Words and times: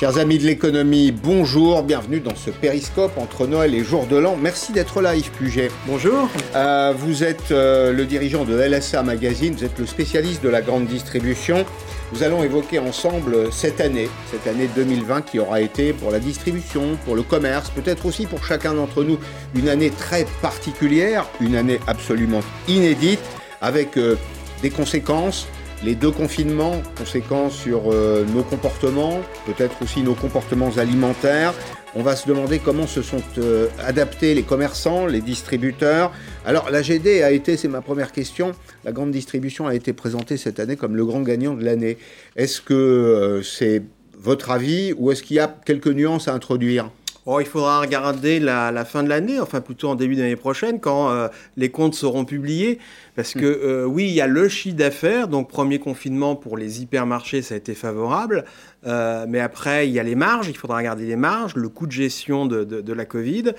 Chers 0.00 0.16
amis 0.16 0.38
de 0.38 0.44
l'économie, 0.44 1.12
bonjour, 1.12 1.82
bienvenue 1.82 2.20
dans 2.20 2.34
ce 2.34 2.48
périscope 2.48 3.18
entre 3.18 3.46
Noël 3.46 3.74
et 3.74 3.84
Jour 3.84 4.06
de 4.06 4.16
l'An. 4.16 4.34
Merci 4.40 4.72
d'être 4.72 5.02
là 5.02 5.14
Yves 5.14 5.30
Puget. 5.32 5.70
Bonjour. 5.86 6.30
Euh, 6.54 6.94
vous 6.96 7.22
êtes 7.22 7.50
euh, 7.50 7.92
le 7.92 8.06
dirigeant 8.06 8.46
de 8.46 8.54
LSA 8.58 9.02
Magazine, 9.02 9.52
vous 9.54 9.62
êtes 9.62 9.78
le 9.78 9.84
spécialiste 9.84 10.42
de 10.42 10.48
la 10.48 10.62
grande 10.62 10.86
distribution. 10.86 11.66
Nous 12.14 12.22
allons 12.22 12.42
évoquer 12.42 12.78
ensemble 12.78 13.52
cette 13.52 13.78
année, 13.78 14.08
cette 14.30 14.46
année 14.46 14.70
2020 14.74 15.20
qui 15.20 15.38
aura 15.38 15.60
été 15.60 15.92
pour 15.92 16.10
la 16.10 16.18
distribution, 16.18 16.96
pour 17.04 17.14
le 17.14 17.22
commerce, 17.22 17.68
peut-être 17.68 18.06
aussi 18.06 18.24
pour 18.24 18.42
chacun 18.42 18.72
d'entre 18.72 19.04
nous 19.04 19.18
une 19.54 19.68
année 19.68 19.90
très 19.90 20.24
particulière, 20.40 21.26
une 21.42 21.56
année 21.56 21.78
absolument 21.86 22.40
inédite, 22.68 23.20
avec 23.60 23.98
euh, 23.98 24.16
des 24.62 24.70
conséquences, 24.70 25.46
les 25.82 25.94
deux 25.94 26.10
confinements, 26.10 26.82
conséquences 26.96 27.56
sur 27.56 27.90
euh, 27.90 28.24
nos 28.34 28.42
comportements, 28.42 29.20
peut-être 29.46 29.82
aussi 29.82 30.02
nos 30.02 30.14
comportements 30.14 30.76
alimentaires. 30.76 31.54
On 31.94 32.02
va 32.02 32.14
se 32.14 32.28
demander 32.28 32.60
comment 32.60 32.86
se 32.86 33.02
sont 33.02 33.22
euh, 33.38 33.66
adaptés 33.80 34.34
les 34.34 34.42
commerçants, 34.42 35.06
les 35.06 35.20
distributeurs. 35.20 36.12
Alors 36.44 36.70
la 36.70 36.82
GD 36.82 37.22
a 37.22 37.32
été, 37.32 37.56
c'est 37.56 37.68
ma 37.68 37.80
première 37.80 38.12
question, 38.12 38.52
la 38.84 38.92
grande 38.92 39.10
distribution 39.10 39.66
a 39.66 39.74
été 39.74 39.92
présentée 39.92 40.36
cette 40.36 40.60
année 40.60 40.76
comme 40.76 40.94
le 40.94 41.04
grand 41.04 41.22
gagnant 41.22 41.54
de 41.54 41.64
l'année. 41.64 41.98
Est-ce 42.36 42.60
que 42.60 42.74
euh, 42.74 43.42
c'est 43.42 43.82
votre 44.18 44.50
avis 44.50 44.92
ou 44.96 45.10
est-ce 45.10 45.22
qu'il 45.22 45.36
y 45.36 45.40
a 45.40 45.48
quelques 45.64 45.88
nuances 45.88 46.28
à 46.28 46.34
introduire? 46.34 46.90
Oh, 47.26 47.38
il 47.38 47.46
faudra 47.46 47.80
regarder 47.80 48.40
la, 48.40 48.84
fin 48.84 49.02
de 49.02 49.08
l'année, 49.08 49.38
enfin 49.40 49.60
plutôt 49.60 49.88
en 49.88 49.94
début 49.94 50.16
d'année 50.16 50.36
prochaine, 50.36 50.80
quand 50.80 51.10
euh, 51.10 51.28
les 51.56 51.70
comptes 51.70 51.94
seront 51.94 52.24
publiés. 52.24 52.78
Parce 53.14 53.34
que 53.34 53.40
hmm. 53.40 53.68
euh, 53.68 53.84
oui, 53.84 54.04
il 54.04 54.14
y 54.14 54.22
a 54.22 54.26
le 54.26 54.48
chiffre 54.48 54.76
d'affaires, 54.76 55.28
donc 55.28 55.48
premier 55.48 55.78
confinement 55.78 56.34
pour 56.34 56.56
les 56.56 56.82
hypermarchés, 56.82 57.42
ça 57.42 57.54
a 57.54 57.58
été 57.58 57.74
favorable. 57.74 58.44
Euh, 58.86 59.26
mais 59.28 59.40
après, 59.40 59.86
il 59.86 59.92
y 59.92 59.98
a 59.98 60.02
les 60.02 60.14
marges, 60.14 60.48
il 60.48 60.56
faudra 60.56 60.78
regarder 60.78 61.04
les 61.04 61.16
marges, 61.16 61.56
le 61.56 61.68
coût 61.68 61.86
de 61.86 61.92
gestion 61.92 62.46
de, 62.46 62.92
la 62.92 63.04
Covid. 63.04 63.52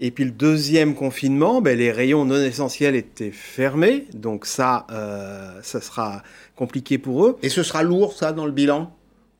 Et 0.00 0.10
puis 0.10 0.24
le 0.24 0.32
deuxième 0.32 0.96
confinement, 0.96 1.62
ben, 1.62 1.78
les 1.78 1.92
rayons 1.92 2.24
non 2.24 2.42
essentiels 2.42 2.96
étaient 2.96 3.30
fermés, 3.30 4.06
donc 4.12 4.44
ça, 4.44 4.88
ça 5.62 5.80
sera 5.80 6.24
compliqué 6.56 6.98
pour 6.98 7.26
eux. 7.26 7.38
Et 7.44 7.48
ce 7.48 7.62
sera 7.62 7.84
lourd, 7.84 8.12
ça, 8.12 8.32
dans 8.32 8.44
le 8.44 8.52
bilan? 8.52 8.92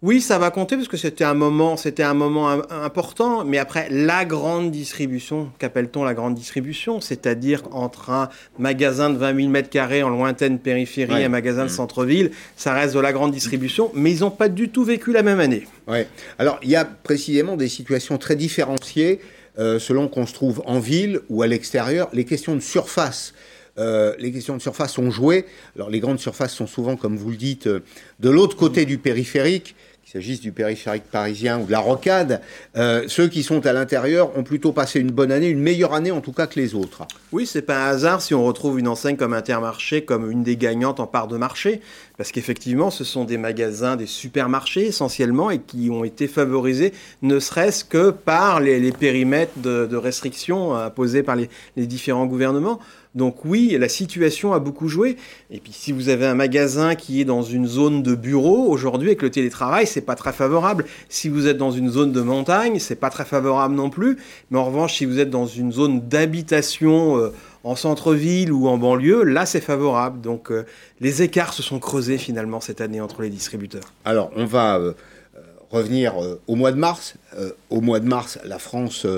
Oui, 0.04 0.20
ça 0.20 0.38
va 0.38 0.50
compter 0.50 0.76
parce 0.76 0.86
que 0.86 0.98
c'était 0.98 1.24
un 1.24 1.32
moment, 1.32 1.78
c'était 1.78 2.02
un 2.02 2.12
moment 2.12 2.50
important. 2.70 3.42
Mais 3.42 3.56
après, 3.56 3.88
la 3.90 4.26
grande 4.26 4.70
distribution, 4.70 5.50
qu'appelle-t-on 5.58 6.04
la 6.04 6.12
grande 6.12 6.34
distribution? 6.34 7.00
C'est-à-dire 7.00 7.62
entre 7.70 8.10
un 8.10 8.28
magasin 8.58 9.08
de 9.08 9.16
20 9.16 9.34
000 9.34 9.48
mètres 9.48 9.70
carrés 9.70 10.02
en 10.02 10.10
lointaine 10.10 10.58
périphérie 10.58 11.22
et 11.22 11.24
un 11.24 11.30
magasin 11.30 11.62
de 11.62 11.70
mmh. 11.70 11.76
centre-ville, 11.76 12.32
ça 12.54 12.74
reste 12.74 12.94
de 12.94 13.00
la 13.00 13.14
grande 13.14 13.32
distribution. 13.32 13.90
Mais 13.94 14.12
ils 14.12 14.20
n'ont 14.20 14.30
pas 14.30 14.50
du 14.50 14.68
tout 14.68 14.84
vécu 14.84 15.10
la 15.10 15.22
même 15.22 15.40
année. 15.40 15.66
Ouais. 15.88 16.06
Alors, 16.38 16.60
il 16.62 16.68
y 16.68 16.76
a 16.76 16.84
précisément 16.84 17.56
des 17.56 17.68
situations 17.68 18.18
très 18.18 18.36
différenciées 18.36 19.20
euh, 19.58 19.78
selon 19.78 20.08
qu'on 20.08 20.26
se 20.26 20.34
trouve 20.34 20.62
en 20.66 20.80
ville 20.80 21.20
ou 21.30 21.40
à 21.40 21.46
l'extérieur. 21.46 22.10
Les 22.12 22.26
questions 22.26 22.54
de 22.54 22.60
surface. 22.60 23.32
Euh, 23.78 24.14
les 24.18 24.30
questions 24.30 24.56
de 24.56 24.62
surface 24.62 24.98
ont 24.98 25.10
joué. 25.10 25.46
Alors 25.74 25.90
les 25.90 25.98
grandes 25.98 26.20
surfaces 26.20 26.52
sont 26.52 26.66
souvent, 26.66 26.96
comme 26.96 27.16
vous 27.16 27.30
le 27.30 27.36
dites, 27.36 27.66
euh, 27.66 27.82
de 28.20 28.30
l'autre 28.30 28.56
côté 28.56 28.84
du 28.84 28.98
périphérique 28.98 29.74
s'agisse 30.14 30.40
du 30.40 30.52
périphérique 30.52 31.04
parisien 31.10 31.60
ou 31.60 31.66
de 31.66 31.72
la 31.72 31.80
rocade, 31.80 32.40
euh, 32.76 33.04
ceux 33.08 33.26
qui 33.26 33.42
sont 33.42 33.66
à 33.66 33.72
l'intérieur 33.72 34.36
ont 34.38 34.44
plutôt 34.44 34.70
passé 34.70 35.00
une 35.00 35.10
bonne 35.10 35.32
année, 35.32 35.48
une 35.48 35.60
meilleure 35.60 35.92
année 35.92 36.12
en 36.12 36.20
tout 36.20 36.32
cas 36.32 36.46
que 36.46 36.60
les 36.60 36.76
autres. 36.76 37.02
Oui, 37.32 37.46
c'est 37.46 37.62
pas 37.62 37.86
un 37.86 37.90
hasard 37.90 38.22
si 38.22 38.32
on 38.32 38.44
retrouve 38.44 38.78
une 38.78 38.86
enseigne 38.86 39.16
comme 39.16 39.32
Intermarché 39.32 40.04
comme 40.04 40.30
une 40.30 40.44
des 40.44 40.56
gagnantes 40.56 41.00
en 41.00 41.08
part 41.08 41.26
de 41.26 41.36
marché, 41.36 41.80
parce 42.16 42.30
qu'effectivement, 42.30 42.90
ce 42.90 43.02
sont 43.02 43.24
des 43.24 43.38
magasins, 43.38 43.96
des 43.96 44.06
supermarchés 44.06 44.86
essentiellement, 44.86 45.50
et 45.50 45.58
qui 45.58 45.90
ont 45.90 46.04
été 46.04 46.28
favorisés 46.28 46.92
ne 47.22 47.40
serait-ce 47.40 47.84
que 47.84 48.10
par 48.10 48.60
les, 48.60 48.92
périmètres 48.92 49.58
de, 49.58 49.96
restrictions 49.96 50.76
imposés 50.76 51.24
par 51.24 51.34
les 51.34 51.48
différents 51.76 52.26
gouvernements. 52.26 52.78
Donc 53.14 53.44
oui, 53.44 53.76
la 53.78 53.88
situation 53.88 54.52
a 54.54 54.58
beaucoup 54.58 54.88
joué. 54.88 55.16
Et 55.50 55.60
puis 55.60 55.72
si 55.72 55.92
vous 55.92 56.08
avez 56.08 56.26
un 56.26 56.34
magasin 56.34 56.96
qui 56.96 57.20
est 57.20 57.24
dans 57.24 57.42
une 57.42 57.66
zone 57.66 58.02
de 58.02 58.14
bureau 58.14 58.68
aujourd'hui 58.68 59.08
avec 59.08 59.22
le 59.22 59.30
télétravail, 59.30 59.86
c'est 59.86 60.00
pas 60.00 60.16
très 60.16 60.32
favorable. 60.32 60.84
Si 61.08 61.28
vous 61.28 61.46
êtes 61.46 61.56
dans 61.56 61.70
une 61.70 61.90
zone 61.90 62.10
de 62.10 62.20
montagne, 62.20 62.80
c'est 62.80 62.96
pas 62.96 63.10
très 63.10 63.24
favorable 63.24 63.76
non 63.76 63.88
plus. 63.88 64.18
Mais 64.50 64.58
en 64.58 64.64
revanche, 64.64 64.94
si 64.96 65.04
vous 65.04 65.20
êtes 65.20 65.30
dans 65.30 65.46
une 65.46 65.72
zone 65.72 66.00
d'habitation 66.00 67.18
euh, 67.18 67.32
en 67.62 67.76
centre-ville 67.76 68.52
ou 68.52 68.66
en 68.66 68.78
banlieue, 68.78 69.22
là 69.22 69.46
c'est 69.46 69.60
favorable. 69.60 70.20
Donc 70.20 70.50
euh, 70.50 70.66
les 71.00 71.22
écarts 71.22 71.52
se 71.52 71.62
sont 71.62 71.78
creusés 71.78 72.18
finalement 72.18 72.60
cette 72.60 72.80
année 72.80 73.00
entre 73.00 73.22
les 73.22 73.30
distributeurs. 73.30 73.92
Alors 74.04 74.32
on 74.34 74.44
va 74.44 74.78
euh, 74.78 74.92
revenir 75.70 76.14
au 76.48 76.56
mois 76.56 76.72
de 76.72 76.78
mars. 76.78 77.14
au 77.70 77.80
mois 77.80 77.98
de 77.98 78.06
mars, 78.06 78.38
la 78.44 78.60
France 78.60 79.08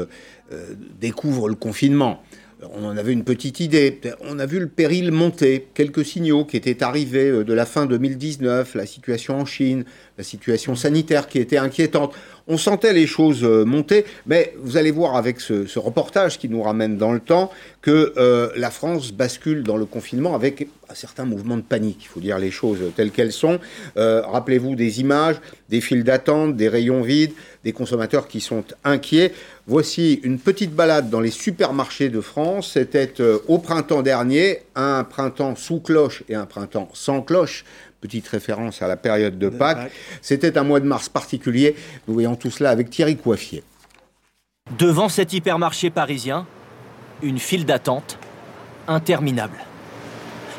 découvre 0.98 1.50
le 1.50 1.54
confinement 1.54 2.22
on 2.62 2.84
en 2.84 2.96
avait 2.96 3.12
une 3.12 3.24
petite 3.24 3.60
idée. 3.60 4.00
On 4.20 4.38
a 4.38 4.46
vu 4.46 4.58
le 4.58 4.68
péril 4.68 5.10
monter, 5.10 5.68
quelques 5.74 6.04
signaux 6.04 6.44
qui 6.44 6.56
étaient 6.56 6.82
arrivés 6.82 7.28
euh, 7.28 7.44
de 7.44 7.52
la 7.52 7.66
fin 7.66 7.86
2019, 7.86 8.74
la 8.74 8.86
situation 8.86 9.38
en 9.38 9.44
Chine, 9.44 9.84
la 10.16 10.24
situation 10.24 10.74
sanitaire 10.74 11.28
qui 11.28 11.38
était 11.38 11.58
inquiétante. 11.58 12.14
On 12.48 12.58
sentait 12.58 12.92
les 12.92 13.06
choses 13.06 13.42
euh, 13.42 13.64
monter, 13.64 14.04
mais 14.26 14.54
vous 14.60 14.76
allez 14.76 14.90
voir 14.90 15.16
avec 15.16 15.40
ce, 15.40 15.78
reportage 15.78 16.38
qui 16.38 16.48
nous 16.48 16.62
ramène 16.62 16.96
dans 16.96 17.12
le 17.12 17.20
temps 17.20 17.50
que 17.82 18.12
euh, 18.16 18.50
la 18.56 18.70
France 18.70 19.12
bascule 19.12 19.62
dans 19.62 19.76
le 19.76 19.84
confinement 19.84 20.34
avec 20.34 20.68
un 20.88 20.94
certain 20.94 21.24
mouvement 21.24 21.56
de 21.56 21.62
panique. 21.62 21.98
Il 22.02 22.06
faut 22.06 22.20
dire 22.20 22.38
les 22.38 22.52
choses 22.52 22.78
telles 22.94 23.10
qu'elles 23.10 23.32
sont. 23.32 23.58
Rappelez-vous 23.96 24.76
des 24.76 25.00
images, 25.00 25.36
des 25.68 25.80
files 25.80 26.04
d'attente, 26.04 26.56
des 26.56 26.68
rayons 26.68 27.02
vides, 27.02 27.32
des 27.64 27.72
consommateurs 27.72 28.28
qui 28.28 28.40
sont 28.40 28.62
inquiets. 28.84 29.32
Voici 29.66 30.20
une 30.22 30.38
petite 30.38 30.72
balade 30.72 31.10
dans 31.10 31.18
les 31.18 31.32
supermarchés 31.32 32.08
de 32.08 32.20
France. 32.20 32.70
C'était 32.74 33.14
euh, 33.18 33.38
au 33.48 33.58
printemps 33.58 34.02
dernier, 34.02 34.60
un 34.76 35.02
printemps 35.02 35.56
sous 35.56 35.80
cloche 35.80 36.22
et 36.28 36.36
un 36.36 36.46
printemps 36.46 36.88
sans 36.94 37.22
cloche. 37.22 37.64
Petite 38.06 38.28
référence 38.28 38.82
à 38.82 38.86
la 38.86 38.96
période 38.96 39.36
de, 39.36 39.48
Pâques. 39.48 39.90
C'était 40.22 40.56
un 40.56 40.62
mois 40.62 40.78
de 40.78 40.86
mars 40.86 41.08
particulier. 41.08 41.74
Nous 42.06 42.14
voyons 42.14 42.36
tout 42.36 42.50
cela 42.50 42.70
avec 42.70 42.88
Thierry 42.88 43.16
Coiffier. 43.16 43.64
Devant 44.78 45.08
cet 45.08 45.32
hypermarché 45.32 45.90
parisien, 45.90 46.46
une 47.20 47.40
file 47.40 47.66
d'attente 47.66 48.16
interminable. 48.86 49.56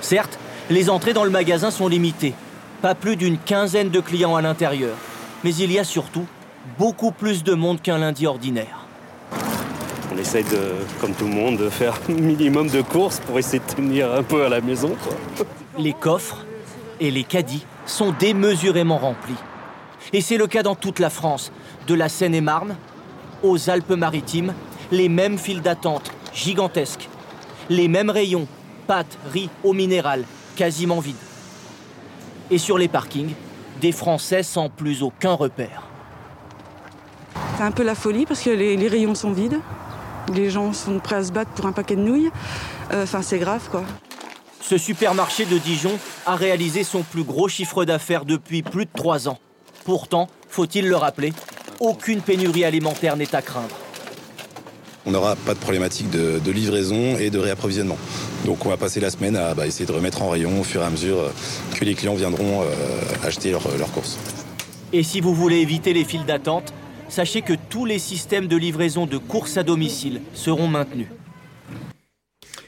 Certes, 0.01 0.37
les 0.69 0.89
entrées 0.89 1.13
dans 1.13 1.23
le 1.23 1.29
magasin 1.29 1.71
sont 1.71 1.87
limitées. 1.87 2.33
Pas 2.81 2.95
plus 2.95 3.15
d'une 3.15 3.37
quinzaine 3.37 3.91
de 3.91 4.01
clients 4.01 4.35
à 4.35 4.41
l'intérieur. 4.41 4.97
Mais 5.45 5.55
il 5.55 5.71
y 5.71 5.79
a 5.79 5.85
surtout 5.85 6.27
beaucoup 6.77 7.11
plus 7.11 7.45
de 7.45 7.53
monde 7.53 7.81
qu'un 7.81 7.99
lundi 7.99 8.27
ordinaire. 8.27 8.85
On 10.13 10.17
essaye, 10.17 10.43
de, 10.43 10.73
comme 10.99 11.13
tout 11.13 11.27
le 11.27 11.33
monde, 11.33 11.59
de 11.59 11.69
faire 11.69 11.97
un 12.09 12.13
minimum 12.21 12.67
de 12.67 12.81
courses 12.81 13.21
pour 13.21 13.39
essayer 13.39 13.59
de 13.59 13.73
tenir 13.73 14.13
un 14.13 14.23
peu 14.23 14.43
à 14.43 14.49
la 14.49 14.59
maison. 14.59 14.97
Les 15.77 15.93
coffres 15.93 16.46
et 16.99 17.11
les 17.11 17.23
caddies 17.23 17.65
sont 17.85 18.13
démesurément 18.17 18.97
remplis. 18.97 19.35
Et 20.13 20.21
c'est 20.21 20.37
le 20.37 20.47
cas 20.47 20.63
dans 20.63 20.75
toute 20.75 20.99
la 20.99 21.09
France, 21.09 21.51
de 21.87 21.93
la 21.93 22.09
Seine-et-Marne 22.09 22.75
aux 23.43 23.69
Alpes-Maritimes, 23.69 24.53
les 24.91 25.09
mêmes 25.09 25.37
files 25.37 25.61
d'attente 25.61 26.11
gigantesques, 26.33 27.09
les 27.69 27.87
mêmes 27.87 28.09
rayons, 28.09 28.47
pâtes, 28.87 29.17
riz, 29.31 29.49
eau 29.63 29.73
minérale, 29.73 30.23
quasiment 30.55 30.99
vides. 30.99 31.15
Et 32.49 32.57
sur 32.57 32.77
les 32.77 32.87
parkings, 32.87 33.33
des 33.81 33.91
Français 33.91 34.43
sans 34.43 34.69
plus 34.69 35.03
aucun 35.03 35.33
repère. 35.33 35.83
C'est 37.57 37.63
un 37.63 37.71
peu 37.71 37.83
la 37.83 37.95
folie 37.95 38.25
parce 38.25 38.41
que 38.41 38.49
les, 38.49 38.87
rayons 38.87 39.15
sont 39.15 39.31
vides. 39.31 39.59
Les 40.33 40.49
gens 40.49 40.73
sont 40.73 40.99
prêts 40.99 41.15
à 41.15 41.23
se 41.23 41.31
battre 41.31 41.51
pour 41.51 41.65
un 41.65 41.71
paquet 41.71 41.95
de 41.95 42.01
nouilles. 42.01 42.31
Euh, 42.91 43.03
enfin, 43.03 43.21
c'est 43.21 43.39
grave, 43.39 43.67
quoi. 43.69 43.83
Ce 44.69 44.77
supermarché 44.77 45.45
de 45.45 45.57
Dijon 45.57 45.97
a 46.25 46.35
réalisé 46.35 46.83
son 46.83 47.01
plus 47.01 47.23
gros 47.23 47.47
chiffre 47.47 47.85
d'affaires 47.85 48.25
depuis 48.25 48.63
plus 48.63 48.83
de 48.83 48.89
trois 48.93 49.29
ans. 49.29 49.39
Pourtant, 49.85 50.27
faut-il 50.49 50.89
le 50.89 50.97
rappeler, 50.97 51.31
aucune 51.79 52.19
pénurie 52.19 52.65
alimentaire 52.65 53.15
n'est 53.15 53.33
à 53.33 53.41
craindre. 53.41 53.73
On 55.05 55.11
n'aura 55.11 55.37
pas 55.37 55.53
de 55.53 55.59
problématique 55.59 56.09
de, 56.09 56.51
livraison 56.51 57.15
et 57.17 57.29
de 57.29 57.39
réapprovisionnement. 57.39 57.97
Donc 58.45 58.65
on 58.65 58.69
va 58.69 58.75
passer 58.75 58.99
la 58.99 59.09
semaine 59.09 59.37
à 59.37 59.53
bah, 59.53 59.65
essayer 59.65 59.85
de 59.85 59.93
remettre 59.93 60.21
en 60.21 60.29
rayon 60.29 60.59
au 60.59 60.65
fur 60.65 60.81
et 60.81 60.85
à 60.85 60.89
mesure 60.89 61.17
euh, 61.17 61.29
que 61.73 61.85
les 61.85 61.93
clients 61.93 62.15
viendront 62.15 62.63
euh, 62.63 62.65
acheter 63.23 63.51
leurs 63.51 63.91
courses. 63.93 64.17
Et 64.91 65.03
si 65.03 65.21
vous 65.21 65.33
voulez 65.33 65.59
éviter 65.59 65.93
les 65.93 66.03
files 66.03 66.25
d'attente, 66.25 66.73
sachez 67.07 67.41
que 67.41 67.53
tous 67.69 67.85
les 67.85 67.99
systèmes 67.99 68.47
de 68.47 68.57
livraison 68.57 69.05
de 69.05 69.17
courses 69.17 69.55
à 69.55 69.63
domicile 69.63 70.19
seront 70.33 70.67
maintenus. 70.67 71.07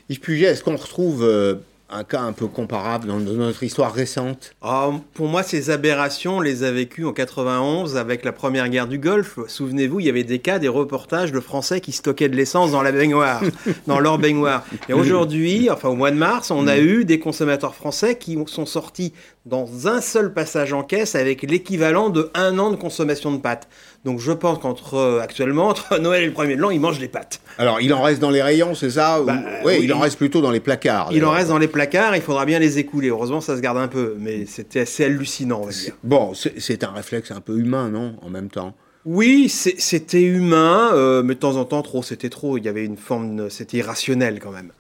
Yves 0.08 0.22
Puget, 0.22 0.48
est-ce 0.48 0.64
qu'on 0.64 0.78
retrouve 0.78 1.24
euh, 1.24 1.56
un 1.92 2.04
cas 2.04 2.22
un 2.22 2.34
peu 2.34 2.48
comparable 2.48 3.08
dans 3.08 3.20
notre 3.20 3.64
histoire 3.64 3.94
récente 3.94 4.56
ah, 4.62 4.92
Pour 5.14 5.28
moi, 5.28 5.44
ces 5.44 5.70
aberrations, 5.70 6.38
on 6.38 6.42
les 6.42 6.64
a 6.64 6.72
vécues 6.72 7.06
en 7.06 7.14
91 7.14 7.98
avec 7.98 8.24
la 8.24 8.32
première 8.32 8.70
guerre 8.70 8.88
du 8.88 9.00
Golfe. 9.00 9.40
Souvenez-vous, 9.48 10.00
il 10.00 10.06
y 10.06 10.10
avait 10.10 10.24
des 10.24 10.40
cas, 10.40 10.60
des 10.60 10.68
reportages 10.68 11.32
de 11.32 11.40
Français 11.40 11.82
qui 11.82 11.92
stockaient 11.92 12.30
de 12.30 12.36
l'essence 12.36 12.72
dans 12.72 12.82
la 12.82 12.92
baignoire, 12.92 13.42
dans 13.88 14.00
leur 14.00 14.20
baignoire. 14.20 14.64
Et 14.88 14.94
aujourd'hui, 14.94 15.70
enfin 15.70 15.90
au 15.90 15.96
mois 15.96 16.12
de 16.12 16.18
mars, 16.18 16.52
on 16.52 16.68
a 16.68 16.78
eu 16.78 17.06
des 17.06 17.20
consommateurs 17.20 17.74
français 17.74 18.18
qui 18.18 18.38
sont 18.48 18.66
sortis 18.66 19.14
dans 19.46 19.88
un 19.88 20.02
seul 20.02 20.34
passage 20.34 20.74
en 20.74 20.84
caisse 20.84 21.16
avec 21.16 21.42
l'équivalent 21.42 22.10
de 22.10 22.30
un 22.36 22.60
an 22.60 22.72
de 22.72 22.76
consommation 22.76 23.32
de 23.32 23.38
pâtes. 23.38 23.68
Donc 24.06 24.20
je 24.20 24.32
pense 24.32 24.60
qu'entre 24.60 24.94
euh, 24.96 25.20
actuellement, 25.20 25.68
entre 25.68 25.98
Noël 26.00 26.24
et 26.24 26.26
le 26.28 26.32
premier 26.34 26.56
de 26.56 26.62
l'an, 26.62 26.70
ils 26.70 26.80
mangent 26.80 27.00
des 27.00 27.08
pâtes. 27.10 27.42
Alors, 27.58 27.82
il 27.82 27.94
en 27.94 28.02
reste 28.02 28.22
dans 28.22 28.30
les 28.30 28.42
rayons, 28.42 28.74
c'est 28.74 28.92
ça 28.92 29.22
Bah, 29.22 29.34
Ou- 29.36 29.66
ouais, 29.68 29.78
oui, 29.80 29.84
il 29.84 29.94
en 29.94 30.00
reste 30.00 30.18
plutôt 30.18 30.40
dans 30.42 30.52
les 30.52 30.62
placards. 30.62 31.10
Il 31.12 31.26
en 31.26 31.32
reste 31.32 31.50
dans 31.50 31.58
les 31.58 31.68
placards, 31.68 32.16
il 32.16 32.22
faudra 32.22 32.46
bien 32.46 32.60
les 32.60 32.78
écouler. 32.80 33.10
Heureusement, 33.10 33.42
ça 33.42 33.58
se 33.58 33.62
garde 33.62 33.78
un 33.78 33.90
peu, 33.90 34.16
mais 34.18 34.46
c'était 34.46 34.80
assez 34.82 35.04
hallucinant, 35.04 35.60
on 35.64 35.66
va 35.66 35.72
dire. 35.74 35.94
Bon, 36.04 36.32
c'est 36.34 36.84
un 36.86 36.92
réflexe 36.92 37.32
un 37.32 37.42
peu 37.42 37.58
humain, 37.58 37.90
non 37.90 38.16
En 38.22 38.30
même 38.30 38.50
temps? 38.50 38.74
Oui, 39.06 39.50
c'était 39.50 40.22
humain, 40.22 40.92
euh, 40.94 41.24
mais 41.24 41.34
de 41.36 41.40
temps 41.40 41.56
en 41.58 41.66
temps, 41.66 41.82
trop, 41.82 42.02
c'était 42.04 42.30
trop. 42.30 42.58
Il 42.58 42.64
y 42.66 42.70
avait 42.70 42.86
une 42.86 42.98
forme, 42.98 43.36
de- 43.36 43.50
c'était 43.50 43.78
irrationnel 43.78 44.40
quand 44.42 44.52
même. 44.52 44.72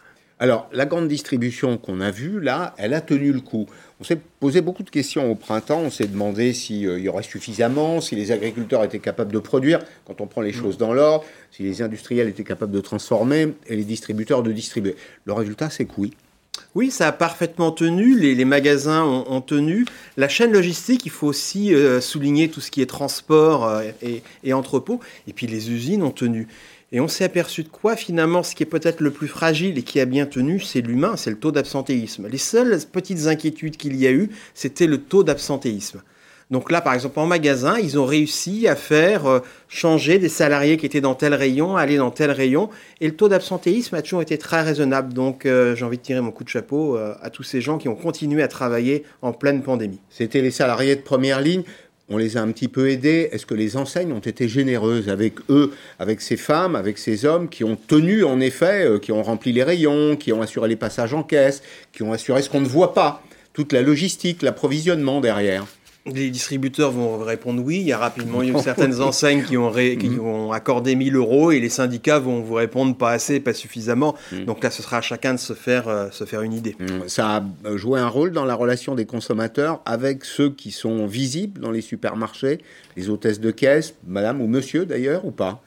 Alors, 0.42 0.69
la 0.71 0.86
grande 0.86 1.10
distribution 1.10 1.77
qu'on 1.77 2.00
a 2.00 2.12
vue, 2.12 2.39
là, 2.39 2.74
elle 2.77 2.94
a 2.94 3.01
tenu 3.01 3.33
le 3.33 3.42
coup. 3.42 3.66
On 4.01 4.06
s'est 4.06 4.19
posé 4.40 4.62
beaucoup 4.62 4.84
de 4.84 4.90
questions 4.90 5.30
au 5.30 5.36
printemps. 5.36 5.80
On 5.80 5.90
s'est 5.90 6.07
demandé 6.07 6.54
s'il 6.54 7.00
y 7.00 7.10
aurait 7.10 7.24
suffisamment, 7.24 8.00
si 8.00 8.16
les 8.16 8.31
agriculteurs 8.31 8.84
étaient 8.86 9.00
capables 9.00 9.34
de 9.34 9.40
produire, 9.40 9.80
quand 10.06 10.22
on 10.22 10.28
prend 10.28 10.42
les 10.42 10.54
choses 10.54 10.78
dans 10.78 10.94
l'ordre, 10.94 11.25
si 11.51 11.63
les 11.63 11.81
industriels 11.81 12.30
étaient 12.30 12.46
capables 12.46 12.72
de 12.72 12.80
transformer 12.80 13.50
et 13.68 13.75
les 13.75 13.84
distributeurs 13.84 14.42
de 14.42 14.54
distribuer. 14.54 14.96
Le 15.25 15.34
résultat, 15.34 15.69
c'est 15.69 15.84
que 15.84 15.92
oui. 15.98 16.13
Oui, 16.75 16.92
ça 16.92 17.07
a 17.07 17.12
parfaitement 17.12 17.72
tenu, 17.72 18.18
les, 18.18 18.36
les 18.36 18.46
magasins 18.46 19.04
ont, 19.04 19.25
ont 19.30 19.42
tenu. 19.42 19.86
La 20.18 20.30
chaîne 20.30 20.52
logistique, 20.52 21.06
il 21.06 21.12
faut 21.12 21.28
aussi 21.28 21.74
euh, 21.74 22.00
souligner 22.00 22.50
tout 22.50 22.62
ce 22.62 22.72
qui 22.72 22.81
est 22.81 22.86
transport 22.86 23.68
euh, 23.68 23.84
et, 24.02 24.24
et 24.44 24.54
entrepôt. 24.54 25.00
Et 25.28 25.34
puis 25.34 25.48
les 25.48 25.72
usines 25.72 26.04
ont 26.04 26.12
tenu. 26.12 26.48
Et 26.92 27.00
on 27.00 27.08
s'est 27.08 27.24
aperçu 27.24 27.64
de 27.64 27.70
quoi 27.70 27.96
finalement 27.96 28.42
ce 28.42 28.56
qui 28.56 28.64
est 28.64 28.66
peut-être 28.66 29.00
le 29.00 29.12
plus 29.12 29.28
fragile 29.28 29.78
et 29.78 29.84
qui 29.84 30.00
a 30.00 30.06
bien 30.06 30.26
tenu, 30.26 30.60
c'est 30.60 30.82
l'humain, 30.82 31.16
c'est 31.18 31.30
le 31.30 31.38
taux 31.38 31.52
d'absentéisme. 31.52 32.28
Les 32.28 32.40
seules 32.40 32.80
petites 32.92 33.28
inquiétudes 33.28 33.78
qu'il 33.78 33.96
y 33.96 34.08
a 34.08 34.12
eu, 34.12 34.30
c'était 34.56 34.88
le 34.88 34.98
taux 34.98 35.24
d'absentéisme. 35.24 36.02
Donc 36.52 36.72
là, 36.72 36.82
par 36.82 36.96
exemple, 36.96 37.20
en 37.20 37.28
magasin, 37.28 37.78
ils 37.78 38.00
ont 38.00 38.06
réussi 38.06 38.68
à 38.68 38.76
faire 38.76 39.28
euh, 39.28 39.40
changer 39.68 40.18
des 40.18 40.30
salariés 40.30 40.78
qui 40.78 40.86
étaient 40.88 41.00
dans 41.00 41.14
tel 41.14 41.36
rayon, 41.36 41.78
aller 41.78 41.98
dans 41.98 42.10
tel 42.10 42.32
rayon. 42.32 42.70
Et 43.02 43.08
le 43.08 43.16
taux 43.16 43.30
d'absentéisme 43.30 43.94
a 43.96 44.02
toujours 44.02 44.24
été 44.24 44.40
très 44.40 44.64
raisonnable. 44.64 45.14
Donc 45.14 45.46
euh, 45.46 45.76
j'ai 45.76 45.86
envie 45.86 45.98
de 45.98 46.02
tirer 46.02 46.22
mon 46.22 46.32
coup 46.32 46.44
de 46.44 46.50
chapeau 46.50 46.98
euh, 46.98 47.14
à 47.22 47.30
tous 47.30 47.44
ces 47.44 47.62
gens 47.62 47.78
qui 47.78 47.88
ont 47.88 47.96
continué 47.96 48.42
à 48.42 48.48
travailler 48.48 49.04
en 49.22 49.32
pleine 49.32 49.62
pandémie. 49.62 50.00
C'était 50.10 50.42
les 50.42 50.50
salariés 50.50 50.96
de 50.96 51.02
première 51.02 51.40
ligne. 51.40 51.64
On 52.10 52.18
les 52.18 52.38
a 52.38 52.42
un 52.42 52.52
petit 52.52 52.68
peu 52.68 52.90
aidés. 52.90 53.30
Est-ce 53.32 53.46
que 53.46 53.54
les 53.54 53.78
enseignes 53.78 54.12
ont 54.12 54.20
été 54.20 54.48
généreuses 54.48 55.10
avec 55.10 55.36
eux, 55.50 55.72
avec 56.00 56.22
ces 56.22 56.38
femmes, 56.38 56.76
avec 56.76 56.98
ces 56.98 57.26
hommes 57.26 57.50
qui 57.50 57.64
ont 57.64 57.76
tenu, 57.76 58.24
en 58.24 58.40
effet, 58.40 58.86
euh, 58.86 59.00
qui 59.00 59.12
ont 59.12 59.24
rempli 59.24 59.52
les 59.52 59.64
rayons, 59.64 60.16
qui 60.16 60.34
ont 60.34 60.42
assuré 60.42 60.68
les 60.68 60.76
passages 60.76 61.14
en 61.14 61.24
caisse, 61.24 61.62
qui 61.94 62.04
ont 62.04 62.12
assuré 62.12 62.42
ce 62.42 62.50
qu'on 62.50 62.62
ne 62.62 62.68
voit 62.68 62.94
pas, 62.94 63.24
toute 63.54 63.74
la 63.74 63.82
logistique, 63.82 64.42
l'approvisionnement 64.42 65.22
derrière 65.22 65.66
Les 66.14 66.30
distributeurs 66.30 66.92
vont 66.92 67.18
répondre 67.20 67.62
oui. 67.64 67.78
Il 67.78 67.88
y 67.88 67.94
a 67.94 67.98
rapidement 67.98 68.42
eu 68.44 68.54
certaines 68.64 69.02
enseignes 69.02 69.44
qui 69.44 69.58
ont, 69.58 69.70
ré- 69.70 69.98
qui 69.98 70.10
ont 70.20 70.52
accordé 70.52 70.96
1000 70.96 71.16
euros 71.16 71.52
et 71.52 71.60
les 71.60 71.70
syndicats 71.70 72.20
vont 72.20 72.42
vous 72.42 72.54
répondre 72.56 72.96
pas 72.96 73.12
assez, 73.12 73.40
pas 73.40 73.54
suffisamment. 73.54 74.16
Donc 74.46 74.64
là, 74.64 74.72
ce 74.72 74.82
sera 74.82 74.98
à 74.98 75.02
chacun 75.02 75.34
de 75.34 75.40
se 75.40 75.54
faire, 75.54 75.88
euh, 75.88 76.10
se 76.12 76.24
faire 76.26 76.42
une 76.42 76.54
idée. 76.54 76.76
Hum, 76.80 77.08
Ça 77.08 77.44
a 77.66 77.76
joué 77.78 78.00
un 78.00 78.08
rôle 78.08 78.32
dans 78.32 78.46
la 78.46 78.56
relation 78.56 78.96
des 78.96 79.06
consommateurs 79.06 79.82
avec 79.86 80.26
ceux 80.26 80.50
qui 80.50 80.72
sont 80.72 81.06
visibles 81.08 81.62
dans 81.62 81.72
les 81.72 81.82
supermarchés, 81.82 82.60
les 82.98 83.10
hôtesses 83.10 83.40
de 83.40 83.52
caisse, 83.52 83.94
madame 84.08 84.42
ou 84.42 84.48
monsieur 84.48 84.86
d'ailleurs, 84.86 85.26
ou 85.26 85.32
pas? 85.32 85.62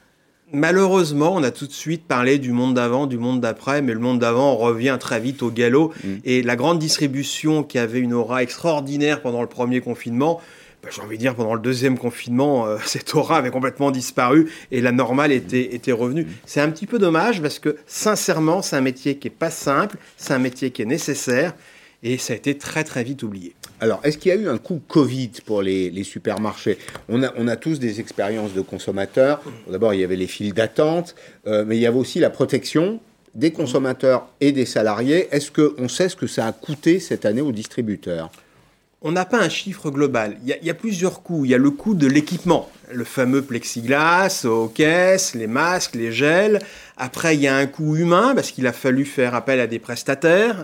Malheureusement, 0.53 1.33
on 1.33 1.41
a 1.41 1.49
tout 1.49 1.65
de 1.65 1.71
suite 1.71 2.03
parlé 2.07 2.37
du 2.37 2.51
monde 2.51 2.75
d'avant, 2.75 3.07
du 3.07 3.17
monde 3.17 3.41
d'après, 3.41 3.81
mais 3.81 3.93
le 3.93 3.99
monde 3.99 4.19
d'avant 4.19 4.55
revient 4.55 4.97
très 4.99 5.19
vite 5.19 5.41
au 5.41 5.49
galop. 5.49 5.91
Mm. 6.03 6.07
Et 6.25 6.43
la 6.43 6.55
grande 6.55 6.77
distribution 6.77 7.63
qui 7.63 7.79
avait 7.79 7.99
une 7.99 8.13
aura 8.13 8.43
extraordinaire 8.43 9.23
pendant 9.23 9.41
le 9.41 9.47
premier 9.47 9.81
confinement, 9.81 10.39
bah, 10.83 10.89
j'ai 10.91 11.01
envie 11.01 11.17
de 11.17 11.21
dire 11.21 11.33
pendant 11.33 11.55
le 11.55 11.59
deuxième 11.59 11.97
confinement, 11.97 12.67
euh, 12.67 12.77
cette 12.85 13.15
aura 13.15 13.37
avait 13.37 13.49
complètement 13.49 13.89
disparu 13.89 14.51
et 14.71 14.79
la 14.79 14.91
normale 14.91 15.31
était, 15.31 15.73
était 15.73 15.91
revenue. 15.91 16.27
C'est 16.45 16.61
un 16.61 16.69
petit 16.69 16.85
peu 16.85 16.99
dommage 16.99 17.41
parce 17.41 17.57
que 17.57 17.77
sincèrement, 17.87 18.61
c'est 18.61 18.75
un 18.75 18.81
métier 18.81 19.17
qui 19.17 19.29
est 19.29 19.31
pas 19.31 19.49
simple, 19.49 19.97
c'est 20.17 20.33
un 20.33 20.39
métier 20.39 20.69
qui 20.69 20.83
est 20.83 20.85
nécessaire 20.85 21.55
et 22.03 22.19
ça 22.19 22.33
a 22.33 22.35
été 22.35 22.57
très 22.59 22.83
très 22.83 23.03
vite 23.03 23.23
oublié. 23.23 23.55
Alors, 23.79 23.99
est-ce 24.03 24.17
qu'il 24.17 24.29
y 24.29 24.35
a 24.35 24.37
eu 24.37 24.47
un 24.47 24.57
coup 24.57 24.81
Covid 24.87 25.31
pour 25.45 25.61
les, 25.61 26.03
supermarchés? 26.03 26.77
On 27.09 27.21
a, 27.21 27.55
tous 27.55 27.79
des 27.79 27.99
expériences 27.99 28.53
de 28.53 28.61
consommateurs. 28.61 29.41
D'abord, 29.69 29.93
il 29.93 29.99
y 29.99 30.03
avait 30.03 30.15
les 30.15 30.27
files 30.27 30.53
d'attente, 30.53 31.15
euh, 31.47 31.65
mais 31.67 31.77
il 31.77 31.81
y 31.81 31.85
avait 31.85 31.97
aussi 31.97 32.19
la 32.19 32.29
protection 32.29 32.99
des 33.35 33.51
consommateurs 33.51 34.27
et 34.41 34.51
des 34.51 34.65
salariés. 34.65 35.27
Est-ce 35.31 35.51
qu'on 35.51 35.87
sait 35.87 36.07
ce 36.07 36.15
que 36.15 36.27
ça 36.27 36.45
a 36.45 36.51
coûté 36.51 36.99
cette 36.99 37.25
année 37.25 37.41
aux 37.41 37.51
distributeurs? 37.51 38.31
On 39.01 39.11
n'a 39.11 39.25
pas 39.25 39.41
un 39.41 39.49
chiffre 39.49 39.91
global. 39.91 40.37
Il 40.45 40.57
y, 40.61 40.67
y 40.67 40.69
a 40.69 40.73
plusieurs 40.73 41.23
coûts. 41.23 41.43
Il 41.43 41.51
y 41.51 41.53
a 41.53 41.57
le 41.57 41.71
coût 41.71 41.93
de 41.93 42.07
l'équipement, 42.07 42.69
le 42.89 43.03
fameux 43.03 43.41
plexiglas 43.41 44.45
aux 44.45 44.69
caisses, 44.69 45.35
les 45.35 45.47
masques, 45.47 45.95
les 45.95 46.13
gels. 46.13 46.59
Après, 46.95 47.35
il 47.35 47.41
y 47.41 47.47
a 47.47 47.55
un 47.57 47.65
coût 47.65 47.97
humain 47.97 48.33
parce 48.33 48.51
qu'il 48.51 48.65
a 48.65 48.71
fallu 48.71 49.03
faire 49.03 49.35
appel 49.35 49.59
à 49.59 49.67
des 49.67 49.79
prestataires. 49.79 50.63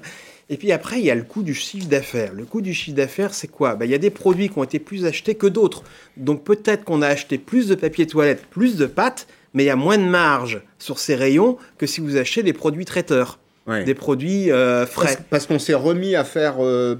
Et 0.51 0.57
puis 0.57 0.71
après, 0.71 0.99
il 0.99 1.05
y 1.05 1.11
a 1.11 1.15
le 1.15 1.23
coût 1.23 1.43
du 1.43 1.53
chiffre 1.53 1.87
d'affaires. 1.87 2.33
Le 2.33 2.43
coût 2.43 2.61
du 2.61 2.73
chiffre 2.73 2.97
d'affaires, 2.97 3.35
c'est 3.35 3.47
quoi? 3.47 3.75
Ben, 3.75 3.85
Il 3.85 3.91
y 3.91 3.95
a 3.95 3.99
des 3.99 4.09
produits 4.09 4.49
qui 4.49 4.57
ont 4.57 4.63
été 4.63 4.79
plus 4.79 5.05
achetés 5.05 5.35
que 5.35 5.45
d'autres. 5.45 5.83
Donc 6.17 6.43
peut-être 6.43 6.83
qu'on 6.83 7.03
a 7.03 7.07
acheté 7.07 7.37
plus 7.37 7.67
de 7.67 7.75
papier 7.75 8.07
toilette, 8.07 8.45
plus 8.49 8.75
de 8.75 8.87
pâtes, 8.87 9.27
mais 9.53 9.63
il 9.63 9.67
y 9.67 9.71
a 9.71 9.75
moins 9.75 9.97
de 9.97 10.03
marge 10.03 10.61
sur 10.79 10.97
ces 10.97 11.15
rayons 11.15 11.57
que 11.77 11.85
si 11.85 12.01
vous 12.01 12.17
achetez 12.17 12.41
des 12.41 12.53
produits 12.53 12.85
traiteurs, 12.85 13.39
Ouais. 13.69 13.83
des 13.83 13.93
produits 13.93 14.51
euh, 14.51 14.85
frais. 14.87 15.05
Parce, 15.05 15.17
parce 15.29 15.45
qu'on 15.45 15.59
s'est 15.59 15.75
remis 15.75 16.15
à 16.15 16.23
faire 16.23 16.55
euh, 16.59 16.95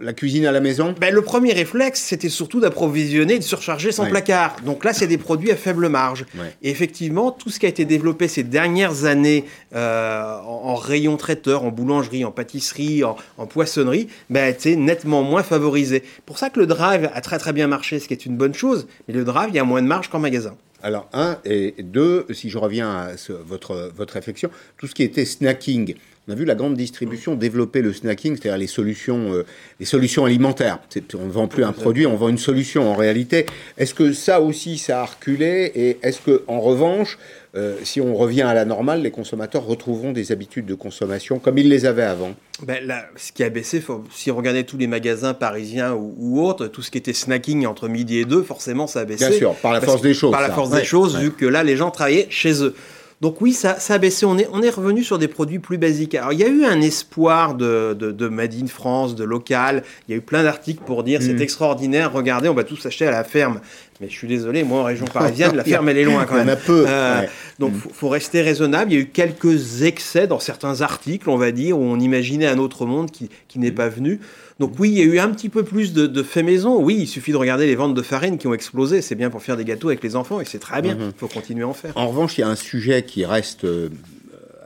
la 0.00 0.12
cuisine 0.12 0.44
à 0.44 0.52
la 0.52 0.60
maison 0.60 0.94
Ben, 1.00 1.14
le 1.14 1.22
premier 1.22 1.52
réflexe, 1.54 2.00
c'était 2.02 2.28
surtout 2.28 2.60
d'approvisionner 2.60 3.34
et 3.34 3.38
de 3.38 3.44
surcharger 3.44 3.90
son 3.90 4.02
Ouais. 4.04 4.10
placard. 4.10 4.56
Donc 4.66 4.84
là, 4.84 4.92
c'est 4.92 5.06
des 5.06 5.16
produits 5.18 5.50
à 5.50 5.56
faible 5.56 5.88
marge. 5.88 6.26
Ouais. 6.34 6.54
Et 6.62 6.70
effectivement, 6.70 7.30
tout 7.30 7.48
ce 7.50 7.58
qui 7.58 7.64
a 7.66 7.68
été 7.70 7.84
développé 7.86 8.28
ces 8.28 8.42
dernières 8.42 9.04
années 9.06 9.44
euh, 9.74 10.38
en, 10.40 10.60
en 10.70 10.74
rayon 10.74 11.16
traiteur, 11.16 11.64
en 11.64 11.70
boulangerie, 11.70 12.24
en 12.24 12.30
pâtisserie, 12.32 13.02
en, 13.02 13.16
en 13.38 13.46
poissonnerie, 13.46 14.08
ben, 14.28 14.44
a 14.44 14.48
été 14.48 14.76
nettement 14.76 15.22
moins 15.22 15.42
favorisé. 15.42 16.02
Pour 16.26 16.38
ça 16.38 16.50
que 16.50 16.60
le 16.60 16.66
drive 16.66 17.08
a 17.14 17.20
très 17.22 17.38
très 17.38 17.52
bien 17.54 17.66
marché, 17.66 17.98
ce 17.98 18.06
qui 18.08 18.14
est 18.14 18.26
une 18.26 18.36
bonne 18.36 18.54
chose. 18.54 18.86
Mais 19.08 19.14
le 19.14 19.24
drive, 19.24 19.48
il 19.50 19.56
y 19.56 19.60
a 19.60 19.64
moins 19.64 19.80
de 19.82 19.86
marge 19.86 20.08
qu'en 20.10 20.18
magasin. 20.18 20.54
Alors, 20.82 21.08
un, 21.12 21.38
et 21.44 21.74
deux, 21.78 22.26
si 22.30 22.48
je 22.48 22.58
reviens 22.58 22.90
à 22.90 23.08
votre, 23.44 23.90
votre 23.94 24.14
réflexion, 24.14 24.50
tout 24.78 24.86
ce 24.86 24.94
qui 24.94 25.02
était 25.02 25.24
snacking. 25.24 25.94
On 26.28 26.32
a 26.32 26.36
vu 26.36 26.44
la 26.44 26.54
grande 26.54 26.74
distribution 26.74 27.34
développer 27.34 27.82
le 27.82 27.92
snacking, 27.92 28.36
c'est-à-dire 28.36 28.58
les 28.58 28.66
solutions, 28.66 29.32
euh, 29.32 29.44
les 29.80 29.86
solutions 29.86 30.24
alimentaires. 30.24 30.78
On 31.14 31.26
ne 31.26 31.30
vend 31.30 31.48
plus 31.48 31.64
un 31.64 31.72
produit, 31.72 32.06
on 32.06 32.16
vend 32.16 32.28
une 32.28 32.38
solution 32.38 32.90
en 32.90 32.94
réalité. 32.94 33.46
Est-ce 33.78 33.94
que 33.94 34.12
ça 34.12 34.40
aussi, 34.40 34.78
ça 34.78 35.02
a 35.02 35.06
reculé 35.06 35.72
Et 35.74 35.98
est-ce 36.02 36.20
que, 36.20 36.44
en 36.46 36.60
revanche, 36.60 37.18
euh, 37.56 37.76
si 37.82 38.00
on 38.00 38.14
revient 38.14 38.42
à 38.42 38.54
la 38.54 38.64
normale, 38.64 39.02
les 39.02 39.10
consommateurs 39.10 39.64
retrouveront 39.66 40.12
des 40.12 40.30
habitudes 40.30 40.66
de 40.66 40.74
consommation 40.74 41.38
comme 41.40 41.58
ils 41.58 41.68
les 41.68 41.84
avaient 41.84 42.02
avant 42.04 42.32
Ben 42.62 42.86
là, 42.86 43.06
ce 43.16 43.32
qui 43.32 43.42
a 43.42 43.48
baissé, 43.50 43.80
faut- 43.80 44.04
si 44.14 44.30
on 44.30 44.36
regardait 44.36 44.62
tous 44.64 44.76
les 44.76 44.86
magasins 44.86 45.34
parisiens 45.34 45.92
ou, 45.94 46.14
ou 46.16 46.46
autres, 46.46 46.68
tout 46.68 46.82
ce 46.82 46.90
qui 46.92 46.98
était 46.98 47.12
snacking 47.12 47.66
entre 47.66 47.88
midi 47.88 48.18
et 48.18 48.24
deux, 48.24 48.42
forcément, 48.42 48.86
ça 48.86 49.00
a 49.00 49.04
baissé. 49.04 49.28
Bien 49.28 49.36
sûr, 49.36 49.54
par 49.54 49.72
la 49.72 49.80
force 49.80 50.00
que- 50.00 50.06
des 50.06 50.14
choses. 50.14 50.30
Par 50.30 50.42
la 50.42 50.50
force 50.50 50.70
Ouais, 50.70 50.80
des 50.80 50.84
choses, 50.84 51.16
ouais. 51.16 51.22
vu 51.22 51.30
que 51.32 51.46
là, 51.46 51.64
les 51.64 51.76
gens 51.76 51.90
travaillaient 51.90 52.28
chez 52.30 52.62
eux. 52.62 52.74
Donc 53.20 53.42
oui, 53.42 53.52
ça, 53.52 53.78
ça 53.78 53.94
a 53.94 53.98
baissé. 53.98 54.24
On 54.24 54.38
est, 54.38 54.48
on 54.52 54.62
est 54.62 54.70
revenu 54.70 55.04
sur 55.04 55.18
des 55.18 55.28
produits 55.28 55.58
plus 55.58 55.76
basiques. 55.76 56.14
Alors, 56.14 56.32
il 56.32 56.38
y 56.38 56.44
a 56.44 56.48
eu 56.48 56.64
un 56.64 56.80
espoir 56.80 57.54
de, 57.54 57.92
de, 57.98 58.12
de 58.12 58.28
Made 58.28 58.54
in 58.54 58.66
France, 58.66 59.14
de 59.14 59.24
local. 59.24 59.82
Il 60.08 60.12
y 60.12 60.14
a 60.14 60.16
eu 60.16 60.22
plein 60.22 60.42
d'articles 60.42 60.82
pour 60.86 61.02
dire 61.04 61.20
Mm. 61.20 61.24
c'est 61.24 61.40
extraordinaire, 61.42 62.12
regardez, 62.12 62.48
on 62.48 62.54
va 62.54 62.64
tous 62.64 62.84
acheter 62.86 63.06
à 63.06 63.10
la 63.10 63.24
ferme. 63.24 63.60
Mais 64.00 64.08
je 64.08 64.14
suis 64.14 64.26
désolé, 64.28 64.64
moi, 64.64 64.80
en 64.80 64.84
région 64.84 65.04
parisienne, 65.04 65.54
la 65.54 65.64
ferme, 65.74 65.90
elle 65.90 65.98
est 65.98 66.04
loin 66.04 66.24
quand 66.24 66.36
Il 66.36 66.38
y 66.38 66.42
en 66.42 66.46
même. 66.46 66.54
a 66.54 66.56
peu. 66.56 66.84
Euh, 66.88 67.20
ouais. 67.20 67.28
donc, 67.58 67.74
faut, 67.74 67.90
faut 67.92 68.08
rester 68.08 68.40
raisonnable. 68.40 68.90
Il 68.90 68.94
y 68.94 68.98
a 68.98 69.02
eu 69.02 69.08
quelques 69.08 69.82
excès 69.82 70.26
dans 70.26 70.38
certains 70.38 70.80
articles, 70.80 71.28
on 71.28 71.36
va 71.36 71.52
dire, 71.52 71.78
où 71.78 71.82
on 71.82 72.00
imaginait 72.00 72.46
un 72.46 72.56
autre 72.56 72.86
monde 72.86 73.10
qui, 73.10 73.28
qui 73.48 73.58
n'est 73.58 73.70
pas 73.72 73.90
venu. 73.90 74.18
Donc 74.60 74.74
oui, 74.78 74.90
il 74.90 74.98
y 74.98 75.00
a 75.00 75.04
eu 75.04 75.18
un 75.18 75.30
petit 75.30 75.48
peu 75.48 75.64
plus 75.64 75.94
de, 75.94 76.06
de 76.06 76.22
faits 76.22 76.44
maison. 76.44 76.82
Oui, 76.82 76.98
il 77.00 77.06
suffit 77.06 77.32
de 77.32 77.38
regarder 77.38 77.66
les 77.66 77.76
ventes 77.76 77.94
de 77.94 78.02
farine 78.02 78.36
qui 78.36 78.46
ont 78.46 78.52
explosé. 78.52 79.00
C'est 79.00 79.14
bien 79.14 79.30
pour 79.30 79.42
faire 79.42 79.56
des 79.56 79.64
gâteaux 79.64 79.88
avec 79.88 80.02
les 80.04 80.16
enfants 80.16 80.38
et 80.38 80.44
c'est 80.44 80.58
très 80.58 80.82
bien. 80.82 80.98
Il 81.00 81.12
faut 81.16 81.28
continuer 81.28 81.62
à 81.62 81.68
en 81.68 81.72
faire. 81.72 81.96
En 81.96 82.08
revanche, 82.08 82.36
il 82.36 82.42
y 82.42 82.44
a 82.44 82.48
un 82.48 82.56
sujet 82.56 83.02
qui 83.02 83.24
reste 83.24 83.64
euh, 83.64 83.88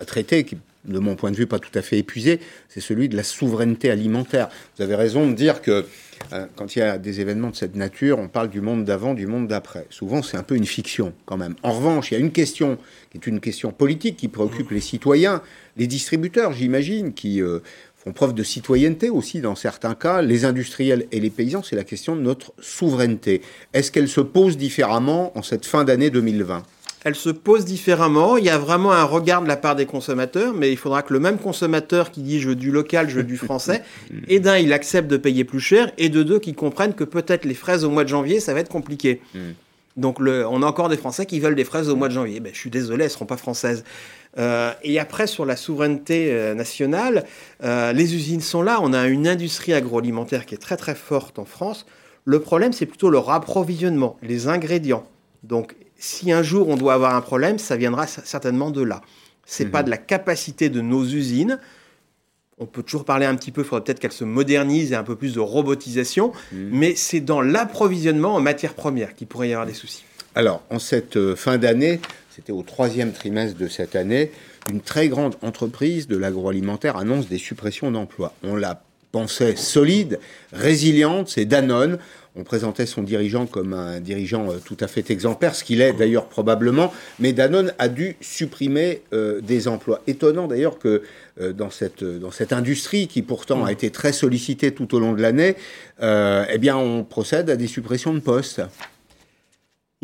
à 0.01 0.05
traiter, 0.05 0.43
qui, 0.43 0.57
de 0.85 0.99
mon 0.99 1.15
point 1.15 1.31
de 1.31 1.37
vue, 1.37 1.47
pas 1.47 1.61
tout 1.61 1.77
à 1.79 1.83
fait 1.83 1.99
épuisé, 1.99 2.41
c'est 2.69 2.81
celui 2.81 3.09
de 3.09 3.17
la 3.17 3.23
souveraineté 3.23 3.89
alimentaire. 3.89 4.49
Vous 4.77 4.83
avez 4.83 4.97
raison 4.97 5.29
de 5.29 5.35
dire 5.35 5.63
que 5.63 5.87
euh, 6.33 6.47
quand 6.57 6.75
il 6.77 6.81
y 6.81 6.83
a 6.83 6.99
des 6.99 7.21
événements 7.21 7.51
de 7.51 7.57
cette 7.57 7.77
nature, 7.77 8.19
on 8.19 8.29
parle 8.29 8.51
du 8.51 8.61
monde 8.61 8.85
d'avant, 8.85 9.15
du 9.15 9.27
monde 9.27 9.49
d'après. 9.49 9.87
Souvent, 9.91 10.23
c'est 10.23 10.37
un 10.37 10.43
peu 10.43 10.57
une 10.57 10.67
fiction 10.67 11.13
quand 11.25 11.37
même. 11.37 11.55
En 11.63 11.73
revanche, 11.73 12.11
il 12.11 12.15
y 12.15 12.17
a 12.17 12.21
une 12.21 12.33
question 12.33 12.79
qui 13.11 13.19
est 13.19 13.27
une 13.27 13.41
question 13.41 13.71
politique 13.71 14.17
qui 14.17 14.29
préoccupe 14.29 14.71
les 14.71 14.81
citoyens, 14.81 15.43
les 15.77 15.87
distributeurs, 15.87 16.53
j'imagine, 16.53 17.15
qui 17.15 17.41
euh, 17.41 17.61
font 18.05 18.13
preuve 18.13 18.35
de 18.35 18.43
citoyenneté 18.43 19.11
aussi 19.11 19.41
dans 19.41 19.55
certains 19.55 19.95
cas, 19.95 20.21
les 20.21 20.45
industriels 20.45 21.07
et 21.11 21.21
les 21.21 21.31
paysans, 21.31 21.63
c'est 21.63 21.77
la 21.77 21.85
question 21.85 22.17
de 22.17 22.21
notre 22.21 22.53
souveraineté. 22.61 23.41
Est-ce 23.73 23.91
qu'elle 23.91 24.09
se 24.09 24.21
pose 24.21 24.57
différemment 24.57 25.37
en 25.37 25.43
cette 25.43 25.65
fin 25.65 25.85
d'année 25.85 26.11
2020 26.11 26.63
Elle 27.05 27.15
se 27.15 27.31
pose 27.31 27.65
différemment. 27.65 28.37
Il 28.37 28.45
y 28.45 28.51
a 28.51 28.59
vraiment 28.59 28.93
un 28.93 29.05
regard 29.05 29.43
de 29.43 29.49
la 29.49 29.57
part 29.57 29.75
des 29.75 29.87
consommateurs, 29.87 30.53
mais 30.53 30.71
il 30.71 30.77
faudra 30.77 31.03
que 31.03 31.15
le 31.15 31.21
même 31.21 31.39
consommateur 31.39 32.11
qui 32.11 32.21
dit 32.21 32.41
je 32.41 32.51
veux 32.51 32.57
du 32.57 32.71
local, 32.71 33.09
je 33.09 33.17
veux 33.17 33.25
du 33.25 33.39
français, 33.39 33.83
et 34.29 34.39
d'un, 34.39 34.59
il 34.59 34.73
accepte 34.75 35.09
de 35.09 35.17
payer 35.17 35.45
plus 35.45 35.61
cher, 35.61 35.91
et 35.97 36.11
de 36.11 36.23
deux, 36.23 36.39
qu'il 36.39 36.55
comprenne 36.55 36.93
que 36.93 37.05
peut-être 37.05 37.47
les 37.47 37.55
fraises 37.55 37.85
au 37.85 37.91
mois 37.91 38.05
de 38.05 38.11
janvier, 38.11 38.39
ça 38.39 38.53
va 38.53 38.61
être 38.61 38.69
compliqué. 38.69 39.23
Donc 39.97 40.19
le, 40.19 40.47
on 40.47 40.63
a 40.63 40.67
encore 40.67 40.89
des 40.89 40.97
Français 40.97 41.25
qui 41.25 41.39
veulent 41.39 41.55
des 41.55 41.65
fraises 41.65 41.89
au 41.89 41.97
mois 41.97 42.09
de 42.09 42.15
janvier. 42.15 42.41
Ben, 42.41 42.53
je 42.53 42.59
suis 42.59 42.71
désolé, 42.71 43.05
elles 43.05 43.11
ne 43.11 43.13
seront 43.13 43.27
pas 43.27 43.37
françaises. 43.37 43.85
Euh, 44.39 44.73
et 44.83 44.99
après, 44.99 45.27
sur 45.27 45.45
la 45.45 45.57
souveraineté 45.57 46.33
euh, 46.33 46.55
nationale, 46.55 47.25
euh, 47.63 47.93
les 47.93 48.15
usines 48.15 48.41
sont 48.41 48.63
là. 48.63 48.79
On 48.83 48.93
a 48.93 49.07
une 49.07 49.29
industrie 49.29 49.73
agroalimentaire 49.73 50.47
qui 50.47 50.55
est 50.55 50.59
très 50.59 50.77
très 50.77 50.95
forte 50.95 51.39
en 51.39 51.45
France. 51.45 51.87
Le 52.25 52.41
problème, 52.41 52.73
c'est 52.73 52.87
plutôt 52.87 53.11
leur 53.11 53.31
approvisionnement, 53.31 54.17
les 54.23 54.49
ingrédients. 54.49 55.07
Donc, 55.43 55.77
si 55.99 56.33
un 56.33 56.43
jour 56.43 56.69
on 56.69 56.77
doit 56.77 56.95
avoir 56.95 57.15
un 57.15 57.21
problème, 57.21 57.59
ça 57.59 57.77
viendra 57.77 58.07
certainement 58.07 58.71
de 58.71 58.83
là. 58.83 59.03
C'est 59.47 59.67
pas 59.67 59.83
de 59.83 59.91
la 59.91 59.99
capacité 59.99 60.71
de 60.71 60.81
nos 60.81 61.05
usines. 61.05 61.59
On 62.57 62.65
peut 62.65 62.83
toujours 62.83 63.05
parler 63.05 63.27
un 63.27 63.35
petit 63.35 63.51
peu, 63.51 63.61
il 63.61 63.65
faudrait 63.65 63.85
peut-être 63.85 64.01
qu'elles 64.01 64.13
se 64.13 64.25
modernisent 64.25 64.93
et 64.93 64.95
un 64.95 65.03
peu 65.03 65.17
plus 65.17 65.35
de 65.35 65.41
robotisation, 65.41 66.33
mais 66.53 66.95
c'est 66.95 67.21
dans 67.21 67.43
l'approvisionnement 67.43 68.35
en 68.35 68.41
matières 68.41 68.73
premières 68.73 69.15
qu'il 69.15 69.27
pourrait 69.27 69.51
y 69.51 69.53
avoir 69.53 69.67
des 69.67 69.75
soucis. 69.75 70.05
Alors, 70.35 70.63
en 70.71 70.79
cette 70.79 71.35
fin 71.35 71.59
d'année, 71.59 72.01
c'était 72.35 72.53
au 72.53 72.63
troisième 72.63 73.13
trimestre 73.13 73.57
de 73.57 73.69
cette 73.69 73.95
année, 73.95 74.33
une 74.69 74.81
très 74.81 75.09
grande 75.09 75.37
entreprise 75.43 76.09
de 76.09 76.17
l'agroalimentaire 76.17 76.97
annonce 76.97 77.29
des 77.29 77.39
suppressions 77.39 77.93
d'emplois. 77.93 78.35
On 78.43 78.57
la 78.57 78.83
pensait 79.13 79.55
solide, 79.55 80.19
résiliente, 80.53 81.29
c'est 81.29 81.45
Danone. 81.45 81.99
On 82.35 82.43
présentait 82.43 82.87
son 82.87 83.03
dirigeant 83.03 83.47
comme 83.47 83.73
un 83.73 84.01
dirigeant 84.01 84.51
euh, 84.51 84.57
tout 84.65 84.77
à 84.81 84.89
fait 84.89 85.11
exemplaire, 85.11 85.55
ce 85.55 85.63
qu'il 85.63 85.81
est 85.81 85.93
d'ailleurs 85.93 86.27
probablement, 86.27 86.93
mais 87.21 87.33
Danone 87.33 87.73
a 87.79 87.87
dû 87.87 88.17
supprimer 88.21 89.03
euh, 89.13 89.41
des 89.41 89.69
emplois. 89.69 90.03
Étonnant 90.09 90.49
d'ailleurs 90.49 90.81
que 90.81 91.03
euh, 91.41 91.53
dans, 91.53 91.71
cette, 91.71 92.03
dans 92.03 92.33
cette 92.33 92.53
industrie 92.53 93.07
qui 93.07 93.23
pourtant 93.23 93.65
a 93.65 93.71
été 93.71 93.91
très 93.91 94.13
sollicitée 94.13 94.75
tout 94.75 94.93
au 94.97 94.99
long 94.99 95.13
de 95.13 95.23
l'année, 95.23 95.55
eh 96.03 96.59
bien 96.59 96.77
on 96.77 97.05
procède 97.05 97.49
à 97.49 97.55
des 97.55 97.69
suppressions 97.69 98.13
de 98.13 98.19
postes. 98.19 98.61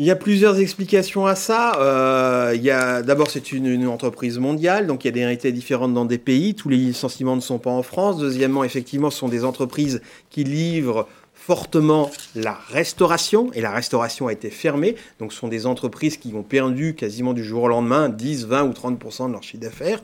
Il 0.01 0.07
y 0.07 0.09
a 0.09 0.15
plusieurs 0.15 0.59
explications 0.59 1.27
à 1.27 1.35
ça. 1.35 1.73
Euh, 1.79 2.53
il 2.55 2.63
y 2.63 2.71
a 2.71 3.03
d'abord 3.03 3.29
c'est 3.29 3.51
une, 3.51 3.67
une, 3.67 3.87
entreprise 3.87 4.39
mondiale, 4.39 4.87
donc 4.87 5.03
il 5.03 5.07
y 5.07 5.09
a 5.09 5.11
des 5.11 5.19
réalités 5.19 5.51
différentes 5.51 5.93
dans 5.93 6.05
des 6.05 6.17
pays. 6.17 6.55
Tous 6.55 6.69
les 6.69 6.77
licenciements 6.77 7.35
ne 7.35 7.41
sont 7.41 7.59
pas 7.59 7.69
en 7.69 7.83
France. 7.83 8.17
Deuxièmement, 8.17 8.63
effectivement, 8.63 9.11
ce 9.11 9.19
sont 9.19 9.29
des 9.29 9.45
entreprises 9.45 10.01
qui 10.31 10.43
livrent 10.43 11.07
fortement 11.35 12.09
la 12.33 12.57
restauration, 12.69 13.51
et 13.53 13.61
la 13.61 13.69
restauration 13.69 14.25
a 14.25 14.33
été 14.33 14.49
fermée. 14.49 14.95
Donc 15.19 15.33
ce 15.33 15.37
sont 15.37 15.49
des 15.49 15.67
entreprises 15.67 16.17
qui 16.17 16.33
ont 16.33 16.41
perdu 16.41 16.95
quasiment 16.95 17.33
du 17.33 17.43
jour 17.43 17.61
au 17.61 17.67
lendemain 17.67 18.09
10, 18.09 18.47
20 18.47 18.63
ou 18.63 18.71
30% 18.71 19.27
de 19.27 19.33
leur 19.33 19.43
chiffre 19.43 19.61
d'affaires. 19.61 20.01